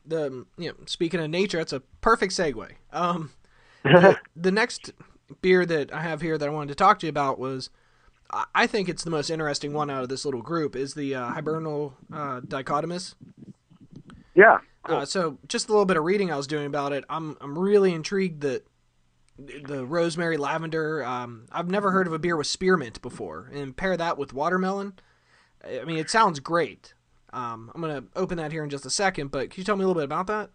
the 0.06 0.46
you 0.58 0.69
know 0.69 0.76
speaking 0.86 1.19
of 1.19 1.30
nature, 1.30 1.60
that's 1.60 1.74
a 1.74 1.82
perfect 2.02 2.34
segue. 2.34 2.72
Um, 2.91 3.32
the, 3.84 4.17
the, 4.36 4.52
next 4.52 4.91
beer 5.41 5.65
that 5.65 5.93
I 5.93 6.02
have 6.02 6.22
here 6.22 6.38
that 6.38 6.48
I 6.48 6.52
wanted 6.52 6.69
to 6.69 6.76
talk 6.76 7.00
to 7.00 7.06
you 7.06 7.10
about 7.10 7.38
was, 7.38 7.69
I 8.56 8.65
think 8.65 8.88
it's 8.88 9.04
the 9.04 9.10
most 9.10 9.30
interesting 9.30 9.74
one 9.74 9.89
out 9.89 10.04
of 10.04 10.10
this 10.10 10.24
little 10.24 10.41
group 10.41 10.76
is 10.76 10.93
the 10.93 11.13
uh, 11.15 11.28
hibernal 11.30 11.96
uh, 12.12 12.39
dichotomous. 12.41 13.15
Yeah. 14.36 14.60
Cool. 14.84 14.98
Uh, 14.98 15.06
so 15.06 15.38
just 15.48 15.69
a 15.69 15.72
little 15.72 15.86
bit 15.86 15.98
of 15.98 16.04
reading 16.04 16.32
I 16.32 16.36
was 16.36 16.48
doing 16.48 16.65
about 16.65 16.93
it. 16.93 17.06
I'm 17.10 17.38
I'm 17.39 17.58
really 17.58 17.93
intrigued 17.93 18.41
that 18.41 18.67
the 19.38 19.86
rosemary 19.86 20.38
lavender. 20.38 21.04
Um, 21.04 21.46
I've 21.52 21.69
never 21.69 21.91
heard 21.91 22.08
of 22.08 22.13
a 22.13 22.19
beer 22.19 22.36
with 22.36 22.48
spearmint 22.48 23.02
before, 23.02 23.50
and 23.54 23.76
pair 23.76 23.98
that 23.98 24.17
with 24.17 24.34
watermelon. 24.34 24.93
I 25.65 25.86
mean, 25.86 25.98
it 25.98 26.10
sounds 26.10 26.39
great. 26.39 26.93
Um, 27.32 27.72
I'm 27.74 27.82
going 27.82 28.02
to 28.02 28.08
open 28.15 28.38
that 28.38 28.52
here 28.52 28.63
in 28.63 28.69
just 28.69 28.86
a 28.86 28.89
second, 28.89 29.32
but 29.32 29.50
can 29.50 29.62
you 29.62 29.63
tell 29.63 29.76
me 29.76 29.84
a 29.84 29.88
little 29.88 30.00
bit 30.00 30.06
about 30.06 30.28
that? 30.28 30.52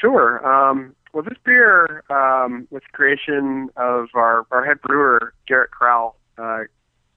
Sure. 0.00 0.44
Um, 0.44 0.96
well, 1.12 1.22
this 1.22 1.38
beer 1.44 2.02
um, 2.10 2.66
was 2.70 2.82
the 2.82 2.96
creation 2.96 3.68
of 3.76 4.08
our, 4.14 4.46
our 4.50 4.64
head 4.64 4.80
brewer, 4.80 5.34
Garrett 5.46 5.70
Crowell. 5.70 6.16
Uh, 6.38 6.62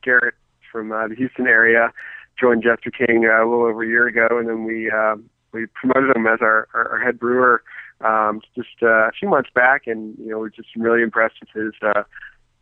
Garrett 0.03 0.35
from 0.71 0.91
uh, 0.91 1.07
the 1.07 1.15
Houston 1.15 1.47
area 1.47 1.91
joined 2.39 2.61
Jester 2.63 2.91
King 2.91 3.25
uh, 3.25 3.43
a 3.43 3.45
little 3.47 3.65
over 3.65 3.83
a 3.83 3.87
year 3.87 4.07
ago, 4.07 4.27
and 4.31 4.47
then 4.47 4.65
we 4.65 4.91
uh, 4.91 5.15
we 5.55 5.65
promoted 5.67 6.15
him 6.15 6.27
as 6.27 6.39
our, 6.41 6.67
our, 6.73 6.91
our 6.93 6.99
head 6.99 7.19
brewer 7.19 7.63
um, 8.01 8.41
just 8.55 8.83
uh, 8.83 9.07
a 9.07 9.11
few 9.17 9.29
months 9.29 9.49
back, 9.53 9.87
and 9.87 10.15
you 10.19 10.29
know 10.29 10.39
we're 10.39 10.49
just 10.49 10.69
really 10.75 11.01
impressed 11.01 11.35
with 11.39 11.65
his 11.65 11.73
uh, 11.81 12.03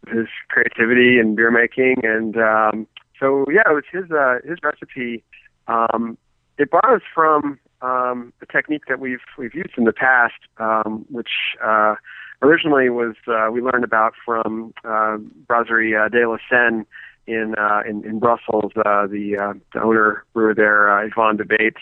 his 0.08 0.28
creativity 0.50 1.18
and 1.20 1.36
beer 1.36 1.52
making, 1.52 1.96
and 2.04 2.38
um, 2.38 2.88
so 3.20 3.46
yeah, 3.52 3.64
it 3.66 3.74
was 3.74 3.84
his 3.92 4.12
uh, 4.12 4.38
his 4.48 4.60
recipe 4.64 5.24
um, 5.68 6.18
it 6.58 6.70
borrows 6.70 7.02
from 7.14 7.60
um, 7.82 8.34
a 8.42 8.46
technique 8.46 8.84
that 8.88 9.00
we've 9.00 9.20
we've 9.38 9.54
used 9.54 9.78
in 9.78 9.86
the 9.86 9.94
past, 9.94 10.34
um, 10.58 11.06
which 11.10 11.30
uh, 11.64 11.96
originally 12.42 12.90
was 12.90 13.16
uh, 13.28 13.50
we 13.52 13.62
learned 13.62 13.84
about 13.84 14.14
from 14.26 14.74
uh, 14.86 15.18
Brasserie 15.48 15.96
uh, 15.96 16.10
de 16.10 16.28
la 16.28 16.38
Senne 16.50 16.86
in, 17.28 17.56
uh, 17.58 17.82
in 17.88 18.06
in 18.06 18.20
Brussels. 18.20 18.72
Uh, 18.78 19.08
the 19.08 19.38
uh, 19.38 19.54
the 19.74 19.82
owner 19.82 20.26
brewer 20.34 20.54
there, 20.54 20.90
uh, 20.96 21.06
Yvan 21.06 21.38
de 21.38 21.46
Baets. 21.46 21.82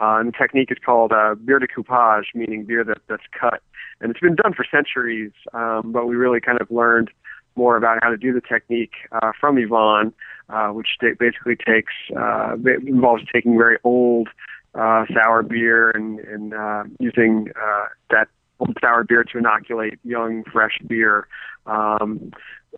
Uh, 0.00 0.16
and 0.18 0.28
the 0.28 0.32
technique 0.36 0.70
is 0.70 0.78
called 0.84 1.12
uh, 1.12 1.34
bière 1.34 1.60
de 1.60 1.66
coupage, 1.66 2.30
meaning 2.34 2.64
beer 2.64 2.84
that, 2.84 2.98
that's 3.08 3.22
cut. 3.38 3.62
And 4.00 4.10
it's 4.10 4.20
been 4.20 4.34
done 4.34 4.54
for 4.54 4.64
centuries, 4.70 5.32
um, 5.52 5.92
but 5.92 6.06
we 6.06 6.16
really 6.16 6.40
kind 6.40 6.60
of 6.60 6.70
learned 6.70 7.10
more 7.56 7.76
about 7.76 7.98
how 8.02 8.08
to 8.08 8.16
do 8.16 8.32
the 8.32 8.40
technique 8.40 8.92
uh, 9.12 9.32
from 9.38 9.58
Yvan, 9.58 10.12
uh, 10.48 10.68
which 10.68 10.88
basically 11.18 11.56
takes 11.56 11.92
uh, 12.16 12.56
involves 12.86 13.22
taking 13.32 13.58
very 13.58 13.76
old 13.84 14.28
uh, 14.74 15.04
sour 15.12 15.42
beer 15.42 15.90
and, 15.90 16.20
and 16.20 16.54
uh, 16.54 16.84
using 16.98 17.48
uh, 17.60 17.86
that 18.10 18.28
old 18.60 18.76
sour 18.80 19.04
beer 19.04 19.24
to 19.24 19.38
inoculate 19.38 19.98
young, 20.04 20.44
fresh 20.44 20.78
beer. 20.86 21.26
Um, 21.66 22.32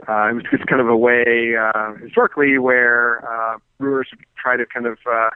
uh, 0.09 0.31
it 0.31 0.35
was 0.35 0.45
just 0.51 0.67
kind 0.67 0.81
of 0.81 0.89
a 0.89 0.97
way 0.97 1.55
uh, 1.57 1.95
historically 2.03 2.59
where 2.59 3.23
uh, 3.29 3.59
brewers 3.79 4.09
try 4.37 4.57
to 4.57 4.65
kind 4.67 4.87
of 4.87 4.99
uh, 5.11 5.31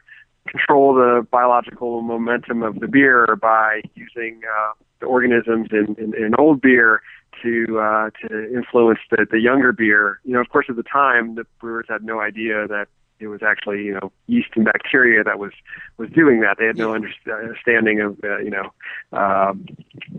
control 0.47 0.95
the 0.95 1.27
biological 1.31 2.03
momentum 2.03 2.63
of 2.63 2.81
the 2.81 2.89
beer 2.89 3.37
by 3.41 3.83
using 3.95 4.41
uh, 4.45 4.73
the 5.01 5.07
organisms 5.07 5.69
in, 5.73 5.95
in, 5.99 6.15
in 6.15 6.35
old 6.39 6.61
beer 6.61 7.03
to 7.43 7.79
uh, 7.79 8.11
to 8.27 8.55
influence 8.55 9.01
the, 9.11 9.27
the 9.31 9.41
younger 9.41 9.73
beer. 9.73 10.21
You 10.25 10.35
know, 10.35 10.41
of 10.41 10.49
course, 10.49 10.66
at 10.68 10.77
the 10.77 10.83
time, 10.83 11.35
the 11.35 11.45
brewers 11.61 11.87
had 11.89 12.03
no 12.03 12.20
idea 12.20 12.66
that 12.68 12.89
it 13.18 13.29
was 13.29 13.41
actually 13.43 13.83
you 13.83 13.95
know 13.95 14.12
yeast 14.27 14.49
and 14.57 14.64
bacteria 14.64 15.25
that 15.25 15.39
was 15.39 15.53
was 15.97 16.11
doing 16.11 16.41
that. 16.41 16.57
They 16.59 16.66
had 16.66 16.77
no 16.77 16.95
understanding 16.95 18.01
of 18.01 18.18
uh, 18.25 18.39
you 18.39 18.51
know 18.51 18.73
um, 19.12 19.66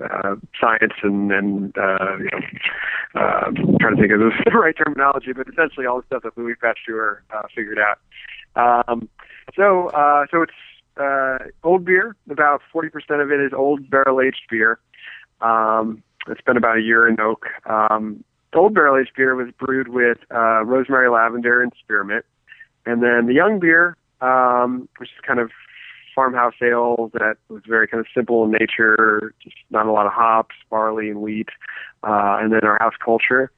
uh, 0.01 0.36
science 0.60 0.93
and 1.04 1.32
and 1.32 1.78
uh, 1.78 2.18
you 2.18 2.30
know 2.32 3.22
uh, 3.22 3.41
I'm 3.47 3.78
trying 3.80 3.95
to 3.95 4.01
think 4.01 4.14
of 4.14 4.20
the 4.20 4.51
right 4.51 4.76
terminology, 4.76 5.34
but 5.34 5.47
essentially 5.47 5.86
all 5.86 6.01
the 6.01 6.06
stuff 6.08 6.24
that 6.24 6.38
Louis 6.38 6.56
Pasteur 6.56 7.24
uh, 7.32 7.43
figured 7.56 7.80
out. 7.80 7.99
Um, 8.56 9.10
so 9.56 9.89
uh, 9.89 10.26
so 10.32 10.41
it's 10.41 10.54
uh, 10.98 11.38
old 11.64 11.86
beer. 11.86 12.16
About 12.30 12.62
40% 12.74 12.89
of 13.22 13.32
it 13.32 13.39
is 13.39 13.54
old 13.54 13.89
barrel 13.89 14.22
aged 14.22 14.48
beer. 14.50 14.80
Um, 15.41 16.04
it's 16.28 16.41
been 16.41 16.58
about 16.58 16.78
a 16.78 16.82
year 16.82 17.08
in 17.08 17.20
oak. 17.20 17.45
Um, 17.66 18.24
old 18.54 18.74
barrel 18.74 19.00
aged 19.00 19.12
beer 19.16 19.36
was 19.36 19.54
brewed 19.60 19.89
with 19.89 20.18
uh, 20.34 20.64
rosemary, 20.66 21.10
lavender, 21.10 21.62
and 21.62 21.72
spearmint. 21.80 22.26
And 22.86 23.04
then 23.04 23.28
the 23.28 23.34
young 23.34 23.60
beer 23.60 23.95
um, 24.22 24.89
which 24.98 25.10
is 25.10 25.22
kind 25.26 25.39
of 25.39 25.52
farmhouse 26.16 26.56
ale 26.62 27.12
that 27.14 27.36
was 27.50 27.62
very 27.68 27.88
kind 27.88 28.00
of 28.00 28.08
simple 28.14 28.43
in 28.43 28.52
nature, 28.52 29.34
just 29.43 29.56
not 29.70 29.86
a 29.86 29.91
lot 29.91 30.08
of 30.08 30.14
hops, 30.14 30.56
barley, 30.70 31.10
and 31.10 31.22
wheat, 31.22 31.50
uh, 32.04 32.38
and 32.41 32.52
then 32.52 32.62
our 32.64 32.78
house 32.80 32.95
culture. 33.04 33.52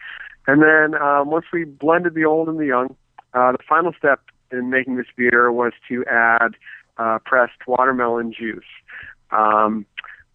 And 0.48 0.62
then 0.62 1.00
um, 1.02 1.30
once 1.30 1.46
we 1.54 1.64
blended 1.64 2.16
the 2.16 2.26
old 2.26 2.50
and 2.50 2.60
the 2.60 2.66
young, 2.66 2.96
uh, 3.34 3.54
the 3.54 3.60
final 3.68 3.94
step 3.98 4.22
in 4.52 4.70
making 4.70 4.97
this 4.97 5.08
beer 5.16 5.52
was 5.52 5.74
to 5.88 6.06
add 6.06 6.56
uh, 6.97 7.20
pressed 7.26 7.68
watermelon 7.68 8.34
juice. 8.34 8.64
Um, 9.32 9.86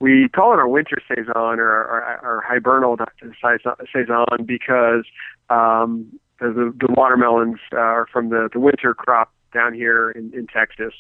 we 0.00 0.28
call 0.28 0.52
it 0.52 0.56
our 0.56 0.68
winter 0.68 0.98
saison 1.08 1.32
or 1.36 1.70
our, 1.70 2.20
our 2.22 2.44
hibernal 2.46 2.96
saison 3.42 4.44
because 4.44 5.04
um, 5.50 6.06
the, 6.40 6.74
the 6.78 6.88
watermelons 6.90 7.58
are 7.72 8.06
from 8.12 8.28
the, 8.28 8.48
the 8.52 8.60
winter 8.60 8.94
crop 8.94 9.32
down 9.52 9.72
here 9.72 10.10
in, 10.10 10.32
in 10.34 10.46
Texas. 10.46 10.92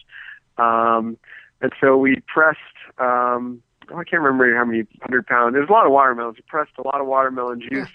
Um, 0.58 1.18
and 1.60 1.72
so 1.80 1.96
we 1.96 2.22
pressed, 2.26 2.58
um, 2.98 3.62
oh, 3.90 3.96
I 3.96 4.04
can't 4.04 4.22
remember 4.22 4.54
how 4.56 4.64
many 4.64 4.86
hundred 5.02 5.26
pounds. 5.26 5.54
There's 5.54 5.68
a 5.68 5.72
lot 5.72 5.86
of 5.86 5.92
watermelons. 5.92 6.36
We 6.36 6.44
pressed 6.46 6.72
a 6.78 6.82
lot 6.82 7.00
of 7.00 7.06
watermelon 7.06 7.60
juice 7.60 7.88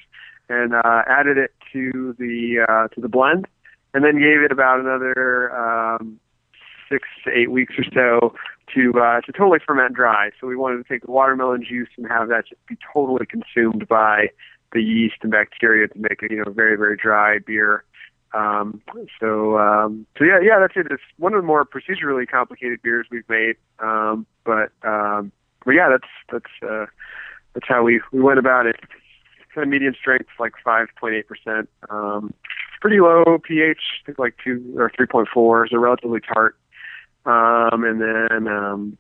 and 0.50 0.74
uh, 0.74 1.04
added 1.08 1.38
it 1.38 1.54
to 1.74 2.16
the 2.18 2.66
uh, 2.68 2.88
to 2.90 3.02
the 3.02 3.08
blend, 3.08 3.48
and 3.94 4.04
then 4.04 4.20
gave 4.20 4.42
it 4.42 4.52
about 4.52 4.80
another 4.80 5.56
um, 5.56 6.20
six 6.90 7.08
to 7.26 7.32
eight 7.32 7.52
weeks 7.52 7.74
or 7.78 7.86
so 7.94 8.36
to 8.74 9.00
uh, 9.00 9.22
to 9.22 9.32
totally 9.32 9.60
ferment 9.66 9.96
dry. 9.96 10.32
So 10.40 10.48
we 10.48 10.56
wanted 10.56 10.78
to 10.78 10.84
take 10.84 11.04
the 11.06 11.12
watermelon 11.12 11.64
juice 11.68 11.90
and 11.98 12.08
have 12.08 12.30
that 12.30 12.48
just 12.48 12.66
be 12.68 12.78
totally 12.94 13.26
consumed 13.26 13.88
by 13.88 14.28
the 14.72 14.82
yeast 14.82 15.16
and 15.22 15.32
bacteria 15.32 15.88
to 15.88 16.00
make 16.00 16.22
a 16.22 16.28
you 16.30 16.44
know 16.44 16.52
very 16.52 16.78
very 16.78 16.96
dry 16.96 17.40
beer. 17.40 17.84
Um, 18.34 18.82
so, 19.20 19.58
um, 19.58 20.06
so 20.18 20.24
yeah, 20.24 20.40
yeah, 20.42 20.60
that's 20.60 20.74
it. 20.76 20.92
It's 20.92 21.02
one 21.18 21.34
of 21.34 21.42
the 21.42 21.48
more 21.48 21.66
procedurally 21.66 22.28
complicated 22.28 22.82
beers 22.82 23.08
we've 23.10 23.28
made. 23.28 23.56
Um, 23.80 24.26
but, 24.46 24.72
um, 24.84 25.32
but 25.66 25.72
yeah, 25.72 25.90
that's, 25.90 26.12
that's, 26.32 26.72
uh, 26.72 26.86
that's 27.54 27.68
how 27.68 27.84
we, 27.84 28.02
we 28.12 28.22
went 28.22 28.40
about 28.40 28.66
it. 28.66 28.76
Kind 29.54 29.66
of 29.66 29.70
medium 29.70 29.96
strength, 30.00 30.30
like 30.40 30.54
5.8%. 30.66 31.68
Um, 31.90 32.34
pretty 32.82 33.00
low 33.00 33.38
pH, 33.44 33.78
I 34.02 34.06
think 34.06 34.20
like 34.20 34.36
2 34.44 34.76
or 34.78 34.92
3.4, 34.92 35.70
so 35.70 35.78
relatively 35.78 36.20
tart. 36.22 36.58
Um, 37.26 37.84
and 37.84 38.02
then, 38.02 38.48
um, 38.48 38.98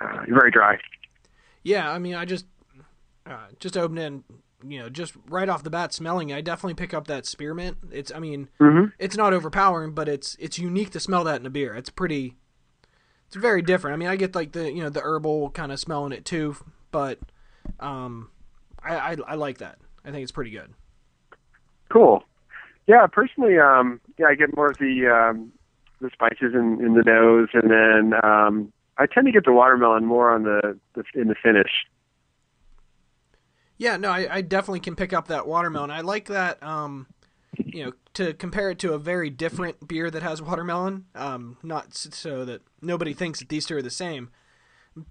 uh, 0.00 0.24
very 0.28 0.50
dry. 0.50 0.78
Yeah, 1.62 1.90
I 1.90 1.98
mean, 1.98 2.14
I 2.14 2.24
just, 2.24 2.46
uh, 3.26 3.46
just 3.58 3.76
opened 3.76 3.98
in 3.98 4.24
you 4.66 4.78
know, 4.78 4.88
just 4.88 5.14
right 5.28 5.48
off 5.48 5.62
the 5.62 5.70
bat 5.70 5.92
smelling, 5.92 6.32
I 6.32 6.40
definitely 6.40 6.74
pick 6.74 6.92
up 6.92 7.06
that 7.06 7.26
spearmint. 7.26 7.78
It's, 7.90 8.12
I 8.14 8.18
mean, 8.18 8.48
mm-hmm. 8.60 8.86
it's 8.98 9.16
not 9.16 9.32
overpowering, 9.32 9.92
but 9.92 10.08
it's 10.08 10.36
it's 10.38 10.58
unique 10.58 10.90
to 10.90 11.00
smell 11.00 11.24
that 11.24 11.40
in 11.40 11.46
a 11.46 11.50
beer. 11.50 11.74
It's 11.74 11.90
pretty, 11.90 12.36
it's 13.26 13.36
very 13.36 13.62
different. 13.62 13.94
I 13.94 13.96
mean, 13.96 14.08
I 14.08 14.16
get 14.16 14.34
like 14.34 14.52
the 14.52 14.70
you 14.70 14.82
know 14.82 14.90
the 14.90 15.00
herbal 15.00 15.50
kind 15.50 15.72
of 15.72 15.80
smell 15.80 16.04
in 16.06 16.12
it 16.12 16.24
too, 16.24 16.56
but 16.90 17.18
um, 17.78 18.30
I, 18.82 18.96
I 18.96 19.16
I 19.28 19.34
like 19.34 19.58
that. 19.58 19.78
I 20.04 20.10
think 20.10 20.22
it's 20.22 20.32
pretty 20.32 20.50
good. 20.50 20.72
Cool. 21.88 22.22
Yeah, 22.90 23.06
personally, 23.06 23.56
um, 23.56 24.00
yeah, 24.18 24.26
I 24.26 24.34
get 24.34 24.56
more 24.56 24.66
of 24.66 24.78
the 24.78 25.06
um, 25.06 25.52
the 26.00 26.10
spices 26.12 26.54
in, 26.54 26.84
in 26.84 26.94
the 26.94 27.04
nose, 27.06 27.46
and 27.52 27.70
then 27.70 28.18
um, 28.24 28.72
I 28.98 29.06
tend 29.06 29.26
to 29.26 29.32
get 29.32 29.44
the 29.44 29.52
watermelon 29.52 30.04
more 30.04 30.34
on 30.34 30.42
the, 30.42 30.76
the 30.94 31.04
in 31.14 31.28
the 31.28 31.36
finish. 31.40 31.70
Yeah, 33.78 33.96
no, 33.96 34.10
I, 34.10 34.26
I 34.28 34.40
definitely 34.40 34.80
can 34.80 34.96
pick 34.96 35.12
up 35.12 35.28
that 35.28 35.46
watermelon. 35.46 35.92
I 35.92 36.00
like 36.00 36.26
that. 36.26 36.60
Um, 36.64 37.06
you 37.56 37.84
know, 37.84 37.92
to 38.14 38.34
compare 38.34 38.70
it 38.70 38.80
to 38.80 38.92
a 38.94 38.98
very 38.98 39.30
different 39.30 39.86
beer 39.86 40.10
that 40.10 40.24
has 40.24 40.42
watermelon. 40.42 41.04
Um, 41.14 41.58
not 41.62 41.94
so 41.94 42.44
that 42.44 42.62
nobody 42.82 43.14
thinks 43.14 43.38
that 43.38 43.50
these 43.50 43.66
two 43.66 43.76
are 43.76 43.82
the 43.82 43.90
same, 43.90 44.30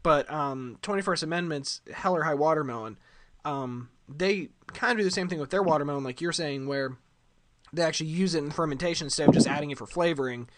but 0.03 0.29
um, 0.29 0.79
21st 0.81 1.23
Amendment's 1.23 1.79
Hell 1.93 2.13
or 2.13 2.23
High 2.23 2.35
Watermelon. 2.35 2.97
Um, 3.45 3.87
they 4.09 4.49
kind 4.67 4.91
of 4.91 4.97
do 4.97 5.05
the 5.05 5.11
same 5.11 5.29
thing 5.29 5.39
with 5.39 5.51
their 5.51 5.63
watermelon, 5.63 6.03
like 6.03 6.19
you're 6.19 6.33
saying, 6.33 6.67
where 6.67 6.97
they 7.73 7.83
actually 7.83 8.09
use 8.09 8.35
it 8.35 8.43
in 8.43 8.51
fermentation 8.51 9.05
instead 9.05 9.27
of 9.27 9.33
just 9.33 9.47
adding 9.47 9.71
it 9.71 9.77
for 9.77 9.85
flavoring. 9.85 10.49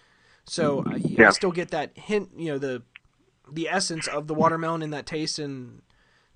So 0.46 0.84
uh, 0.86 0.96
you 0.96 1.16
yeah. 1.20 1.30
still 1.32 1.52
get 1.52 1.72
that 1.72 1.98
hint, 1.98 2.30
you 2.36 2.52
know, 2.52 2.58
the 2.58 2.84
the 3.52 3.68
essence 3.68 4.08
of 4.08 4.28
the 4.28 4.34
watermelon 4.34 4.82
in 4.82 4.92
that 4.92 5.06
taste 5.06 5.38
and 5.40 5.82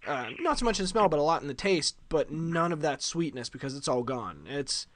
uh, 0.06 0.30
not 0.40 0.60
so 0.60 0.66
much 0.66 0.80
in 0.80 0.84
the 0.84 0.88
smell, 0.88 1.08
but 1.08 1.20
a 1.20 1.24
lot 1.24 1.42
in 1.42 1.48
the 1.48 1.54
taste, 1.54 1.98
but 2.10 2.32
none 2.32 2.72
of 2.72 2.82
that 2.82 3.02
sweetness 3.02 3.50
because 3.50 3.76
it's 3.76 3.88
all 3.88 4.04
gone. 4.04 4.46
It's 4.48 4.88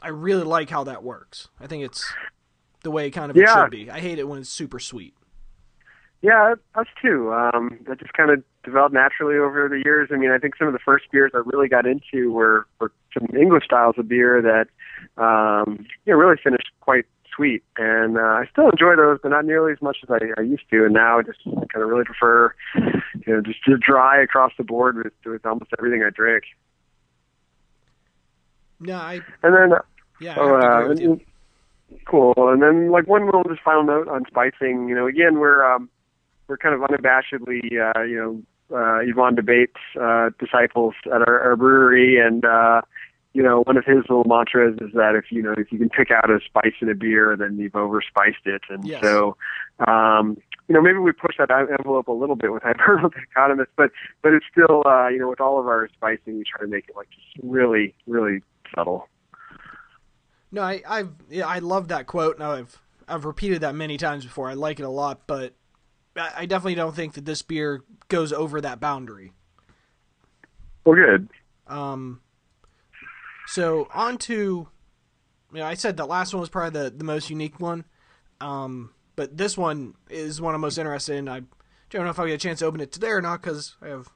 I 0.00 0.08
really 0.08 0.44
like 0.44 0.70
how 0.70 0.84
that 0.84 1.02
works. 1.02 1.48
I 1.60 1.66
think 1.66 1.84
it's 1.84 2.12
the 2.82 2.90
way 2.90 3.10
kind 3.10 3.30
of 3.30 3.36
yeah. 3.36 3.42
it 3.44 3.64
should 3.64 3.70
be. 3.70 3.90
I 3.90 4.00
hate 4.00 4.18
it 4.18 4.28
when 4.28 4.40
it's 4.40 4.48
super 4.48 4.78
sweet. 4.78 5.14
Yeah, 6.22 6.54
us 6.76 6.86
too. 7.00 7.32
Um, 7.32 7.80
that 7.86 7.98
just 7.98 8.12
kind 8.12 8.30
of 8.30 8.42
developed 8.62 8.94
naturally 8.94 9.36
over 9.36 9.68
the 9.68 9.82
years. 9.84 10.08
I 10.12 10.16
mean, 10.16 10.30
I 10.30 10.38
think 10.38 10.56
some 10.56 10.68
of 10.68 10.72
the 10.72 10.78
first 10.78 11.06
beers 11.10 11.32
I 11.34 11.42
really 11.44 11.68
got 11.68 11.84
into 11.84 12.32
were, 12.32 12.66
were 12.80 12.92
some 13.12 13.28
English 13.36 13.64
styles 13.64 13.96
of 13.98 14.08
beer 14.08 14.40
that, 14.40 14.66
um, 15.16 15.86
you 16.04 16.12
know, 16.12 16.18
really 16.18 16.36
finished 16.42 16.70
quite 16.80 17.04
sweet. 17.34 17.62
And 17.76 18.18
uh, 18.18 18.20
I 18.20 18.44
still 18.50 18.68
enjoy 18.70 18.96
those, 18.96 19.18
but 19.22 19.30
not 19.30 19.44
nearly 19.44 19.72
as 19.72 19.82
much 19.82 19.98
as 20.02 20.10
I, 20.10 20.40
I 20.40 20.42
used 20.42 20.68
to. 20.70 20.84
And 20.84 20.94
now 20.94 21.18
I 21.18 21.22
just 21.22 21.44
kind 21.44 21.82
of 21.82 21.88
really 21.88 22.04
prefer, 22.04 22.54
you 22.74 23.32
know, 23.32 23.40
just 23.40 23.64
to 23.64 23.76
dry 23.76 24.22
across 24.22 24.52
the 24.58 24.64
board 24.64 24.96
with, 24.96 25.12
with 25.24 25.44
almost 25.46 25.70
everything 25.78 26.02
I 26.02 26.10
drink. 26.10 26.44
No, 28.80 28.96
I. 28.96 29.20
And 29.42 29.54
then. 29.54 29.78
Yeah, 30.20 30.36
oh, 30.38 30.54
I 30.54 30.82
uh, 30.84 30.90
and, 30.90 31.20
cool. 32.04 32.34
And 32.36 32.62
then, 32.62 32.90
like 32.90 33.06
one 33.08 33.26
little 33.26 33.44
just 33.44 33.62
final 33.62 33.84
note 33.84 34.08
on 34.08 34.24
spicing. 34.26 34.88
You 34.88 34.94
know, 34.94 35.06
again, 35.06 35.38
we're 35.38 35.64
um, 35.64 35.88
we're 36.46 36.58
kind 36.58 36.74
of 36.74 36.80
unabashedly, 36.80 37.94
uh, 37.96 38.02
you 38.02 38.16
know, 38.16 38.76
uh, 38.76 39.00
Yvan 39.00 39.34
de 39.34 39.42
Baet's 39.42 39.72
uh, 40.00 40.30
disciples 40.38 40.94
at 41.06 41.26
our, 41.26 41.40
our 41.40 41.56
brewery, 41.56 42.18
and 42.18 42.44
uh, 42.44 42.82
you 43.34 43.42
know, 43.42 43.62
one 43.62 43.76
of 43.76 43.84
his 43.84 44.04
little 44.08 44.24
mantras 44.26 44.76
is 44.80 44.92
that 44.94 45.14
if 45.14 45.30
you 45.30 45.42
know 45.42 45.54
if 45.56 45.72
you 45.72 45.78
can 45.78 45.88
pick 45.88 46.10
out 46.10 46.30
a 46.30 46.38
spice 46.44 46.74
in 46.80 46.90
a 46.90 46.94
beer, 46.94 47.36
then 47.36 47.56
you've 47.58 47.72
overspiced 47.72 48.44
it. 48.44 48.62
And 48.68 48.86
yes. 48.86 49.02
so, 49.02 49.36
um, 49.86 50.36
you 50.68 50.74
know, 50.74 50.82
maybe 50.82 50.98
we 50.98 51.12
push 51.12 51.36
that 51.38 51.50
envelope 51.50 52.08
a 52.08 52.12
little 52.12 52.36
bit 52.36 52.52
with 52.52 52.62
Hibernal 52.64 53.10
Dichotomous, 53.10 53.66
but 53.76 53.90
but 54.22 54.32
it's 54.32 54.44
still, 54.50 54.82
uh, 54.86 55.08
you 55.08 55.18
know, 55.18 55.28
with 55.28 55.40
all 55.40 55.58
of 55.58 55.66
our 55.66 55.88
spicing, 55.94 56.38
we 56.38 56.44
try 56.44 56.60
to 56.60 56.70
make 56.70 56.88
it 56.88 56.96
like 56.96 57.08
just 57.10 57.26
really, 57.42 57.94
really 58.06 58.42
subtle. 58.74 59.08
No, 60.50 60.62
I 60.62 60.82
I've 60.86 61.10
yeah, 61.30 61.46
I 61.46 61.60
love 61.60 61.88
that 61.88 62.06
quote, 62.06 62.36
and 62.36 62.44
I've 62.44 62.78
I've 63.08 63.24
repeated 63.24 63.62
that 63.62 63.74
many 63.74 63.96
times 63.96 64.24
before. 64.24 64.50
I 64.50 64.54
like 64.54 64.78
it 64.78 64.84
a 64.84 64.90
lot, 64.90 65.26
but 65.26 65.54
I 66.16 66.44
definitely 66.44 66.74
don't 66.74 66.94
think 66.94 67.14
that 67.14 67.24
this 67.24 67.40
beer 67.40 67.82
goes 68.08 68.32
over 68.32 68.60
that 68.60 68.78
boundary. 68.78 69.32
Well, 70.84 70.96
good. 70.96 71.28
Um, 71.66 72.20
so 73.52 73.86
on 73.92 74.16
to, 74.16 74.66
you 75.52 75.58
know, 75.58 75.66
I 75.66 75.74
said 75.74 75.98
the 75.98 76.06
last 76.06 76.32
one 76.32 76.40
was 76.40 76.48
probably 76.48 76.80
the, 76.84 76.90
the 76.90 77.04
most 77.04 77.28
unique 77.28 77.60
one, 77.60 77.84
um, 78.40 78.94
but 79.14 79.36
this 79.36 79.58
one 79.58 79.94
is 80.08 80.40
one 80.40 80.54
I'm 80.54 80.62
most 80.62 80.78
interested 80.78 81.16
in. 81.16 81.28
I 81.28 81.42
don't 81.90 82.04
know 82.04 82.10
if 82.10 82.18
I 82.18 82.26
get 82.28 82.34
a 82.34 82.38
chance 82.38 82.60
to 82.60 82.64
open 82.64 82.80
it 82.80 82.92
today 82.92 83.08
or 83.08 83.20
not 83.20 83.42
because 83.42 83.76
I 83.82 83.88
have, 83.88 84.08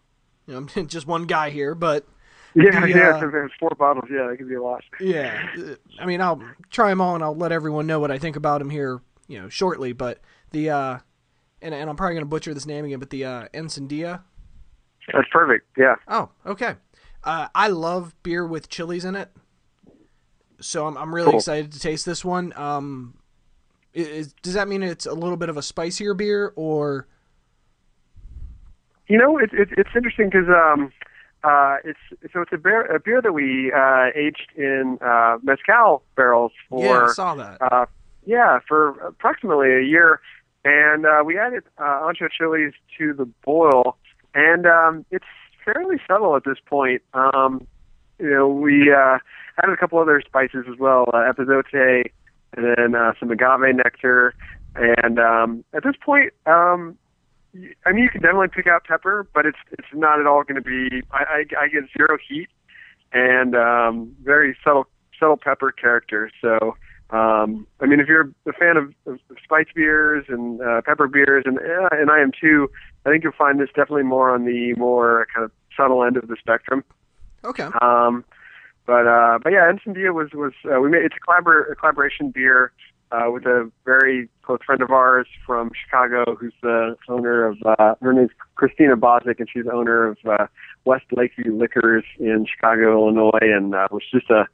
you 0.47 0.55
know, 0.55 0.67
I'm 0.77 0.87
just 0.87 1.07
one 1.07 1.27
guy 1.27 1.51
here, 1.51 1.75
but. 1.75 2.07
Yeah, 2.55 2.81
the, 2.81 2.89
yeah, 2.89 3.17
uh, 3.17 3.21
there's 3.31 3.53
four 3.61 3.69
bottles. 3.79 4.07
Yeah, 4.11 4.29
that 4.31 4.39
could 4.39 4.49
be 4.49 4.55
a 4.55 4.63
lot. 4.63 4.83
Yeah, 5.01 5.47
I 6.01 6.07
mean, 6.07 6.23
I'll 6.23 6.43
try 6.71 6.89
them 6.89 7.03
all 7.03 7.15
and 7.15 7.23
I'll 7.23 7.37
let 7.37 7.53
everyone 7.53 7.87
know 7.87 8.01
what 8.01 8.11
I 8.11 8.17
think 8.17 8.37
about 8.37 8.61
them 8.61 8.71
here, 8.71 9.03
you 9.29 9.39
know, 9.39 9.51
shortly. 9.51 9.93
But 9.93 10.21
the, 10.53 10.71
uh, 10.71 10.99
and, 11.61 11.75
and 11.75 11.91
I'm 11.91 11.97
probably 11.97 12.15
going 12.15 12.25
to 12.25 12.31
butcher 12.31 12.55
this 12.55 12.65
name 12.65 12.87
again, 12.87 13.01
but 13.01 13.11
the 13.11 13.27
uh, 13.27 13.49
Encendia. 13.53 14.23
That's 15.13 15.29
perfect. 15.31 15.67
Yeah. 15.77 15.97
Oh, 16.09 16.31
okay. 16.47 16.77
Uh, 17.27 17.49
I 17.57 17.67
love 17.69 18.15
beer 18.23 18.47
with 18.47 18.69
chilies 18.69 19.05
in 19.05 19.17
it, 19.17 19.31
so 20.61 20.87
I'm 20.87 20.97
I'm 20.97 21.13
really 21.13 21.33
cool. 21.33 21.41
excited 21.41 21.73
to 21.73 21.81
taste 21.81 22.07
this 22.07 22.25
one. 22.25 22.53
Um, 22.55 23.19
is, 23.93 24.33
does 24.43 24.55
that 24.55 24.69
mean 24.69 24.85
it's 24.85 25.07
a 25.07 25.13
little 25.13 25.37
bit 25.37 25.49
of 25.49 25.57
a 25.57 25.63
spicier 25.63 26.15
beer, 26.15 26.53
or? 26.55 27.09
You 29.09 29.19
know, 29.19 29.39
it's 29.39 29.53
it, 29.53 29.71
it's 29.77 29.91
interesting 29.97 30.31
because 30.31 30.49
um, 30.49 30.93
uh, 31.43 31.79
it's 31.85 32.33
so 32.33 32.43
it's 32.43 32.53
a 32.53 32.59
beer 32.59 32.83
a 32.95 33.01
beer 33.01 33.21
that 33.21 33.33
we 33.33 33.73
uh, 33.73 34.11
aged 34.15 34.53
in 34.57 34.99
uh, 35.05 35.39
mezcal 35.43 36.05
barrels 36.15 36.53
for. 36.69 36.85
Yeah, 36.85 37.07
I 37.07 37.13
saw 37.13 37.35
that. 37.35 37.59
Uh, 37.61 37.87
yeah, 38.25 38.61
for 38.69 38.91
approximately 39.01 39.73
a 39.73 39.83
year, 39.83 40.21
and 40.65 41.05
uh, 41.05 41.25
we 41.25 41.39
added 41.41 41.65
uh, 41.79 41.83
ancho 41.83 42.29
chilies 42.31 42.73
to 42.99 43.15
the 43.15 43.25
boil, 43.45 43.97
and 44.33 44.65
um, 44.65 45.05
it's 45.11 45.25
fairly 45.67 45.97
subtle 46.09 46.37
at 46.37 46.45
this 46.45 46.59
point. 46.65 47.03
Um, 47.13 47.67
you 48.19 48.31
know, 48.31 48.49
we 48.49 48.91
uh, 48.91 49.19
added 49.63 49.73
a 49.73 49.77
couple 49.77 49.99
other 49.99 50.23
spices 50.25 50.65
as 50.73 50.79
well, 50.79 51.11
uh, 51.13 51.31
epazote, 51.31 52.11
and 52.57 52.65
then 52.65 52.95
uh, 52.95 53.13
some 53.21 53.31
agave 53.31 53.75
nectar. 53.75 54.35
And 54.75 55.19
um, 55.19 55.65
at 55.75 55.83
this 55.83 55.97
point, 56.03 56.33
um, 56.47 56.97
I 57.85 57.93
mean, 57.93 58.05
you 58.05 58.11
can 58.11 58.23
definitely 58.23 58.49
pick 58.49 58.67
out 58.67 58.85
pepper, 58.85 59.27
but 59.35 59.47
it's 59.47 59.59
it's 59.73 59.89
not 59.93 60.21
at 60.21 60.27
all 60.27 60.43
going 60.45 60.63
to 60.63 60.63
be. 60.63 61.03
I, 61.11 61.45
I, 61.59 61.65
I 61.65 61.69
get 61.69 61.85
zero 61.97 62.19
heat 62.27 62.49
and 63.13 63.55
um, 63.55 64.15
very 64.23 64.57
subtle 64.63 64.87
subtle 65.19 65.37
pepper 65.37 65.73
character. 65.73 66.31
So 66.41 66.77
Um, 67.11 67.67
I 67.81 67.87
mean, 67.87 68.01
if 68.01 68.09
you're 68.09 68.33
a 68.47 68.53
fan 68.53 68.77
of, 68.77 68.93
of 69.07 69.21
spice 69.45 69.67
beers 69.75 70.25
and 70.29 70.61
uh, 70.61 70.83
pepper 70.83 71.07
beers, 71.07 71.45
and 71.47 71.59
uh, 71.59 71.89
and 71.93 72.11
I 72.11 72.21
am 72.21 72.33
too, 72.39 72.69
I 73.05 73.11
think 73.11 73.23
you'll 73.23 73.33
find 73.33 73.61
this 73.61 73.69
definitely 73.69 74.03
more 74.03 74.35
on 74.35 74.45
the 74.45 74.75
more 74.75 75.27
kind 75.33 75.45
of 75.45 75.53
subtle 75.77 76.03
end 76.03 76.17
of 76.17 76.27
the 76.27 76.37
spectrum. 76.39 76.83
Okay. 77.45 77.69
Um, 77.81 78.25
but 78.87 79.07
uh, 79.07 79.39
but 79.43 79.53
yeah, 79.53 79.71
Encendia 79.71 80.13
was 80.13 80.31
was 80.33 80.53
uh, 80.65 80.81
we 80.81 80.89
made 80.89 81.03
it's 81.05 81.15
a, 81.17 81.31
collabor- 81.31 81.71
a 81.71 81.77
collaboration 81.77 82.31
beer 82.31 82.73
uh, 83.13 83.31
with 83.31 83.45
a 83.47 83.71
very 83.85 84.29
close 84.43 84.59
friend 84.67 84.83
of 84.83 84.91
ours 84.91 85.27
from 85.45 85.71
Chicago, 85.85 86.35
who's 86.35 86.55
the 86.63 86.97
owner 87.09 87.47
of 87.47 87.59
uh, 87.65 87.95
her 88.03 88.13
name's 88.13 88.31
Christina 88.57 88.97
Bosnick, 88.97 89.39
and 89.39 89.49
she's 89.53 89.65
the 89.65 89.73
owner 89.73 90.09
of 90.09 90.19
uh, 90.27 90.47
West 90.85 91.05
Lakeview 91.13 91.57
Liquors 91.57 92.05
in 92.19 92.47
Chicago, 92.47 92.93
Illinois, 92.93 93.39
and 93.43 93.75
uh, 93.75 93.87
was 93.91 94.03
just 94.13 94.31
a 94.31 94.47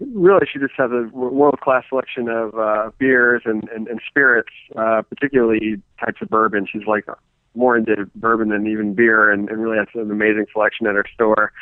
really 0.00 0.46
she 0.50 0.58
just 0.58 0.74
has 0.76 0.90
a 0.90 1.08
world 1.12 1.60
class 1.60 1.84
selection 1.88 2.28
of 2.28 2.54
uh, 2.54 2.90
beers 2.98 3.42
and, 3.44 3.68
and, 3.74 3.88
and 3.88 4.00
spirits, 4.08 4.52
uh, 4.76 5.02
particularly 5.02 5.80
types 6.04 6.20
of 6.22 6.28
bourbon. 6.28 6.66
She's 6.70 6.86
like 6.86 7.06
more 7.54 7.76
into 7.76 8.08
bourbon 8.14 8.48
than 8.48 8.66
even 8.66 8.94
beer, 8.94 9.30
and, 9.30 9.48
and 9.48 9.62
really 9.62 9.78
has 9.78 9.88
an 9.94 10.10
amazing 10.10 10.46
selection 10.52 10.86
at 10.86 10.94
her 10.94 11.04
store. 11.12 11.52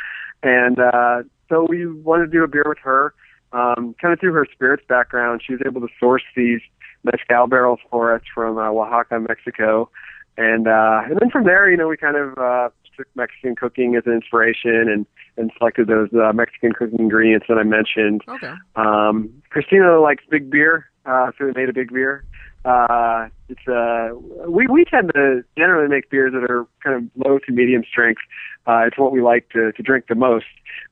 And 0.43 0.79
uh, 0.79 1.23
so 1.49 1.67
we 1.69 1.87
wanted 1.87 2.27
to 2.27 2.33
do 2.33 2.45
a 2.45 2.49
beer 2.49 2.65
with 2.67 2.79
her. 2.79 3.15
Um, 3.53 3.95
kind 4.01 4.13
of 4.13 4.21
through 4.21 4.35
her 4.35 4.47
spirits 4.53 4.85
background, 4.89 5.43
she 5.45 5.55
was 5.55 5.63
able 5.67 5.81
to 5.81 5.89
source 5.99 6.23
these 6.37 6.61
mezcal 7.03 7.47
barrels 7.47 7.81
for 7.91 8.15
us 8.15 8.23
from 8.35 8.59
uh, 8.59 8.69
Oaxaca, 8.69 9.21
Mexico. 9.21 9.91
And 10.37 10.69
uh, 10.69 11.03
and 11.07 11.19
then 11.19 11.31
from 11.31 11.45
there, 11.45 11.69
you 11.71 11.77
know, 11.77 11.89
we 11.89 11.97
kind 11.97 12.17
of 12.17 12.39
uh, 12.39 12.69
took 12.99 13.07
Mexican 13.15 13.57
cooking 13.57 13.97
as 13.97 14.03
an 14.05 14.13
inspiration 14.13 14.89
and 14.89 15.07
and 15.37 15.51
selected 15.57 15.87
those 15.87 16.09
uh, 16.13 16.33
Mexican 16.33 16.73
cooking 16.73 16.99
ingredients 16.99 17.47
that 17.49 17.57
I 17.57 17.63
mentioned. 17.63 18.23
Okay. 18.29 18.53
Um, 18.77 19.31
Christina 19.51 20.01
likes 20.01 20.25
big 20.29 20.51
beer, 20.51 20.87
uh, 21.07 21.31
so 21.39 21.47
we 21.47 21.53
made 21.53 21.69
a 21.69 21.73
big 21.73 21.93
beer. 21.93 22.25
Uh, 22.65 23.29
it's 23.49 23.67
uh, 23.69 24.11
we 24.49 24.67
we 24.67 24.85
tend 24.85 25.13
to 25.15 25.43
generally 25.57 25.89
make 25.89 26.11
beers 26.11 26.33
that 26.33 26.51
are 26.51 26.67
kind 26.85 26.97
of 26.97 27.27
low 27.27 27.39
to 27.39 27.53
medium 27.53 27.85
strength. 27.89 28.21
Uh, 28.67 28.85
it's 28.87 28.99
what 28.99 29.13
we 29.13 29.23
like 29.23 29.49
to 29.51 29.73
to 29.73 29.83
drink 29.83 30.07
the 30.09 30.15
most. 30.15 30.47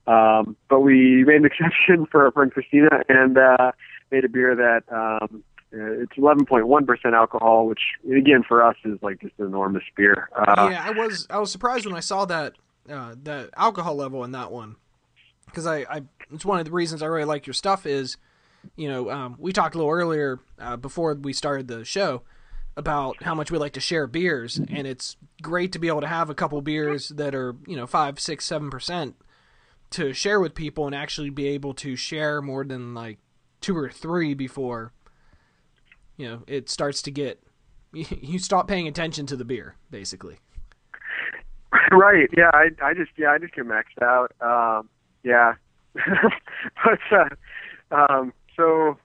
Um, 0.07 0.57
but 0.71 0.81
we 0.81 1.25
made 1.25 1.37
an 1.37 1.45
exception 1.53 2.07
for 2.11 2.25
our 2.25 2.31
friend 2.31 2.53
Christina 2.53 3.03
and 3.09 3.37
uh, 3.37 3.73
made 4.11 4.25
a 4.25 4.29
beer 4.29 4.55
that 4.55 4.85
um, 4.95 5.43
uh, 5.75 6.03
it's 6.03 6.13
11.1% 6.13 7.13
alcohol, 7.13 7.67
which 7.67 7.81
again 8.17 8.43
for 8.47 8.63
us 8.63 8.77
is 8.85 8.99
like 9.03 9.21
just 9.21 9.35
an 9.39 9.47
enormous 9.47 9.83
beer. 9.97 10.29
Uh, 10.37 10.69
yeah, 10.71 10.83
I 10.85 10.91
was 10.91 11.27
I 11.29 11.39
was 11.39 11.51
surprised 11.51 11.87
when 11.87 11.97
I 11.97 12.01
saw 12.01 12.25
that 12.27 12.55
uh, 12.89 13.15
the 13.21 13.51
alcohol 13.57 13.97
level 13.97 14.25
in 14.25 14.33
that 14.33 14.53
one 14.53 14.77
because 15.47 15.67
I, 15.67 15.79
I 15.79 16.03
it's 16.33 16.45
one 16.45 16.59
of 16.59 16.65
the 16.65 16.71
reasons 16.71 17.03
I 17.03 17.07
really 17.07 17.25
like 17.25 17.47
your 17.47 17.55
stuff 17.55 17.87
is 17.87 18.17
you 18.77 18.89
know 18.89 19.11
um, 19.11 19.37
we 19.39 19.53
talked 19.53 19.75
a 19.75 19.79
little 19.79 19.93
earlier 19.93 20.41
uh, 20.59 20.77
before 20.77 21.15
we 21.15 21.33
started 21.33 21.69
the 21.69 21.85
show 21.85 22.23
about 22.77 23.23
how 23.23 23.35
much 23.35 23.51
we 23.51 23.59
like 23.59 23.73
to 23.73 23.81
share 23.81 24.07
beers 24.07 24.59
and 24.59 24.87
it's 24.87 25.17
great 25.43 25.73
to 25.73 25.79
be 25.79 25.89
able 25.89 26.03
to 26.03 26.07
have 26.07 26.29
a 26.29 26.35
couple 26.35 26.61
beers 26.61 27.09
that 27.09 27.35
are 27.35 27.57
you 27.67 27.75
know 27.75 27.87
five 27.87 28.21
six 28.21 28.45
seven 28.45 28.71
percent 28.71 29.17
to 29.91 30.13
share 30.13 30.39
with 30.39 30.55
people 30.55 30.87
and 30.87 30.95
actually 30.95 31.31
be 31.31 31.49
able 31.49 31.73
to 31.73 31.97
share 31.97 32.43
more 32.43 32.65
than 32.65 32.93
like 32.95 33.19
two 33.61 33.77
or 33.77 33.89
three 33.89 34.35
before 34.35 34.93
you 36.17 36.29
know 36.29 36.43
it 36.47 36.69
starts 36.69 37.03
to 37.03 37.11
get 37.11 37.43
you 37.93 38.39
stop 38.39 38.69
paying 38.69 38.87
attention 38.89 39.27
to 39.27 39.37
the 39.37 39.45
beer 39.45 39.77
basically 39.91 40.39
right. 41.93 42.29
Yeah. 42.37 42.51
I 42.53 42.69
I 42.83 42.95
just 42.95 43.11
yeah 43.17 43.31
I 43.33 43.39
just 43.39 43.55
get 43.55 43.67
maxed 43.67 44.01
out. 44.03 44.33
Um, 44.41 44.89
yeah. 45.23 45.55
but 45.95 47.01
uh, 47.11 47.95
um, 47.95 48.33
so 48.57 48.97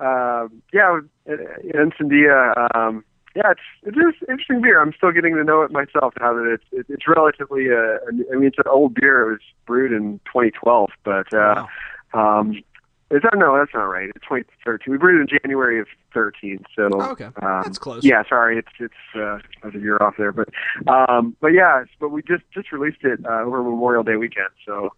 uh, 0.00 0.48
yeah, 0.72 1.00
Encendia. 1.28 2.74
Um, 2.74 3.04
yeah, 3.34 3.50
it's 3.50 3.60
it's 3.82 3.96
just 3.96 4.30
interesting 4.30 4.62
beer. 4.62 4.80
I'm 4.80 4.92
still 4.96 5.12
getting 5.12 5.34
to 5.34 5.44
know 5.44 5.62
it 5.62 5.70
myself 5.70 6.14
now 6.20 6.32
that 6.34 6.50
it's 6.52 6.64
it, 6.72 6.86
it's 6.88 7.06
relatively. 7.06 7.66
Uh, 7.70 7.98
I 8.08 8.36
mean, 8.36 8.46
it's 8.48 8.58
an 8.58 8.64
old 8.70 8.94
beer. 8.94 9.28
It 9.28 9.32
was 9.32 9.40
brewed 9.66 9.92
in 9.92 10.18
2012, 10.26 10.90
but 11.04 11.32
uh, 11.34 11.66
Wow. 12.14 12.40
um, 12.40 12.62
is 13.10 13.22
that 13.22 13.34
no? 13.36 13.56
That's 13.56 13.72
not 13.72 13.84
right. 13.84 14.08
It's 14.14 14.24
2013. 14.24 14.90
We 14.92 14.98
brewed 14.98 15.20
in 15.30 15.38
January 15.42 15.78
of 15.80 15.86
13. 16.12 16.64
So 16.74 16.88
Oh, 16.92 17.10
okay. 17.12 17.26
um, 17.26 17.62
That's 17.64 17.78
close. 17.78 18.04
Yeah, 18.04 18.22
sorry, 18.28 18.58
it's 18.58 18.68
it's 18.80 18.94
uh, 19.14 19.38
I 19.62 19.66
was 19.66 19.74
a 19.74 19.78
year 19.78 19.98
off 20.00 20.14
there, 20.18 20.32
but 20.32 20.48
um, 20.88 21.36
but 21.40 21.48
yeah, 21.48 21.84
but 22.00 22.08
we 22.08 22.22
just 22.22 22.42
just 22.52 22.72
released 22.72 23.02
it 23.04 23.20
uh, 23.24 23.42
over 23.42 23.62
Memorial 23.62 24.02
Day 24.02 24.16
weekend. 24.16 24.48
So 24.64 24.90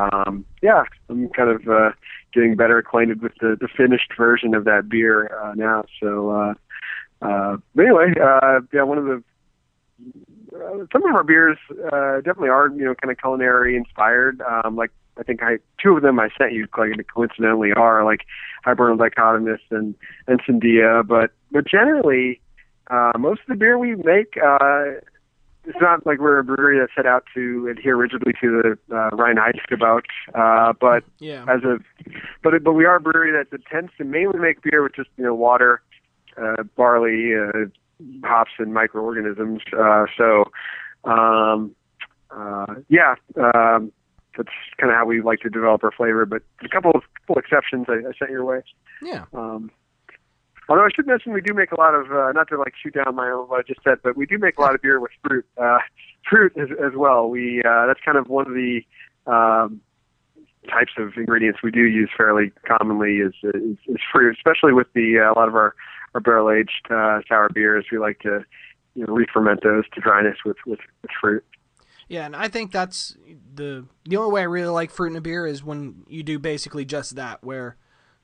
um, 0.00 0.44
yeah, 0.62 0.84
I'm 1.08 1.28
kind 1.30 1.50
of 1.50 1.66
uh, 1.68 1.92
getting 2.32 2.54
better 2.56 2.76
acquainted 2.78 3.22
with 3.22 3.32
the, 3.40 3.56
the 3.60 3.68
finished 3.76 4.12
version 4.16 4.54
of 4.54 4.64
that 4.64 4.88
beer 4.88 5.30
uh, 5.42 5.54
now. 5.54 5.84
So 6.02 6.30
uh, 6.30 6.54
uh, 7.26 7.56
but 7.74 7.82
anyway, 7.86 8.12
uh, 8.22 8.60
yeah, 8.72 8.82
one 8.82 8.98
of 8.98 9.04
the 9.04 9.22
uh, 10.54 10.86
some 10.92 11.04
of 11.08 11.14
our 11.14 11.24
beers 11.24 11.58
uh, 11.92 12.16
definitely 12.16 12.48
are 12.50 12.68
you 12.68 12.84
know 12.84 12.94
kind 12.94 13.10
of 13.10 13.18
culinary 13.18 13.76
inspired. 13.76 14.42
Um, 14.42 14.76
like 14.76 14.90
I 15.18 15.22
think 15.22 15.42
I 15.42 15.58
two 15.82 15.96
of 15.96 16.02
them 16.02 16.18
I 16.18 16.28
sent 16.36 16.52
you 16.52 16.66
like 16.76 17.06
coincidentally 17.12 17.72
are 17.72 18.04
like 18.04 18.20
Hibernal 18.64 18.98
Dichotomous 18.98 19.60
and 19.70 19.94
and 20.26 20.40
Sandia, 20.42 21.06
but 21.06 21.30
but 21.50 21.66
generally 21.66 22.40
uh, 22.90 23.12
most 23.18 23.40
of 23.42 23.46
the 23.48 23.54
beer 23.56 23.78
we 23.78 23.94
make 23.96 24.36
uh, 24.42 25.00
it's 25.66 25.78
not 25.80 26.04
like 26.04 26.18
we're 26.18 26.38
a 26.38 26.44
brewery 26.44 26.78
that 26.78 26.88
set 26.94 27.06
out 27.06 27.24
to 27.34 27.68
adhere 27.68 27.96
rigidly 27.96 28.32
to 28.40 28.62
the 28.62 28.94
uh, 28.94 29.10
Reinheitsgebot, 29.10 30.02
uh, 30.34 30.72
but 30.78 31.04
Yeah. 31.20 31.44
as 31.48 31.62
a 31.64 31.78
but 32.42 32.62
but 32.62 32.72
we 32.72 32.84
are 32.84 32.96
a 32.96 33.00
brewery 33.00 33.32
that, 33.32 33.50
that 33.50 33.64
tends 33.66 33.92
to 33.98 34.04
mainly 34.04 34.38
make 34.38 34.62
beer 34.62 34.82
with 34.82 34.94
just 34.94 35.08
you 35.16 35.24
know 35.24 35.34
water, 35.34 35.82
uh, 36.36 36.64
barley, 36.76 37.34
uh, 37.34 37.66
hops, 38.24 38.52
and 38.58 38.74
microorganisms. 38.74 39.62
Uh, 39.76 40.06
so 40.18 40.44
um, 41.04 41.74
uh, 42.30 42.74
yeah, 42.88 43.14
um, 43.36 43.92
that's 44.36 44.50
kind 44.78 44.90
of 44.90 44.96
how 44.96 45.06
we 45.06 45.22
like 45.22 45.40
to 45.40 45.50
develop 45.50 45.84
our 45.84 45.92
flavor. 45.92 46.26
But 46.26 46.42
a 46.64 46.68
couple 46.68 46.92
of 46.94 47.02
couple 47.20 47.38
exceptions 47.38 47.86
I, 47.88 48.08
I 48.08 48.12
sent 48.18 48.30
your 48.30 48.44
way. 48.44 48.62
Yeah. 49.02 49.24
Um, 49.32 49.70
although 50.68 50.84
I 50.84 50.88
should 50.94 51.06
mention 51.06 51.32
we 51.32 51.40
do 51.40 51.54
make 51.54 51.72
a 51.72 51.80
lot 51.80 51.94
of 51.94 52.10
uh, 52.12 52.32
not 52.32 52.48
to 52.48 52.58
like 52.58 52.74
shoot 52.80 52.94
down 52.94 53.14
my 53.14 53.30
own 53.30 53.48
what 53.48 53.60
I 53.60 53.62
just 53.62 53.82
said, 53.84 53.98
but 54.02 54.16
we 54.16 54.26
do 54.26 54.38
make 54.38 54.58
a 54.58 54.60
lot 54.60 54.74
of 54.74 54.82
beer 54.82 55.00
with 55.00 55.12
fruit, 55.26 55.46
uh, 55.60 55.78
fruit 56.28 56.52
as, 56.56 56.68
as 56.84 56.92
well. 56.96 57.28
We 57.28 57.62
uh, 57.64 57.86
that's 57.86 58.00
kind 58.04 58.18
of 58.18 58.28
one 58.28 58.46
of 58.46 58.54
the 58.54 58.80
um, 59.26 59.80
types 60.68 60.92
of 60.98 61.12
ingredients 61.16 61.60
we 61.62 61.70
do 61.70 61.82
use 61.82 62.10
fairly 62.16 62.52
commonly 62.66 63.16
is 63.16 63.34
is, 63.42 63.78
is 63.86 63.98
fruit, 64.12 64.36
especially 64.36 64.72
with 64.72 64.88
the 64.94 65.18
uh, 65.18 65.32
a 65.32 65.34
lot 65.38 65.48
of 65.48 65.54
our 65.54 65.74
our 66.14 66.20
barrel 66.20 66.50
aged 66.50 66.86
uh, 66.90 67.20
sour 67.28 67.48
beers. 67.48 67.86
We 67.90 67.98
like 67.98 68.20
to 68.20 68.44
you 68.94 69.06
know 69.06 69.12
re-ferment 69.12 69.62
those 69.62 69.84
to 69.94 70.00
dryness 70.00 70.38
with 70.44 70.56
with, 70.66 70.80
with 71.02 71.10
fruit. 71.20 71.44
Yeah, 72.08 72.26
and 72.26 72.36
I 72.36 72.48
think 72.48 72.72
that's 72.72 73.16
the 73.54 73.86
the 74.04 74.16
only 74.16 74.32
way 74.32 74.40
I 74.42 74.44
really 74.44 74.68
like 74.68 74.90
fruit 74.90 75.10
in 75.10 75.16
a 75.16 75.20
beer 75.20 75.46
is 75.46 75.64
when 75.64 76.04
you 76.08 76.22
do 76.22 76.38
basically 76.38 76.84
just 76.84 77.16
that, 77.16 77.42
where 77.42 77.76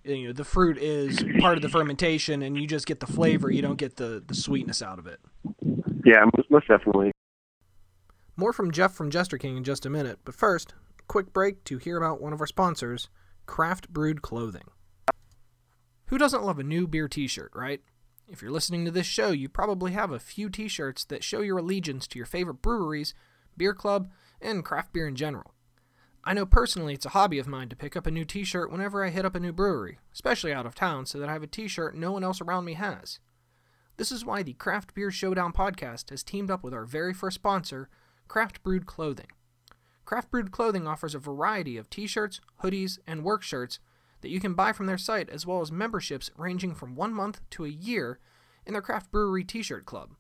you 0.05 0.29
know 0.29 0.33
the 0.33 0.45
fruit 0.45 0.79
is 0.79 1.25
part 1.41 1.57
of 1.57 1.63
the 1.63 1.69
fermentation, 1.69 2.43
and 2.43 2.57
you 2.57 2.67
just 2.67 2.87
get 2.87 3.01
the 3.01 3.07
flavor. 3.07 3.51
You 3.51 3.63
don't 3.63 3.79
get 3.79 3.97
the 3.97 4.23
the 4.27 4.35
sweetness 4.35 4.83
out 4.83 4.99
of 4.99 5.07
it. 5.07 5.21
Yeah, 6.05 6.25
most, 6.37 6.51
most 6.51 6.69
definitely. 6.69 7.13
More 8.37 8.53
from 8.53 8.71
Jeff 8.71 8.93
from 8.95 9.11
Jester 9.11 9.39
King 9.39 9.57
in 9.57 9.65
just 9.65 9.85
a 9.85 9.91
minute, 9.91 10.21
but 10.25 10.35
first, 10.35 10.75
quick 11.09 11.33
break 11.33 11.65
to 11.65 11.79
hear 11.79 11.97
about 11.97 12.23
one 12.23 12.33
of 12.33 12.41
our 12.41 12.47
sponsors, 12.47 13.09
Craft 13.47 13.91
Brewed 13.91 14.23
Clothing. 14.23 14.69
Who 16.07 16.19
doesn't 16.19 16.45
love 16.45 16.59
a 16.59 16.65
new 16.65 16.87
beer 16.87 17.07
T-shirt, 17.07 17.53
right? 17.55 17.83
If 18.27 18.41
you're 18.41 18.51
listening 18.51 18.85
to 18.85 18.91
this 18.91 19.07
show, 19.07 19.31
you 19.31 19.49
probably 19.49 19.93
have 19.93 20.11
a 20.11 20.19
few 20.19 20.49
T-shirts 20.49 21.05
that 21.05 21.23
show 21.23 21.41
your 21.41 21.59
allegiance 21.59 22.07
to 22.09 22.19
your 22.19 22.27
favorite 22.27 22.63
breweries, 22.63 23.13
beer 23.57 23.75
club, 23.75 24.11
and 24.41 24.65
craft 24.65 24.93
beer 24.93 25.07
in 25.07 25.17
general. 25.17 25.55
I 26.23 26.35
know 26.35 26.45
personally 26.45 26.95
it's 26.95 27.07
a 27.07 27.11
hobby 27.11 27.39
of 27.39 27.47
mine 27.47 27.69
to 27.71 27.77
pick 27.77 27.97
up 27.97 28.07
a 28.07 28.11
new 28.11 28.25
t 28.25 28.45
shirt 28.45 28.71
whenever 28.71 29.05
I 29.05 29.11
hit 29.11 29.25
up 29.25 29.35
a 29.35 29.41
new 29.41 29.53
brewery, 29.53 29.99
especially 30.13 30.53
out 30.53 30.67
of 30.67 30.75
town, 30.75 31.07
so 31.07 31.19
that 31.19 31.29
I 31.29 31.33
have 31.33 31.43
a 31.43 31.47
t 31.47 31.67
shirt 31.67 31.97
no 31.97 32.13
one 32.13 32.25
else 32.25 32.41
around 32.41 32.65
me 32.65 32.75
has. 32.75 33.21
This 33.97 34.13
is 34.13 34.25
why 34.25 34.43
the 34.43 34.53
Craft 34.55 34.95
Beer 34.95 35.11
Showdown 35.11 35.53
podcast 35.53 36.11
has 36.11 36.23
teamed 36.23 36.51
up 36.51 36.63
with 36.63 36.75
our 36.75 36.85
very 36.85 37.13
first 37.13 37.37
sponsor, 37.37 37.89
Craft 38.29 38.63
Brewed 38.63 38.87
Clothing. 38.87 39.29
Craft 40.05 40.31
Brewed 40.31 40.53
Clothing 40.53 40.87
offers 40.87 41.15
a 41.15 41.19
variety 41.19 41.77
of 41.77 41.89
t 41.89 42.07
shirts, 42.07 42.41
hoodies, 42.63 42.99
and 43.07 43.25
work 43.25 43.43
shirts 43.43 43.79
that 44.21 44.31
you 44.31 44.41
can 44.41 44.55
buy 44.55 44.73
from 44.73 44.87
their 44.87 44.99
site, 44.99 45.31
as 45.31 45.47
well 45.47 45.61
as 45.61 45.73
memberships 45.73 46.31
ranging 46.37 46.75
from 46.75 46.95
one 46.95 47.15
month 47.15 47.41
to 47.51 47.65
a 47.65 47.69
year 47.69 48.19
in 48.67 48.73
their 48.73 48.83
Craft 48.83 49.11
Brewery 49.11 49.45
t 49.45 49.63
shirt 49.63 49.87
club. 49.87 50.11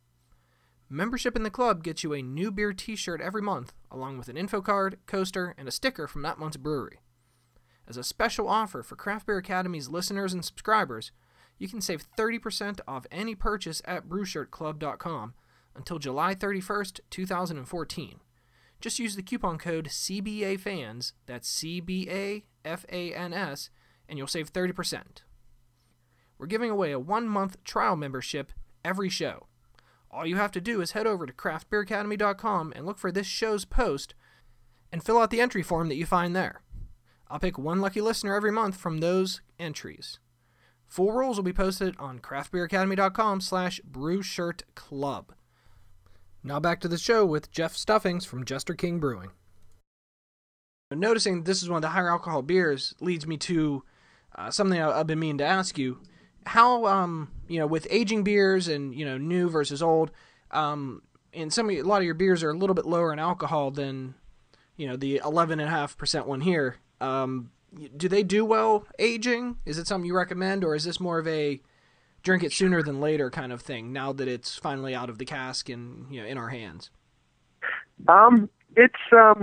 Membership 0.93 1.37
in 1.37 1.45
the 1.45 1.51
club 1.51 1.85
gets 1.85 2.03
you 2.03 2.13
a 2.13 2.21
new 2.21 2.51
beer 2.51 2.73
t 2.73 2.97
shirt 2.97 3.21
every 3.21 3.41
month, 3.41 3.73
along 3.93 4.19
with 4.19 4.29
an 4.29 4.37
info 4.37 4.61
card, 4.61 4.99
coaster, 5.07 5.55
and 5.57 5.69
a 5.69 5.71
sticker 5.71 6.09
from 6.09 6.23
that 6.23 6.37
month's 6.37 6.57
brewery. 6.57 6.99
As 7.87 7.97
a 7.97 8.03
special 8.03 8.49
offer 8.49 8.83
for 8.83 8.97
Craft 8.97 9.27
Beer 9.27 9.39
Academy's 9.39 9.89
listeners 9.89 10.33
and 10.33 10.45
subscribers, 10.45 11.13
you 11.59 11.69
can 11.69 11.81
save 11.81 12.05
30% 12.19 12.81
off 12.89 13.07
any 13.13 13.37
purchase 13.37 13.81
at 13.85 14.09
brewshirtclub.com 14.09 15.35
until 15.77 16.01
July 16.01 16.35
31st, 16.35 17.01
2014. 17.09 18.21
Just 18.81 18.99
use 18.99 19.15
the 19.15 19.23
coupon 19.23 19.59
code 19.59 19.87
CBAFANS, 19.87 21.13
that's 21.27 21.49
C 21.49 21.79
B 21.79 22.09
A 22.11 22.45
F 22.65 22.85
A 22.91 23.15
N 23.15 23.33
S, 23.33 23.71
and 24.09 24.19
you'll 24.19 24.27
save 24.27 24.53
30%. 24.53 25.23
we're 26.37 26.47
giving 26.47 26.71
away 26.71 26.91
a 26.91 26.99
one 26.99 27.29
month 27.29 27.63
trial 27.63 27.95
membership 27.95 28.51
every 28.85 29.09
show. 29.09 29.47
All 30.11 30.27
you 30.27 30.37
have 30.37 30.53
to 30.53 30.61
do 30.61 30.81
is 30.81 30.93
head 30.93 31.07
over 31.07 31.25
to 31.27 31.33
craftbeeracademy.com 31.33 32.73
and 32.75 32.85
look 32.85 32.99
for 32.99 33.13
this 33.13 33.27
show's 33.27 33.65
post 33.65 34.15
and 34.93 35.03
fill 35.03 35.19
out 35.19 35.31
the 35.31 35.41
entry 35.41 35.63
form 35.63 35.89
that 35.89 35.97
you 35.97 36.07
find 36.07 36.35
there. 36.35 36.63
I'll 37.29 37.39
pick 37.39 37.57
one 37.57 37.81
lucky 37.81 38.01
listener 38.01 38.35
every 38.35 38.51
month 38.51 38.77
from 38.77 38.99
those 38.99 39.41
entries. 39.59 40.19
Full 40.89 41.13
rules 41.13 41.37
will 41.37 41.45
be 41.45 41.53
posted 41.53 41.95
on 42.01 42.19
craftbeeracademy.com 42.19 43.41
slash 43.41 43.81
brewshirtclub. 43.89 45.27
Now 46.43 46.59
back 46.59 46.81
to 46.81 46.89
the 46.89 46.99
show 46.99 47.25
with 47.25 47.53
Jeff 47.53 47.77
Stuffings 47.77 48.25
from 48.25 48.45
Jester 48.45 48.75
King 48.75 48.99
Brewing. 48.99 49.31
Noticing 50.91 51.45
this 51.45 51.63
is 51.63 51.69
one 51.69 51.77
of 51.77 51.83
the 51.83 51.91
higher 51.91 52.11
alcohol 52.11 52.43
beers 52.43 52.97
leads 53.01 53.25
me 53.25 53.37
to 53.37 53.85
uh, 54.35 54.51
something 54.51 54.81
I've 54.81 55.07
been 55.07 55.21
meaning 55.21 55.39
to 55.39 55.45
ask 55.45 55.79
you. 55.79 56.01
How, 56.51 56.85
um, 56.87 57.31
you 57.47 57.61
know, 57.61 57.67
with 57.69 57.87
aging 57.91 58.25
beers 58.25 58.67
and, 58.67 58.93
you 58.93 59.05
know, 59.05 59.17
new 59.17 59.49
versus 59.49 59.81
old, 59.85 60.11
um, 60.51 61.01
and 61.33 61.53
some 61.53 61.71
of 61.71 61.77
a 61.77 61.83
lot 61.83 61.99
of 61.99 62.05
your 62.05 62.15
beers 62.15 62.43
are 62.43 62.51
a 62.51 62.57
little 62.57 62.75
bit 62.75 62.87
lower 62.87 63.13
in 63.13 63.21
alcohol 63.21 63.71
than, 63.71 64.17
you 64.77 64.89
know, 64.89 64.97
the 64.97 65.21
11.5% 65.23 66.27
one 66.27 66.41
here. 66.41 66.79
Um, 67.01 67.53
do 67.97 68.09
they 68.09 68.25
do 68.25 68.45
well 68.45 68.85
aging? 68.99 69.59
Is 69.65 69.79
it 69.79 69.87
something 69.87 70.05
you 70.05 70.17
recommend, 70.17 70.65
or 70.65 70.75
is 70.75 70.83
this 70.83 70.99
more 70.99 71.21
of 71.21 71.29
a 71.29 71.61
drink 72.25 72.43
it 72.43 72.53
sooner 72.53 72.83
than 72.83 73.01
later 73.01 73.31
kind 73.31 73.53
of 73.53 73.63
thing? 73.63 73.93
Now 73.93 74.13
that 74.13 74.27
it's 74.27 74.57
finally 74.57 74.93
out 74.93 75.09
of 75.09 75.19
the 75.19 75.25
cask 75.25 75.69
and 75.69 76.13
you 76.13 76.21
know 76.21 76.27
in 76.27 76.37
our 76.37 76.49
hands. 76.49 76.91
Um, 78.09 78.51
it's 78.75 78.99
um, 79.13 79.43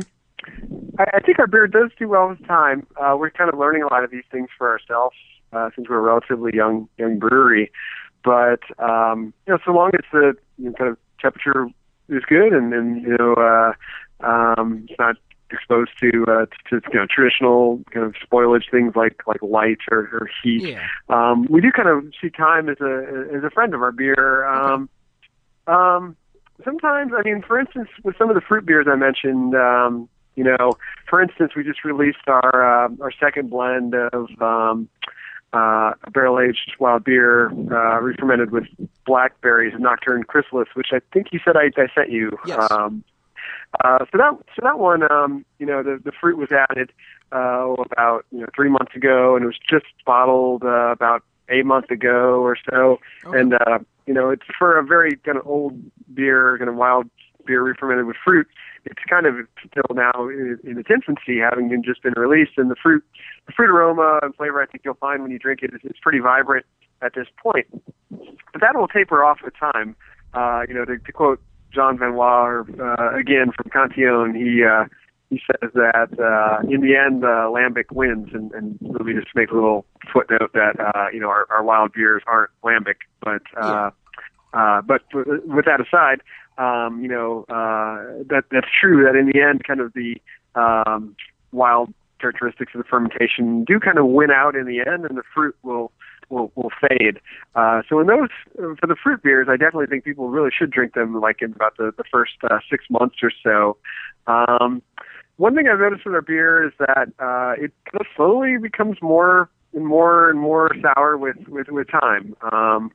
I, 0.99 1.05
I 1.14 1.20
think 1.22 1.39
our 1.39 1.47
beer 1.47 1.68
does 1.68 1.89
do 1.97 2.10
well 2.10 2.28
with 2.28 2.45
time. 2.45 2.86
Uh, 3.01 3.16
we're 3.18 3.32
kind 3.32 3.49
of 3.49 3.58
learning 3.58 3.84
a 3.84 3.88
lot 3.88 4.03
of 4.03 4.12
these 4.12 4.26
things 4.30 4.49
for 4.58 4.70
ourselves 4.70 5.16
uh, 5.54 5.70
since 5.76 5.88
we're 5.89 5.98
a 5.98 6.02
relatively 6.02 6.52
young 6.54 6.88
young 6.98 7.20
brewery. 7.20 7.72
But 8.24 8.62
um, 8.80 9.34
you 9.45 9.54
know, 9.54 9.60
so 9.66 9.72
long 9.72 9.91
as 9.93 10.06
the 10.12 10.36
you 10.58 10.66
know, 10.66 10.74
kind 10.74 10.91
of 10.91 10.98
temperature 11.20 11.68
is 12.10 12.24
good 12.28 12.54
and, 12.54 12.74
and 12.74 13.02
you 13.02 13.18
know 13.18 13.34
uh, 13.34 13.74
um, 14.26 14.86
it's 14.89 15.00
not 15.00 15.16
exposed 15.52 15.91
to 16.00 16.26
uh, 16.28 16.45
to 16.70 16.82
you 16.91 17.00
know 17.00 17.06
traditional 17.10 17.82
kind 17.91 18.06
of 18.06 18.16
spoilage 18.16 18.70
things 18.70 18.95
like 18.95 19.22
like 19.28 19.41
light 19.41 19.80
or, 19.91 20.10
or 20.12 20.30
heat. 20.43 20.64
Yeah. 20.64 20.88
Um, 21.10 21.48
we 21.50 21.62
do 21.62 21.72
kind 21.72 21.89
of 21.89 22.12
see 22.22 22.30
time 22.30 22.70
as 22.70 22.78
a 22.82 23.30
as 23.36 23.43
a 23.43 23.50
friend 23.50 23.74
of 23.74 23.82
our 23.82 23.91
beer. 23.91 24.45
Um, 24.45 24.89
um, 25.68 26.16
sometimes, 26.64 27.12
I 27.16 27.22
mean, 27.24 27.43
for 27.45 27.60
instance, 27.60 27.89
with 28.04 28.18
some 28.18 28.30
of 28.30 28.36
the 28.36 28.41
fruit 28.41 28.66
beers 28.66 28.88
I 28.89 28.95
mentioned, 28.95 29.56
um, 29.56 30.10
you 30.36 30.43
know, 30.43 30.74
for 31.10 31.22
instance, 31.22 31.54
we 31.56 31.64
just 31.64 31.84
released 31.84 32.28
our 32.28 32.86
uh, 32.86 32.89
our 33.02 33.12
second 33.12 33.50
blend 33.50 33.93
of 33.95 34.30
um, 34.41 34.89
uh, 35.54 35.93
a 36.04 36.12
barrel 36.12 36.39
aged 36.39 36.76
wild 36.80 37.04
beer, 37.04 37.50
uh, 37.72 38.00
re-fermented 38.00 38.52
with 38.52 38.66
blackberries 39.06 39.74
and 39.74 39.84
Nocturn 39.84 40.24
Chrysalis, 40.24 40.68
which 40.74 40.89
I 40.91 41.00
think 41.14 41.28
you 41.32 41.39
said 41.43 41.56
I, 41.56 41.72
I 41.78 41.88
sent 41.95 42.12
you. 42.12 42.38
Yes. 42.45 42.72
Um, 42.72 43.04
uh, 43.84 44.00
so 44.12 44.18
that 44.18 44.38
so 44.56 44.62
that 44.64 44.80
one, 44.80 45.10
um, 45.12 45.45
you 45.60 45.66
know, 45.66 45.84
the 45.84 46.00
the 46.04 46.12
fruit 46.12 46.38
was 46.38 46.50
added 46.52 46.91
uh, 47.32 47.74
about 47.91 48.26
you 48.32 48.39
know 48.39 48.48
three 48.56 48.70
months 48.70 48.95
ago, 48.95 49.36
and 49.36 49.43
it 49.43 49.48
was 49.48 49.60
just 49.70 49.86
bottled 50.06 50.64
uh, 50.64 50.91
about 50.91 51.24
eight 51.50 51.66
months 51.66 51.91
ago 51.91 52.41
or 52.41 52.58
so. 52.70 53.00
Okay. 53.26 53.39
And 53.39 53.54
uh, 53.54 53.80
you 54.06 54.14
know, 54.14 54.30
it's 54.30 54.45
for 54.58 54.78
a 54.78 54.84
very 54.84 55.18
kind 55.18 55.38
of 55.38 55.45
old 55.45 55.80
beer, 56.14 56.58
kind 56.58 56.70
of 56.70 56.76
wild 56.76 57.10
beer 57.48 57.64
re-fermented 57.64 58.06
with 58.06 58.18
fruit. 58.24 58.48
It's 58.86 59.02
kind 59.10 59.26
of 59.26 59.36
still 59.60 59.95
now 59.95 60.28
in, 60.30 60.60
in 60.64 60.78
its 60.78 60.89
infancy, 60.89 61.39
having 61.39 61.70
been 61.70 61.84
just 61.84 62.04
been 62.04 62.14
released, 62.16 62.54
and 62.58 62.70
the 62.70 62.76
fruit, 62.82 63.04
the 63.48 63.54
fruit 63.54 63.70
aroma 63.70 64.20
and 64.22 64.36
flavor, 64.36 64.62
I 64.62 64.66
think 64.66 64.84
you'll 64.86 64.95
find 64.95 65.22
when 65.22 65.32
you 65.32 65.39
drink 65.39 65.62
it 65.64 65.74
is, 65.74 65.82
is 65.84 65.98
pretty 66.02 66.20
vibrant 66.20 66.66
at 67.02 67.14
this 67.16 67.28
point. 67.41 67.68
But 68.10 68.62
that 68.62 68.76
will 68.76 68.88
taper 68.88 69.24
off 69.24 69.39
with 69.43 69.54
time. 69.58 69.95
Uh, 70.34 70.64
you 70.68 70.74
know, 70.74 70.86
to, 70.86 70.98
to 70.98 71.12
quote 71.12 71.41
Jean 71.74 71.98
Van 71.98 72.14
Roy, 72.14 72.62
uh, 72.62 73.18
again 73.18 73.52
from 73.56 73.70
Cantillon, 73.72 74.36
he 74.36 74.64
uh, 74.64 74.86
he 75.30 75.41
says 75.45 75.72
that 75.74 76.10
uh, 76.20 76.66
in 76.70 76.82
the 76.82 76.95
end, 76.95 77.24
uh, 77.24 77.52
lambic 77.52 77.91
wins, 77.91 78.30
and, 78.34 78.52
and 78.54 78.78
let 78.82 79.02
me 79.02 79.14
just 79.14 79.36
make 79.36 79.52
a 79.52 79.54
little 79.54 79.86
footnote 80.14 80.52
that 80.54 80.80
uh, 80.80 81.08
you 81.12 81.20
know 81.20 81.28
our, 81.28 81.45
our 81.50 81.64
wild 81.64 81.91
beers 81.93 82.24
aren't 82.28 82.52
lambic, 82.64 82.95
but 83.22 83.41
uh, 83.58 83.91
uh, 84.54 84.82
but 84.82 85.02
with 85.14 85.66
that 85.66 85.82
aside, 85.82 86.22
um, 86.58 87.01
you 87.01 87.08
know 87.08 87.45
uh, 87.49 88.24
that 88.30 88.43
that's 88.51 88.68
true. 88.80 89.03
That 89.03 89.18
in 89.18 89.28
the 89.28 89.41
end, 89.41 89.64
kind 89.64 89.80
of 89.80 89.93
the 89.93 90.16
um, 90.55 91.16
wild 91.51 91.93
characteristics 92.20 92.74
of 92.74 92.80
the 92.80 92.88
fermentation 92.89 93.64
do 93.64 93.80
kind 93.80 93.97
of 93.97 94.08
win 94.08 94.32
out 94.32 94.55
in 94.55 94.66
the 94.66 94.80
end, 94.80 95.05
and 95.05 95.18
the 95.18 95.24
fruit 95.34 95.55
will 95.64 95.91
will 96.30 96.51
will 96.55 96.72
fade. 96.82 97.20
Uh, 97.55 97.82
so 97.88 97.99
in 97.99 98.08
those 98.08 98.30
for 98.55 98.88
the 98.88 98.95
fruit 99.01 99.22
beers, 99.24 99.47
I 99.49 99.58
definitely 99.58 99.88
think 99.88 100.03
people 100.03 100.30
really 100.30 100.51
should 100.58 100.72
drink 100.72 100.93
them 100.93 101.20
like 101.20 101.41
in 101.41 101.53
about 101.53 101.78
the 101.78 101.93
the 101.97 102.03
first 102.12 102.34
uh, 102.49 102.60
six 102.70 102.86
months 102.89 103.18
or 103.22 103.32
so. 103.43 103.78
Um, 104.28 104.82
one 105.38 105.55
thing 105.55 105.68
I've 105.68 105.80
noticed 105.80 106.05
with 106.05 106.16
our 106.16 106.22
beer 106.22 106.66
is 106.66 106.74
that 106.80 107.10
uh, 107.20 107.53
it 107.64 107.72
kind 107.86 108.01
of 108.01 108.08
slowly 108.16 108.58
becomes 108.58 108.97
more 109.01 109.49
and 109.74 109.86
more 109.86 110.30
and 110.30 110.39
more 110.39 110.72
sour 110.82 111.18
with 111.18 111.38
with 111.47 111.68
with 111.70 111.88
time. 111.89 112.36
Um, 112.51 112.91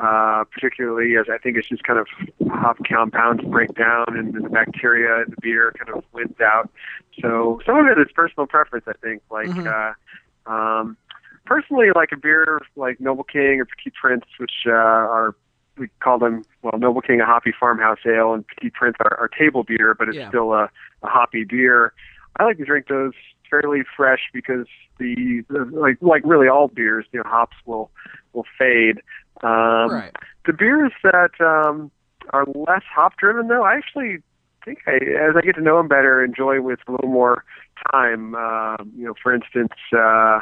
uh, 0.00 0.44
particularly 0.52 1.16
as 1.16 1.26
I 1.32 1.38
think 1.38 1.56
it's 1.56 1.68
just 1.68 1.82
kind 1.84 1.98
of 1.98 2.06
hop 2.48 2.78
compounds 2.90 3.44
break 3.44 3.74
down 3.74 4.06
and 4.08 4.32
the 4.34 4.48
bacteria 4.48 5.22
in 5.24 5.30
the 5.30 5.36
beer 5.40 5.72
kind 5.78 5.96
of 5.96 6.04
wins 6.12 6.40
out. 6.40 6.70
So 7.20 7.60
some 7.66 7.76
of 7.76 7.86
it 7.86 8.00
is 8.00 8.06
personal 8.14 8.46
preference, 8.46 8.86
I 8.88 8.94
think. 9.02 9.22
Like, 9.30 9.50
Mhm. 9.50 9.94
uh, 10.46 10.50
um, 10.50 10.96
personally, 11.44 11.88
like 11.94 12.10
a 12.12 12.16
beer 12.16 12.60
like 12.76 13.00
Noble 13.00 13.24
King 13.24 13.60
or 13.60 13.66
Petit 13.66 13.92
Prince, 14.00 14.24
which 14.38 14.66
uh, 14.66 14.70
are 14.70 15.34
we 15.76 15.88
call 16.00 16.18
them 16.18 16.44
well 16.62 16.78
Noble 16.78 17.00
King 17.00 17.20
a 17.20 17.26
hoppy 17.26 17.52
farmhouse 17.58 17.98
ale 18.06 18.32
and 18.34 18.46
Petit 18.48 18.70
Prince 18.70 18.96
our, 19.00 19.18
our 19.18 19.28
table 19.28 19.64
beer, 19.64 19.94
but 19.98 20.08
it's 20.08 20.18
Yeah. 20.18 20.28
still 20.28 20.52
a, 20.54 20.70
a 21.02 21.06
hoppy 21.06 21.44
beer. 21.44 21.92
I 22.38 22.44
like 22.44 22.58
to 22.58 22.64
drink 22.64 22.86
those 22.88 23.12
fairly 23.50 23.82
fresh 23.96 24.30
because 24.32 24.66
the, 24.98 25.42
the 25.48 25.64
like 25.72 25.96
like 26.00 26.22
really 26.24 26.48
all 26.48 26.68
beers, 26.68 27.06
you 27.12 27.18
know, 27.18 27.28
hops 27.28 27.56
will 27.66 27.90
will 28.32 28.46
fade. 28.58 29.00
Um, 29.42 29.90
right. 29.90 30.14
the 30.46 30.52
beers 30.52 30.92
that 31.02 31.30
um, 31.40 31.90
are 32.30 32.44
less 32.46 32.82
hop 32.94 33.16
driven, 33.16 33.48
though, 33.48 33.64
I 33.64 33.74
actually 33.74 34.18
think 34.64 34.80
I, 34.86 34.96
as 34.96 35.34
I 35.36 35.40
get 35.40 35.54
to 35.56 35.62
know 35.62 35.78
them 35.78 35.88
better, 35.88 36.22
enjoy 36.22 36.60
with 36.60 36.80
a 36.86 36.92
little 36.92 37.08
more 37.08 37.44
time. 37.92 38.34
Um, 38.34 38.92
you 38.96 39.06
know, 39.06 39.14
for 39.22 39.34
instance, 39.34 39.72
uh, 39.96 40.40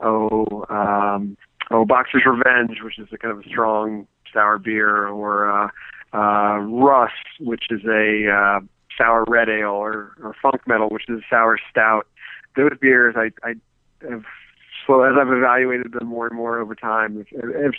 oh, 0.00 0.64
um, 0.68 1.36
oh, 1.70 1.84
Boxer's 1.84 2.22
Revenge, 2.26 2.78
which 2.82 2.98
is 2.98 3.08
a 3.12 3.18
kind 3.18 3.32
of 3.32 3.44
a 3.44 3.48
strong 3.48 4.06
sour 4.32 4.58
beer, 4.58 5.06
or 5.06 5.50
uh, 5.50 5.68
uh, 6.12 6.58
Rust, 6.58 7.14
which 7.38 7.64
is 7.70 7.82
a 7.84 8.28
uh, 8.30 8.60
sour 8.96 9.24
red 9.28 9.48
ale, 9.48 9.70
or, 9.70 10.12
or 10.22 10.34
Funk 10.42 10.62
Metal, 10.66 10.88
which 10.88 11.04
is 11.08 11.20
a 11.20 11.24
sour 11.30 11.58
stout. 11.70 12.06
Those 12.56 12.72
beers, 12.80 13.14
I, 13.16 13.30
I 13.46 13.54
have 14.08 14.24
slow 14.86 15.02
as 15.02 15.14
I've 15.20 15.32
evaluated 15.32 15.92
them 15.92 16.08
more 16.08 16.26
and 16.26 16.36
more 16.36 16.58
over 16.58 16.74
time. 16.74 17.24
I've, 17.32 17.38
I've 17.44 17.74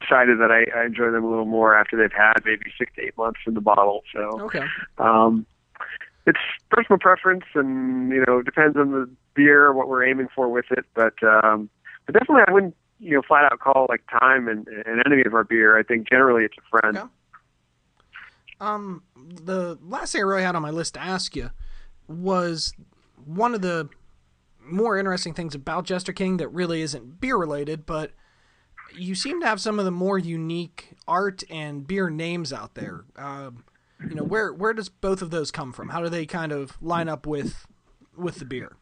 decided 0.00 0.38
that 0.40 0.50
I, 0.50 0.64
I 0.78 0.84
enjoy 0.86 1.10
them 1.10 1.24
a 1.24 1.28
little 1.28 1.44
more 1.44 1.76
after 1.76 1.96
they've 1.96 2.12
had 2.12 2.34
maybe 2.44 2.72
six 2.78 2.92
to 2.96 3.02
eight 3.02 3.16
months 3.18 3.40
in 3.46 3.54
the 3.54 3.60
bottle. 3.60 4.02
So 4.12 4.40
Okay. 4.42 4.64
um, 4.98 5.46
it's 6.26 6.38
personal 6.70 6.98
preference, 6.98 7.44
and 7.54 8.10
you 8.10 8.24
know 8.26 8.40
depends 8.42 8.76
on 8.76 8.92
the 8.92 9.10
beer, 9.34 9.72
what 9.72 9.88
we're 9.88 10.04
aiming 10.06 10.28
for 10.34 10.48
with 10.48 10.66
it. 10.70 10.86
But 10.94 11.14
um, 11.22 11.68
but 12.06 12.14
definitely, 12.14 12.44
I 12.48 12.52
wouldn't 12.52 12.76
you 12.98 13.14
know 13.16 13.22
flat 13.22 13.44
out 13.52 13.58
call 13.60 13.86
like 13.88 14.02
time 14.08 14.48
and, 14.48 14.66
and 14.68 15.02
enemy 15.04 15.22
of 15.26 15.34
our 15.34 15.44
beer. 15.44 15.78
I 15.78 15.82
think 15.82 16.08
generally 16.08 16.44
it's 16.44 16.56
a 16.56 16.78
friend. 16.80 16.96
Okay. 16.96 17.08
Um, 18.60 19.02
the 19.16 19.78
last 19.82 20.12
thing 20.12 20.20
I 20.20 20.24
really 20.24 20.42
had 20.42 20.56
on 20.56 20.62
my 20.62 20.70
list 20.70 20.94
to 20.94 21.02
ask 21.02 21.36
you 21.36 21.50
was 22.08 22.72
one 23.24 23.54
of 23.54 23.62
the 23.62 23.88
more 24.64 24.96
interesting 24.96 25.34
things 25.34 25.54
about 25.54 25.84
Jester 25.84 26.12
King 26.12 26.38
that 26.38 26.48
really 26.48 26.80
isn't 26.80 27.20
beer 27.20 27.36
related, 27.36 27.84
but 27.84 28.12
you 28.96 29.14
seem 29.14 29.40
to 29.40 29.46
have 29.46 29.60
some 29.60 29.78
of 29.78 29.84
the 29.84 29.90
more 29.90 30.18
unique 30.18 30.94
art 31.06 31.42
and 31.50 31.86
beer 31.86 32.10
names 32.10 32.52
out 32.52 32.74
there. 32.74 33.04
Um, 33.16 33.64
you 34.08 34.14
know, 34.14 34.24
where 34.24 34.52
where 34.52 34.72
does 34.72 34.88
both 34.88 35.22
of 35.22 35.30
those 35.30 35.50
come 35.50 35.72
from? 35.72 35.88
How 35.88 36.02
do 36.02 36.08
they 36.08 36.26
kind 36.26 36.52
of 36.52 36.80
line 36.82 37.08
up 37.08 37.26
with 37.26 37.66
with 38.16 38.36
the 38.36 38.44
beer? 38.44 38.76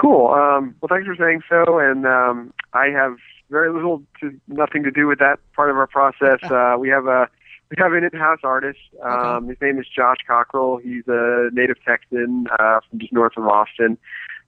Cool. 0.00 0.28
Um, 0.28 0.74
well, 0.80 0.88
thanks 0.88 1.06
for 1.06 1.16
saying 1.16 1.42
so. 1.48 1.78
And 1.78 2.06
um, 2.06 2.52
I 2.72 2.86
have 2.86 3.16
very 3.50 3.72
little 3.72 4.02
to 4.20 4.38
nothing 4.48 4.82
to 4.82 4.90
do 4.90 5.06
with 5.06 5.18
that 5.20 5.38
part 5.54 5.70
of 5.70 5.76
our 5.76 5.86
process. 5.86 6.38
Uh, 6.50 6.76
we 6.78 6.88
have 6.88 7.06
a 7.06 7.28
we 7.70 7.76
have 7.78 7.92
an 7.92 8.04
in-house 8.04 8.40
artist. 8.44 8.78
Um, 9.02 9.48
His 9.48 9.56
name 9.60 9.78
is 9.78 9.86
Josh 9.88 10.18
Cockrell. 10.26 10.78
He's 10.78 11.02
a 11.08 11.48
native 11.52 11.76
Texan 11.84 12.46
uh, 12.58 12.80
from 12.88 12.98
just 13.00 13.12
north 13.12 13.32
of 13.36 13.44
Austin. 13.46 13.98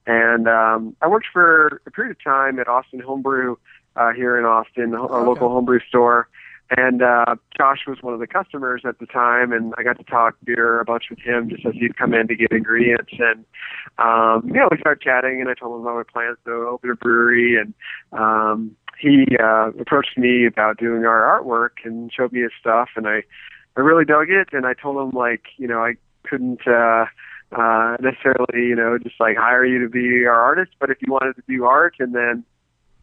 And 0.07 0.49
um, 0.49 0.97
I 1.03 1.09
worked 1.09 1.27
for 1.33 1.83
a 1.87 1.91
period 1.91 2.13
of 2.13 2.23
time 2.23 2.59
at 2.59 2.69
Austin 2.69 3.01
Homebrew 3.01 3.57
uh, 3.99 4.13
here 4.13 4.39
in 4.39 4.45
Austin, 4.45 4.95
a 4.95 5.03
Okay. 5.03 5.27
local 5.27 5.49
homebrew 5.49 5.81
store. 5.89 6.29
And 6.71 7.03
uh, 7.03 7.37
Josh 7.57 7.87
was 7.87 7.99
one 8.03 8.13
of 8.13 8.21
the 8.21 8.27
customers 8.27 8.83
at 8.87 8.99
the 8.99 9.07
time, 9.07 9.53
and 9.53 9.73
I 9.79 9.83
got 9.83 9.97
to 9.99 10.05
talk 10.05 10.37
beer 10.45 10.81
a 10.81 10.85
bunch 10.85 11.05
with 11.09 11.19
him 11.21 11.49
just 11.49 11.65
as 11.65 11.73
he'd 11.75 11.97
come 11.97 12.13
in 12.13 12.29
to 12.29 12.37
get 12.37 12.53
ingredients. 12.53 13.13
And 13.19 13.47
um, 13.97 14.47
you 14.47 14.61
know, 14.61 14.69
we 14.71 14.77
started 14.79 15.01
chatting, 15.01 15.41
and 15.41 15.49
I 15.49 15.55
told 15.55 15.75
him 15.75 15.87
about 15.87 15.97
my 15.97 16.03
plans 16.13 16.37
to 16.45 16.53
open 16.53 16.91
a 16.91 16.95
brewery, 16.95 17.57
and 17.59 17.73
um, 18.13 18.77
he 19.01 19.25
uh, 19.43 19.71
approached 19.81 20.19
me 20.19 20.45
about 20.45 20.77
doing 20.77 21.07
our 21.07 21.23
artwork 21.23 21.87
and 21.87 22.13
showed 22.13 22.33
me 22.33 22.43
his 22.43 22.53
stuff, 22.61 22.91
and 22.97 23.09
I 23.09 23.23
I 23.77 23.81
really 23.81 24.05
dug 24.05 24.29
it. 24.29 24.49
And 24.53 24.67
I 24.67 24.75
told 24.75 24.99
him 24.99 25.19
like 25.19 25.45
you 25.57 25.69
know 25.69 25.83
I 25.83 25.95
couldn't 26.25 26.67
uh, 26.67 27.07
uh, 27.57 27.97
necessarily 27.99 28.69
you 28.69 28.77
know 28.77 28.99
just 28.99 29.19
like 29.21 29.39
hire 29.39 29.65
you 29.65 29.83
to 29.83 29.89
be 29.89 30.27
our 30.27 30.39
artist, 30.39 30.73
but 30.79 30.91
if 30.91 30.99
you 31.01 31.11
wanted 31.11 31.37
to 31.37 31.43
do 31.49 31.65
art 31.65 31.95
and 31.99 32.15
then 32.15 32.45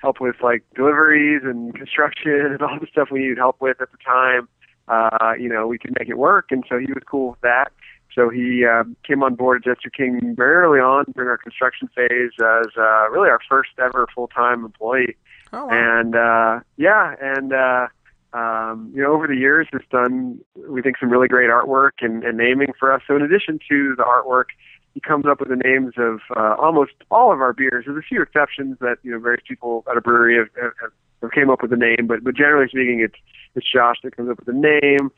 help 0.05 0.21
with 0.21 0.35
like 0.43 0.63
deliveries 0.75 1.41
and 1.43 1.73
construction 1.73 2.51
and 2.53 2.61
all 2.61 2.77
the 2.79 2.87
stuff 2.91 3.09
we 3.11 3.19
needed 3.21 3.37
help 3.37 3.57
with 3.59 3.81
at 3.81 3.89
the 3.91 3.97
time, 4.05 4.47
uh, 4.87 5.33
you 5.39 5.49
know 5.49 5.65
we 5.65 5.77
could 5.79 5.93
make 5.99 6.09
it 6.09 6.17
work. 6.17 6.47
And 6.51 6.63
so 6.69 6.77
he 6.77 6.85
was 6.93 7.03
cool 7.09 7.31
with 7.31 7.41
that. 7.41 7.71
So 8.13 8.29
he 8.29 8.65
uh, 8.65 8.83
came 9.03 9.23
on 9.23 9.35
board 9.35 9.57
at 9.57 9.65
Jester 9.65 9.89
King 9.89 10.35
very 10.37 10.55
early 10.55 10.79
on 10.79 11.05
during 11.15 11.29
our 11.29 11.37
construction 11.37 11.89
phase 11.95 12.31
as 12.39 12.67
uh, 12.77 13.09
really 13.09 13.29
our 13.29 13.39
first 13.49 13.71
ever 13.77 14.07
full 14.13 14.27
time 14.27 14.63
employee. 14.63 15.15
Oh, 15.51 15.65
wow. 15.65 15.69
And 15.71 16.15
uh, 16.15 16.59
yeah, 16.77 17.15
and 17.19 17.51
uh, 17.51 17.87
um, 18.33 18.91
you 18.93 19.01
know, 19.01 19.11
over 19.13 19.27
the 19.27 19.35
years, 19.35 19.67
has 19.73 19.81
done 19.91 20.39
we 20.67 20.81
think 20.81 20.97
some 20.99 21.09
really 21.09 21.27
great 21.27 21.49
artwork 21.49 22.01
and, 22.01 22.23
and 22.23 22.37
naming 22.37 22.73
for 22.79 22.93
us. 22.93 23.01
So 23.07 23.15
in 23.15 23.21
addition 23.21 23.59
to 23.69 23.95
the 23.95 24.03
artwork, 24.03 24.47
he 24.95 25.01
comes 25.01 25.25
up 25.27 25.41
with 25.41 25.49
the 25.49 25.57
names 25.57 25.93
of 25.97 26.21
uh, 26.35 26.55
almost 26.57 26.93
all 27.11 27.31
of 27.31 27.41
our 27.41 27.53
beers. 27.53 27.83
There's 27.85 27.97
a 27.97 28.01
few 28.01 28.21
exceptions 28.21 28.77
that 28.79 28.97
you 29.03 29.11
know 29.11 29.19
various 29.19 29.43
people 29.47 29.83
at 29.91 29.97
a 29.97 30.01
brewery 30.01 30.37
have, 30.37 30.47
have, 30.59 30.91
have 31.21 31.31
came 31.31 31.49
up 31.49 31.61
with 31.61 31.71
a 31.73 31.77
name, 31.77 32.07
but 32.07 32.23
but 32.23 32.33
generally 32.33 32.67
speaking, 32.69 33.01
it's 33.01 33.19
it's 33.55 33.69
Josh 33.71 33.97
that 34.03 34.15
comes 34.15 34.29
up 34.29 34.37
with 34.39 34.47
the 34.47 34.53
name, 34.81 35.11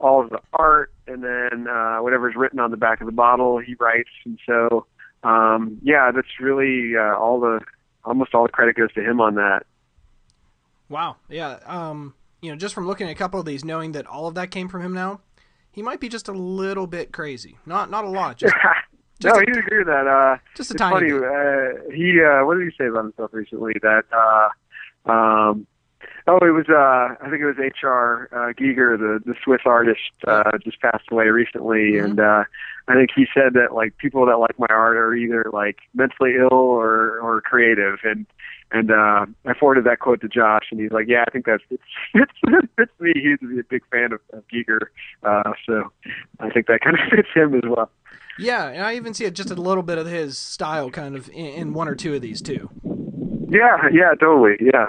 all 0.00 0.20
of 0.20 0.30
the 0.30 0.40
art, 0.52 0.92
and 1.06 1.22
then 1.22 1.68
uh, 1.68 1.98
whatever's 1.98 2.34
written 2.34 2.58
on 2.58 2.72
the 2.72 2.76
back 2.76 3.00
of 3.00 3.06
the 3.06 3.12
bottle, 3.12 3.58
he 3.58 3.76
writes. 3.78 4.10
And 4.24 4.38
so, 4.44 4.86
um, 5.22 5.78
yeah, 5.80 6.10
that's 6.12 6.40
really 6.40 6.96
uh, 6.96 7.16
all 7.16 7.38
the 7.38 7.60
almost 8.04 8.34
all 8.34 8.42
the 8.42 8.48
credit 8.48 8.76
goes 8.76 8.92
to 8.94 9.00
him 9.00 9.20
on 9.20 9.36
that. 9.36 9.64
Wow. 10.88 11.16
Yeah. 11.28 11.60
Um, 11.66 12.14
you 12.42 12.50
know, 12.50 12.56
just 12.56 12.74
from 12.74 12.86
looking 12.86 13.06
at 13.06 13.12
a 13.12 13.16
couple 13.16 13.38
of 13.38 13.46
these, 13.46 13.64
knowing 13.64 13.92
that 13.92 14.08
all 14.08 14.26
of 14.26 14.34
that 14.34 14.50
came 14.50 14.68
from 14.68 14.82
him 14.82 14.92
now, 14.92 15.20
he 15.70 15.82
might 15.82 16.00
be 16.00 16.08
just 16.08 16.26
a 16.26 16.32
little 16.32 16.88
bit 16.88 17.12
crazy. 17.12 17.58
Not 17.64 17.90
not 17.90 18.04
a 18.04 18.08
lot. 18.08 18.38
Just, 18.38 18.54
no, 19.24 19.32
he 19.40 19.50
would 19.50 19.58
agree 19.58 19.78
with 19.78 19.86
that. 19.88 20.06
Uh, 20.06 20.36
just 20.56 20.70
a 20.70 20.74
it's 20.74 20.78
tiny 20.80 21.10
funny. 21.10 21.24
Uh, 21.24 21.90
he 21.94 22.20
uh, 22.22 22.44
what 22.44 22.56
did 22.58 22.64
he 22.70 22.76
say 22.76 22.86
about 22.88 23.04
himself 23.04 23.30
recently? 23.32 23.74
That 23.82 24.04
uh, 24.12 25.10
um, 25.10 25.66
oh, 26.26 26.38
it 26.38 26.50
was 26.52 26.66
uh, 26.68 27.14
I 27.24 27.28
think 27.30 27.42
it 27.42 27.46
was 27.46 27.58
H.R. 27.58 28.28
Uh, 28.32 28.52
Giger, 28.52 28.98
the 28.98 29.20
the 29.24 29.34
Swiss 29.44 29.62
artist, 29.64 30.00
uh, 30.26 30.50
just 30.64 30.80
passed 30.80 31.04
away 31.10 31.28
recently, 31.28 31.92
Mhm. 31.92 32.04
and 32.04 32.20
uh, 32.20 32.44
I 32.88 32.94
think 32.94 33.10
he 33.14 33.26
said 33.32 33.54
that 33.54 33.74
like 33.74 33.96
people 33.98 34.26
that 34.26 34.38
like 34.38 34.58
my 34.58 34.66
art 34.68 34.96
are 34.96 35.14
either 35.14 35.44
like 35.52 35.78
mentally 35.94 36.34
ill 36.36 36.48
or 36.52 37.18
or 37.20 37.40
creative, 37.40 37.98
and 38.04 38.26
and 38.72 38.90
uh, 38.92 39.26
I 39.46 39.54
forwarded 39.54 39.84
that 39.84 39.98
quote 39.98 40.20
to 40.20 40.28
Josh, 40.28 40.66
and 40.70 40.80
he's 40.80 40.92
like, 40.92 41.06
"Yeah, 41.08 41.24
I 41.26 41.30
think 41.30 41.44
that's 41.46 41.62
it's 41.70 41.82
it's, 42.14 42.32
it's 42.78 42.92
me. 43.00 43.12
He's 43.14 43.38
a 43.42 43.62
big 43.64 43.82
fan 43.90 44.12
of, 44.12 44.20
of 44.32 44.44
Giger, 44.48 44.86
uh, 45.24 45.52
so 45.66 45.90
I 46.40 46.50
think 46.50 46.66
that 46.66 46.80
kind 46.80 46.98
of 46.98 47.08
fits 47.10 47.28
him 47.34 47.54
as 47.54 47.62
well." 47.64 47.90
Yeah, 48.40 48.68
and 48.68 48.82
I 48.82 48.94
even 48.96 49.14
see 49.14 49.24
it 49.24 49.34
just 49.34 49.50
a 49.50 49.54
little 49.54 49.82
bit 49.82 49.98
of 49.98 50.06
his 50.06 50.38
style, 50.38 50.90
kind 50.90 51.16
of 51.16 51.28
in, 51.30 51.46
in 51.46 51.72
one 51.74 51.88
or 51.88 51.94
two 51.94 52.14
of 52.14 52.22
these 52.22 52.40
too. 52.40 52.70
Yeah, 53.48 53.88
yeah, 53.92 54.14
totally, 54.18 54.56
yeah. 54.60 54.86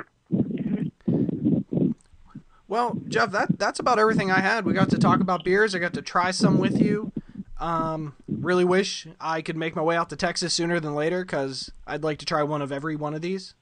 Well, 2.67 2.97
Jeff, 3.09 3.31
that 3.31 3.59
that's 3.59 3.79
about 3.79 3.99
everything 3.99 4.31
I 4.31 4.39
had. 4.39 4.65
We 4.65 4.73
got 4.73 4.89
to 4.91 4.97
talk 4.97 5.19
about 5.19 5.43
beers. 5.43 5.75
I 5.75 5.79
got 5.79 5.93
to 5.95 6.01
try 6.01 6.31
some 6.31 6.57
with 6.57 6.81
you. 6.81 7.11
Um, 7.59 8.15
really 8.27 8.65
wish 8.65 9.07
I 9.19 9.41
could 9.41 9.57
make 9.57 9.75
my 9.75 9.81
way 9.81 9.95
out 9.95 10.09
to 10.09 10.15
Texas 10.15 10.53
sooner 10.53 10.79
than 10.79 10.95
later 10.95 11.23
because 11.23 11.71
I'd 11.85 12.03
like 12.03 12.17
to 12.19 12.25
try 12.25 12.43
one 12.43 12.61
of 12.61 12.71
every 12.71 12.95
one 12.95 13.13
of 13.13 13.21
these. 13.21 13.55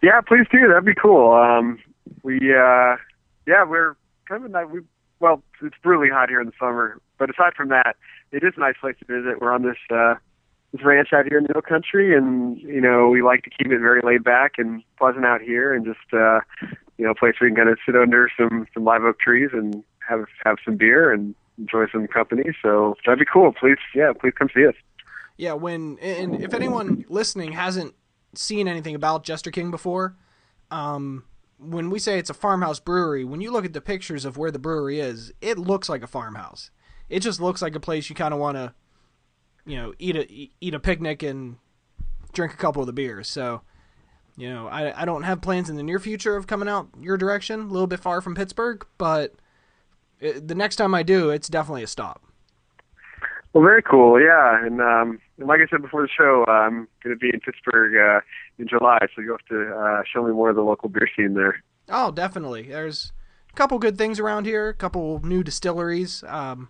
Yeah, 0.00 0.20
please 0.20 0.46
do. 0.52 0.68
That'd 0.68 0.84
be 0.84 0.94
cool. 0.94 1.32
Um, 1.32 1.80
we, 2.22 2.36
uh, 2.36 2.96
yeah, 3.46 3.64
we're 3.64 3.96
kind 4.28 4.44
of 4.44 4.44
a 4.44 4.48
nice. 4.48 4.66
We, 4.70 4.80
well, 5.20 5.42
it's 5.60 5.74
brutally 5.82 6.08
hot 6.08 6.28
here 6.28 6.40
in 6.40 6.46
the 6.46 6.52
summer, 6.58 7.00
but 7.18 7.30
aside 7.30 7.54
from 7.56 7.70
that, 7.70 7.96
it 8.32 8.42
is 8.44 8.52
a 8.56 8.60
nice 8.60 8.76
place 8.80 8.96
to 8.98 9.04
visit. 9.04 9.40
We're 9.40 9.52
on 9.52 9.62
this 9.62 9.78
uh, 9.90 10.14
this 10.72 10.84
ranch 10.84 11.12
out 11.12 11.26
here 11.26 11.38
in 11.38 11.44
the 11.44 11.52
Hill 11.54 11.62
Country, 11.62 12.16
and 12.16 12.58
you 12.58 12.80
know 12.80 13.08
we 13.08 13.22
like 13.22 13.42
to 13.44 13.50
keep 13.50 13.72
it 13.72 13.80
very 13.80 14.00
laid 14.02 14.24
back 14.24 14.52
and 14.58 14.82
pleasant 14.98 15.24
out 15.24 15.40
here, 15.40 15.74
and 15.74 15.84
just 15.84 16.12
uh, 16.12 16.40
you 16.98 17.04
know, 17.04 17.12
a 17.12 17.14
place 17.14 17.34
where 17.40 17.48
can 17.48 17.56
kind 17.56 17.68
of 17.68 17.78
sit 17.86 17.96
under 17.96 18.30
some 18.36 18.66
some 18.74 18.84
live 18.84 19.02
oak 19.02 19.18
trees 19.18 19.50
and 19.52 19.82
have 20.06 20.26
have 20.44 20.56
some 20.64 20.76
beer 20.76 21.12
and 21.12 21.34
enjoy 21.58 21.86
some 21.90 22.06
company. 22.06 22.44
So 22.62 22.96
that'd 23.04 23.18
be 23.18 23.24
cool. 23.24 23.52
Please, 23.52 23.78
yeah, 23.94 24.12
please 24.18 24.32
come 24.36 24.48
see 24.54 24.66
us. 24.66 24.74
Yeah, 25.36 25.52
when 25.52 25.98
and 26.00 26.42
if 26.42 26.52
anyone 26.52 27.04
listening 27.08 27.52
hasn't 27.52 27.94
seen 28.34 28.68
anything 28.68 28.94
about 28.94 29.24
Jester 29.24 29.50
King 29.50 29.70
before, 29.70 30.16
um, 30.70 31.24
when 31.58 31.90
we 31.90 31.98
say 31.98 32.18
it's 32.18 32.30
a 32.30 32.34
farmhouse 32.34 32.80
brewery, 32.80 33.24
when 33.24 33.40
you 33.40 33.50
look 33.50 33.64
at 33.64 33.72
the 33.72 33.80
pictures 33.80 34.24
of 34.24 34.36
where 34.36 34.50
the 34.50 34.58
brewery 34.58 35.00
is, 35.00 35.32
it 35.40 35.58
looks 35.58 35.88
like 35.88 36.02
a 36.02 36.06
farmhouse. 36.06 36.70
It 37.08 37.20
just 37.20 37.40
looks 37.40 37.62
like 37.62 37.74
a 37.74 37.80
place 37.80 38.08
you 38.08 38.16
kind 38.16 38.34
of 38.34 38.40
want 38.40 38.56
to, 38.56 38.74
you 39.64 39.76
know, 39.76 39.94
eat 39.98 40.16
a 40.16 40.50
eat 40.60 40.74
a 40.74 40.80
picnic 40.80 41.22
and 41.22 41.56
drink 42.32 42.52
a 42.52 42.56
couple 42.56 42.82
of 42.82 42.86
the 42.86 42.92
beers. 42.92 43.28
So, 43.28 43.62
you 44.36 44.48
know, 44.48 44.68
I 44.68 45.02
I 45.02 45.04
don't 45.04 45.22
have 45.22 45.40
plans 45.40 45.70
in 45.70 45.76
the 45.76 45.82
near 45.82 45.98
future 45.98 46.36
of 46.36 46.46
coming 46.46 46.68
out 46.68 46.88
your 47.00 47.16
direction, 47.16 47.60
a 47.60 47.66
little 47.68 47.86
bit 47.86 48.00
far 48.00 48.20
from 48.20 48.34
Pittsburgh, 48.34 48.86
but 48.98 49.34
it, 50.20 50.48
the 50.48 50.54
next 50.54 50.76
time 50.76 50.94
I 50.94 51.02
do, 51.02 51.30
it's 51.30 51.48
definitely 51.48 51.82
a 51.82 51.86
stop. 51.88 52.22
Well, 53.52 53.64
very 53.64 53.82
cool. 53.82 54.20
Yeah, 54.20 54.64
and 54.64 54.80
um, 54.80 55.20
like 55.38 55.60
I 55.60 55.66
said 55.70 55.80
before 55.80 56.02
the 56.02 56.08
show, 56.08 56.44
uh, 56.46 56.52
I'm 56.52 56.86
going 57.02 57.16
to 57.16 57.18
be 57.18 57.30
in 57.32 57.40
Pittsburgh 57.40 57.96
uh, 57.96 58.20
in 58.58 58.68
July, 58.68 58.98
so 59.14 59.22
you'll 59.22 59.38
have 59.38 59.46
to 59.48 59.74
uh, 59.74 60.02
show 60.12 60.22
me 60.22 60.32
more 60.32 60.50
of 60.50 60.56
the 60.56 60.62
local 60.62 60.88
beer 60.88 61.08
scene 61.16 61.34
there. 61.34 61.62
Oh, 61.88 62.12
definitely. 62.12 62.64
There's 62.64 63.12
a 63.50 63.56
couple 63.56 63.78
good 63.78 63.96
things 63.96 64.20
around 64.20 64.44
here. 64.44 64.68
A 64.68 64.74
couple 64.74 65.24
new 65.24 65.42
distilleries. 65.42 66.22
Um, 66.24 66.68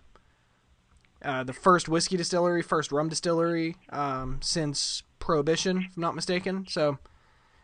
uh, 1.23 1.43
the 1.43 1.53
first 1.53 1.89
whiskey 1.89 2.17
distillery, 2.17 2.61
first 2.61 2.91
rum 2.91 3.09
distillery 3.09 3.75
um, 3.89 4.39
since 4.41 5.03
Prohibition, 5.19 5.77
if 5.89 5.97
I'm 5.97 6.01
not 6.01 6.15
mistaken. 6.15 6.65
So 6.69 6.97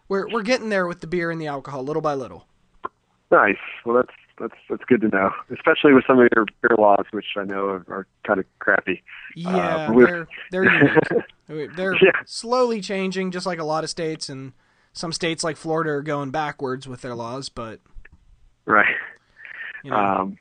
we're 0.10 0.28
we're 0.30 0.44
getting 0.44 0.70
there 0.70 0.88
with 0.88 1.02
the 1.02 1.08
beer 1.08 1.32
and 1.32 1.40
the 1.42 1.48
alcohol, 1.48 1.84
little 1.84 2.02
by 2.02 2.14
little. 2.14 2.48
Nice. 3.32 3.56
Well, 3.86 3.96
that's 3.96 4.14
that's 4.38 4.60
that's 4.70 4.84
good 4.86 5.02
to 5.02 5.08
know, 5.08 5.32
especially 5.54 5.94
with 5.94 6.04
some 6.06 6.20
of 6.20 6.28
your 6.36 6.46
beer 6.62 6.76
laws, 6.78 7.06
which 7.12 7.26
I 7.38 7.44
know 7.46 7.66
are, 7.68 7.86
are 7.88 8.08
kind 8.28 8.40
of 8.40 8.46
crappy. 8.60 9.02
Yeah, 9.36 9.90
we're- 9.92 10.26
they're 10.52 10.68
they're 11.48 11.68
they're 11.76 11.94
Yeah. 11.96 12.12
slowly 12.26 12.82
changing, 12.82 13.32
just 13.32 13.46
like 13.46 13.60
a 13.60 13.64
lot 13.64 13.84
of 13.86 13.90
states, 13.90 14.28
and 14.30 14.52
some 14.94 15.12
states 15.14 15.44
like 15.44 15.56
Florida 15.58 15.92
are 15.92 16.02
going 16.02 16.32
backwards 16.32 16.88
with 16.88 17.02
their 17.02 17.16
laws. 17.16 17.48
But 17.50 17.80
Right. 18.66 18.96
you 19.84 19.92
know, 19.92 19.98
Um, 19.98 20.38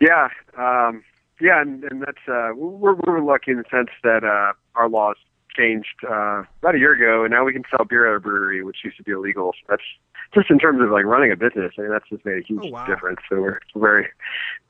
yeah. 0.00 0.28
Um, 0.58 1.04
yeah, 1.40 1.60
and, 1.60 1.84
and 1.84 2.02
that's 2.02 2.26
uh, 2.28 2.50
we're 2.54 2.94
we're 2.94 3.20
lucky 3.20 3.50
in 3.52 3.58
the 3.58 3.64
sense 3.70 3.90
that 4.02 4.24
uh, 4.24 4.52
our 4.74 4.88
laws 4.88 5.16
changed 5.56 6.04
uh, 6.08 6.44
about 6.62 6.74
a 6.74 6.78
year 6.78 6.92
ago, 6.92 7.24
and 7.24 7.32
now 7.32 7.44
we 7.44 7.52
can 7.52 7.64
sell 7.70 7.84
beer 7.84 8.06
at 8.06 8.10
our 8.12 8.20
brewery, 8.20 8.62
which 8.62 8.78
used 8.84 8.96
to 8.98 9.02
be 9.02 9.12
illegal. 9.12 9.52
So 9.60 9.66
that's 9.68 9.82
just 10.32 10.50
in 10.50 10.58
terms 10.58 10.80
of 10.80 10.90
like 10.90 11.04
running 11.04 11.32
a 11.32 11.36
business. 11.36 11.72
I 11.78 11.82
mean, 11.82 11.90
that's 11.90 12.08
just 12.08 12.24
made 12.24 12.38
a 12.38 12.46
huge 12.46 12.62
Oh, 12.66 12.70
wow. 12.70 12.86
difference. 12.86 13.18
So 13.28 13.40
we're 13.40 13.58
very, 13.74 14.06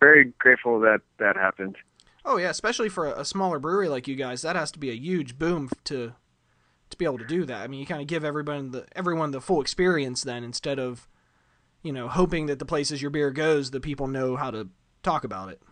very 0.01 0.33
grateful 0.39 0.81
that 0.81 1.01
that 1.19 1.37
happened. 1.37 1.77
Oh 2.25 2.37
yeah, 2.39 2.51
especially 2.51 2.89
for 2.89 3.07
a, 3.07 3.21
a 3.21 3.25
smaller 3.25 3.59
brewery 3.59 3.89
like 3.89 4.09
you 4.09 4.17
guys, 4.17 4.43
that 4.43 4.57
has 4.57 4.71
to 4.73 4.79
be 4.79 4.91
a 4.91 4.95
huge 4.95 5.39
boom 5.39 5.71
to 5.85 6.15
to 6.91 6.97
be 6.97 7.05
able 7.05 7.19
to 7.19 7.27
do 7.27 7.45
that. 7.45 7.61
I 7.63 7.67
mean, 7.69 7.79
you 7.81 7.87
kind 7.87 8.01
of 8.01 8.07
give 8.09 8.25
everyone 8.25 8.71
the 8.73 8.87
everyone 8.97 9.31
the 9.31 9.41
full 9.41 9.61
experience 9.61 10.23
then 10.23 10.45
instead 10.45 10.79
of 10.79 11.09
you 11.83 11.93
know 11.93 12.09
hoping 12.09 12.47
that 12.47 12.59
the 12.59 12.65
places 12.67 13.01
your 13.03 13.11
beer 13.11 13.31
goes, 13.31 13.71
the 13.71 13.81
people 13.81 14.07
know 14.07 14.37
how 14.37 14.51
to 14.51 14.69
talk 15.03 15.25
about 15.25 15.49
it. 15.51 15.63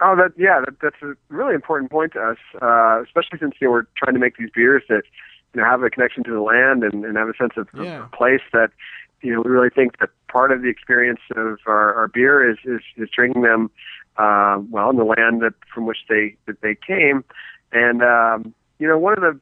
Oh, 0.00 0.14
that 0.16 0.32
yeah, 0.36 0.60
that, 0.64 0.74
that's 0.82 1.02
a 1.02 1.14
really 1.28 1.54
important 1.54 1.90
point 1.90 2.12
to 2.12 2.20
us, 2.20 2.38
uh, 2.60 3.02
especially 3.02 3.38
since 3.38 3.54
you 3.60 3.68
know, 3.68 3.72
we're 3.72 3.86
trying 3.96 4.14
to 4.14 4.20
make 4.20 4.36
these 4.36 4.50
beers 4.54 4.82
that 4.88 5.02
you 5.54 5.60
know 5.60 5.66
have 5.66 5.82
a 5.82 5.90
connection 5.90 6.22
to 6.24 6.32
the 6.32 6.42
land 6.42 6.84
and, 6.84 7.04
and 7.04 7.16
have 7.16 7.28
a 7.28 7.34
sense 7.34 7.54
of, 7.56 7.68
of 8.04 8.12
place 8.12 8.42
that 8.52 8.70
you 9.22 9.32
know 9.32 9.40
we 9.42 9.50
really 9.50 9.70
think 9.70 9.98
that 9.98 10.10
part 10.28 10.52
of 10.52 10.60
the 10.60 10.68
experience 10.68 11.20
of 11.34 11.58
our, 11.66 11.94
our 11.94 12.08
beer 12.08 12.48
is, 12.48 12.58
is 12.64 12.80
is 12.96 13.08
drinking 13.08 13.42
them 13.42 13.70
uh, 14.18 14.60
well 14.70 14.90
in 14.90 14.96
the 14.96 15.04
land 15.04 15.40
that 15.40 15.54
from 15.72 15.86
which 15.86 15.98
they 16.08 16.36
that 16.46 16.60
they 16.60 16.74
came, 16.74 17.24
and 17.72 18.02
um, 18.02 18.54
you 18.78 18.86
know 18.86 18.98
one 18.98 19.14
of 19.14 19.20
the 19.20 19.40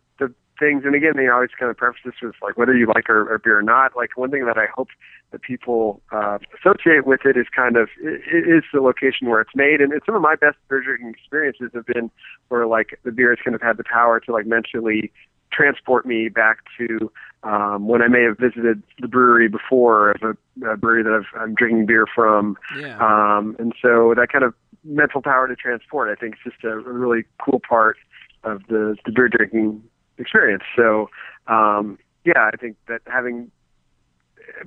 things, 0.65 0.83
and 0.85 0.95
again, 0.95 1.13
they 1.17 1.29
always 1.29 1.51
kind 1.59 1.71
of 1.71 1.77
preface 1.77 2.01
this 2.05 2.15
with 2.23 2.35
like 2.43 2.57
whether 2.57 2.75
you 2.75 2.87
like 2.95 3.09
our, 3.09 3.29
our 3.31 3.39
beer 3.39 3.59
or 3.59 3.63
not. 3.63 3.93
Like 3.97 4.17
one 4.17 4.31
thing 4.31 4.47
that 4.47 4.57
I 4.57 4.67
hope 4.75 4.89
that 5.31 5.43
people 5.43 6.01
uh, 6.13 6.39
associate 6.59 7.07
with 7.07 7.21
it 7.25 7.37
is 7.37 7.47
kind 7.55 7.77
of 7.77 7.89
i 8.05 8.09
i- 8.09 8.47
is 8.57 8.65
the 8.73 8.81
location 8.81 9.29
where 9.29 9.41
it's 9.41 9.55
made, 9.55 9.81
and, 9.81 9.93
and 9.93 10.01
some 10.07 10.15
of 10.15 10.23
my 10.23 10.37
best 10.37 10.57
beer 10.69 10.83
drinking 10.83 11.11
experiences 11.11 11.71
have 11.75 11.87
been 11.87 12.11
where 12.49 12.67
like 12.67 12.99
the 13.05 13.13
beer 13.13 13.31
has 13.31 13.39
kind 13.45 13.55
of 13.55 13.63
had 13.63 13.77
the 13.77 13.85
power 13.85 14.21
to 14.21 14.33
like 14.33 14.47
mentally 14.47 15.13
transport 15.53 16.05
me 16.07 16.29
back 16.29 16.59
to 16.79 17.11
um, 17.45 17.87
when 17.87 18.03
I 18.03 18.09
may 18.09 18.23
have 18.25 18.39
visited 18.39 18.83
the 19.01 19.07
brewery 19.07 19.49
before 19.49 20.13
of 20.13 20.23
a, 20.23 20.71
a 20.73 20.77
brewery 20.77 21.03
that 21.05 21.13
I've, 21.13 21.41
I'm 21.41 21.55
drinking 21.55 21.87
beer 21.87 22.07
from, 22.13 22.57
Yeah. 22.81 22.97
um, 22.99 23.55
and 23.59 23.73
so 23.81 24.15
that 24.17 24.29
kind 24.33 24.45
of 24.45 24.55
mental 24.83 25.23
power 25.23 25.47
to 25.47 25.55
transport, 25.55 26.09
I 26.11 26.19
think, 26.21 26.35
is 26.35 26.53
just 26.53 26.65
a, 26.65 26.71
a 26.73 26.93
really 26.93 27.25
cool 27.45 27.61
part 27.67 27.97
of 28.43 28.63
the, 28.69 28.97
the 29.05 29.13
beer 29.13 29.29
drinking 29.29 29.83
experience. 30.19 30.63
So, 30.77 31.09
um, 31.47 31.99
yeah, 32.25 32.51
I 32.53 32.57
think 32.57 32.77
that 32.89 33.01
having 33.07 33.51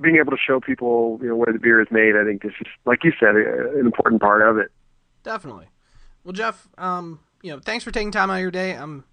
being 0.00 0.16
able 0.16 0.32
to 0.32 0.38
show 0.38 0.60
people 0.60 1.18
you 1.22 1.28
know 1.28 1.36
where 1.36 1.52
the 1.52 1.58
beer 1.58 1.80
is 1.80 1.88
made, 1.90 2.16
I 2.16 2.24
think 2.24 2.44
is 2.44 2.52
just 2.58 2.70
like 2.84 3.04
you 3.04 3.12
said, 3.18 3.36
an 3.36 3.80
important 3.80 4.20
part 4.20 4.42
of 4.42 4.58
it. 4.58 4.70
Definitely. 5.22 5.66
Well, 6.24 6.32
Jeff, 6.32 6.68
um, 6.78 7.20
you 7.42 7.52
know, 7.52 7.60
thanks 7.60 7.84
for 7.84 7.90
taking 7.90 8.10
time 8.10 8.30
out 8.30 8.34
of 8.34 8.40
your 8.40 8.50
day. 8.50 8.72
I'm 8.72 9.04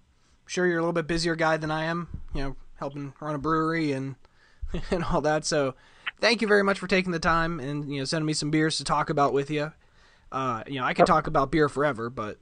sure 0.46 0.66
you're 0.66 0.78
a 0.78 0.82
little 0.82 0.92
bit 0.92 1.06
busier 1.06 1.36
guy 1.36 1.56
than 1.56 1.70
I 1.70 1.84
am. 1.84 2.08
You 2.34 2.42
know, 2.42 2.56
helping 2.74 3.12
run 3.20 3.34
a 3.34 3.38
brewery 3.38 3.92
and 3.92 4.16
and 4.90 5.04
all 5.04 5.20
that. 5.22 5.44
So, 5.44 5.74
thank 6.20 6.42
you 6.42 6.48
very 6.48 6.62
much 6.62 6.78
for 6.78 6.86
taking 6.86 7.12
the 7.12 7.18
time 7.18 7.60
and 7.60 7.90
you 7.92 7.98
know 7.98 8.04
sending 8.04 8.26
me 8.26 8.32
some 8.32 8.50
beers 8.50 8.76
to 8.78 8.84
talk 8.84 9.10
about 9.10 9.32
with 9.32 9.50
you. 9.50 9.72
Uh, 10.32 10.62
you 10.66 10.80
know, 10.80 10.84
I 10.84 10.92
could 10.92 11.06
talk 11.06 11.26
about 11.28 11.50
beer 11.50 11.68
forever, 11.68 12.10
but 12.10 12.38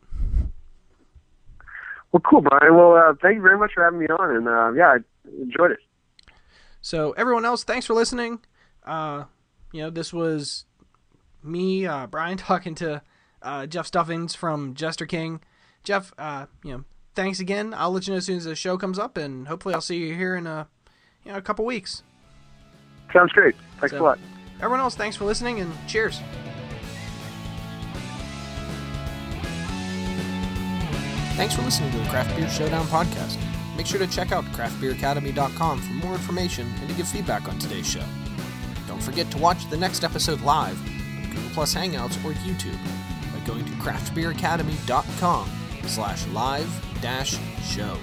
well, 2.15 2.21
cool, 2.21 2.43
Brian. 2.43 2.77
Well, 2.77 2.95
uh, 2.95 3.15
thank 3.21 3.35
you 3.35 3.43
very 3.43 3.59
much 3.59 3.73
for 3.75 3.83
having 3.83 3.99
me 3.99 4.07
on, 4.07 4.37
and 4.37 4.47
uh, 4.47 4.71
yeah, 4.71 4.87
I 4.87 4.99
enjoyed 5.43 5.73
it. 5.73 5.81
So, 6.81 7.11
everyone 7.13 7.45
else, 7.45 7.65
thanks 7.65 7.87
for 7.87 7.95
listening. 7.95 8.39
Uh, 8.87 9.25
you 9.73 9.83
know, 9.83 9.91
this 9.91 10.13
was 10.13 10.65
me, 11.43 11.87
uh, 11.87 12.07
Brian, 12.07 12.37
talking 12.39 12.77
to 12.77 13.03
uh, 13.43 13.67
Jeff 13.67 13.89
Stuffings 13.89 14.37
from 14.37 14.75
Jester 14.75 15.07
King. 15.07 15.41
Jeff, 15.83 16.13
uh, 16.17 16.47
you 16.63 16.71
know, 16.71 16.85
thanks 17.17 17.41
again. 17.41 17.75
I'll 17.77 17.91
let 17.91 18.07
you 18.07 18.13
know 18.13 18.19
as 18.19 18.27
soon 18.27 18.37
as 18.37 18.45
the 18.45 18.55
show 18.55 18.79
comes 18.79 18.97
up, 18.97 19.17
and 19.17 19.49
hopefully, 19.49 19.75
I'll 19.75 19.81
see 19.81 19.97
you 19.97 20.15
here 20.15 20.37
in 20.37 20.47
a 20.47 20.69
you 21.25 21.33
know 21.33 21.39
a 21.39 21.43
couple 21.43 21.65
weeks. 21.65 22.05
Sounds 23.13 23.33
great. 23.33 23.57
Thanks 23.81 23.91
so, 23.91 24.01
a 24.01 24.05
lot. 24.05 24.21
Everyone 24.59 24.79
else, 24.79 24.95
thanks 24.95 25.17
for 25.17 25.25
listening, 25.25 25.59
and 25.59 25.73
cheers. 25.89 26.21
Thanks 31.37 31.57
for 31.57 31.63
listening 31.63 31.91
to 31.91 31.99
the 31.99 32.09
Craft 32.11 32.37
Beer 32.37 32.49
Showdown 32.49 32.87
podcast. 32.87 33.39
Make 33.77 33.87
sure 33.87 33.99
to 33.99 34.07
check 34.07 34.31
out 34.31 34.45
craftbeeracademy.com 34.47 35.81
for 35.81 35.93
more 35.95 36.15
information 36.15 36.73
and 36.79 36.89
to 36.89 36.95
give 36.95 37.09
feedback 37.09 37.49
on 37.49 37.59
today's 37.59 37.89
show. 37.91 38.05
Don't 38.87 39.03
forget 39.03 39.29
to 39.33 39.39
watch 39.39 39.69
the 39.69 39.77
next 39.77 40.05
episode 40.05 40.41
live 40.43 40.81
on 40.89 41.31
Google 41.31 41.51
Plus 41.53 41.75
Hangouts 41.75 42.17
or 42.25 42.33
YouTube 42.35 42.79
by 43.33 43.45
going 43.47 43.65
to 43.65 43.73
craftbeeracademy.com 43.73 45.51
slash 45.87 46.27
live 46.29 47.01
dash 47.03 47.37
show. 47.65 47.99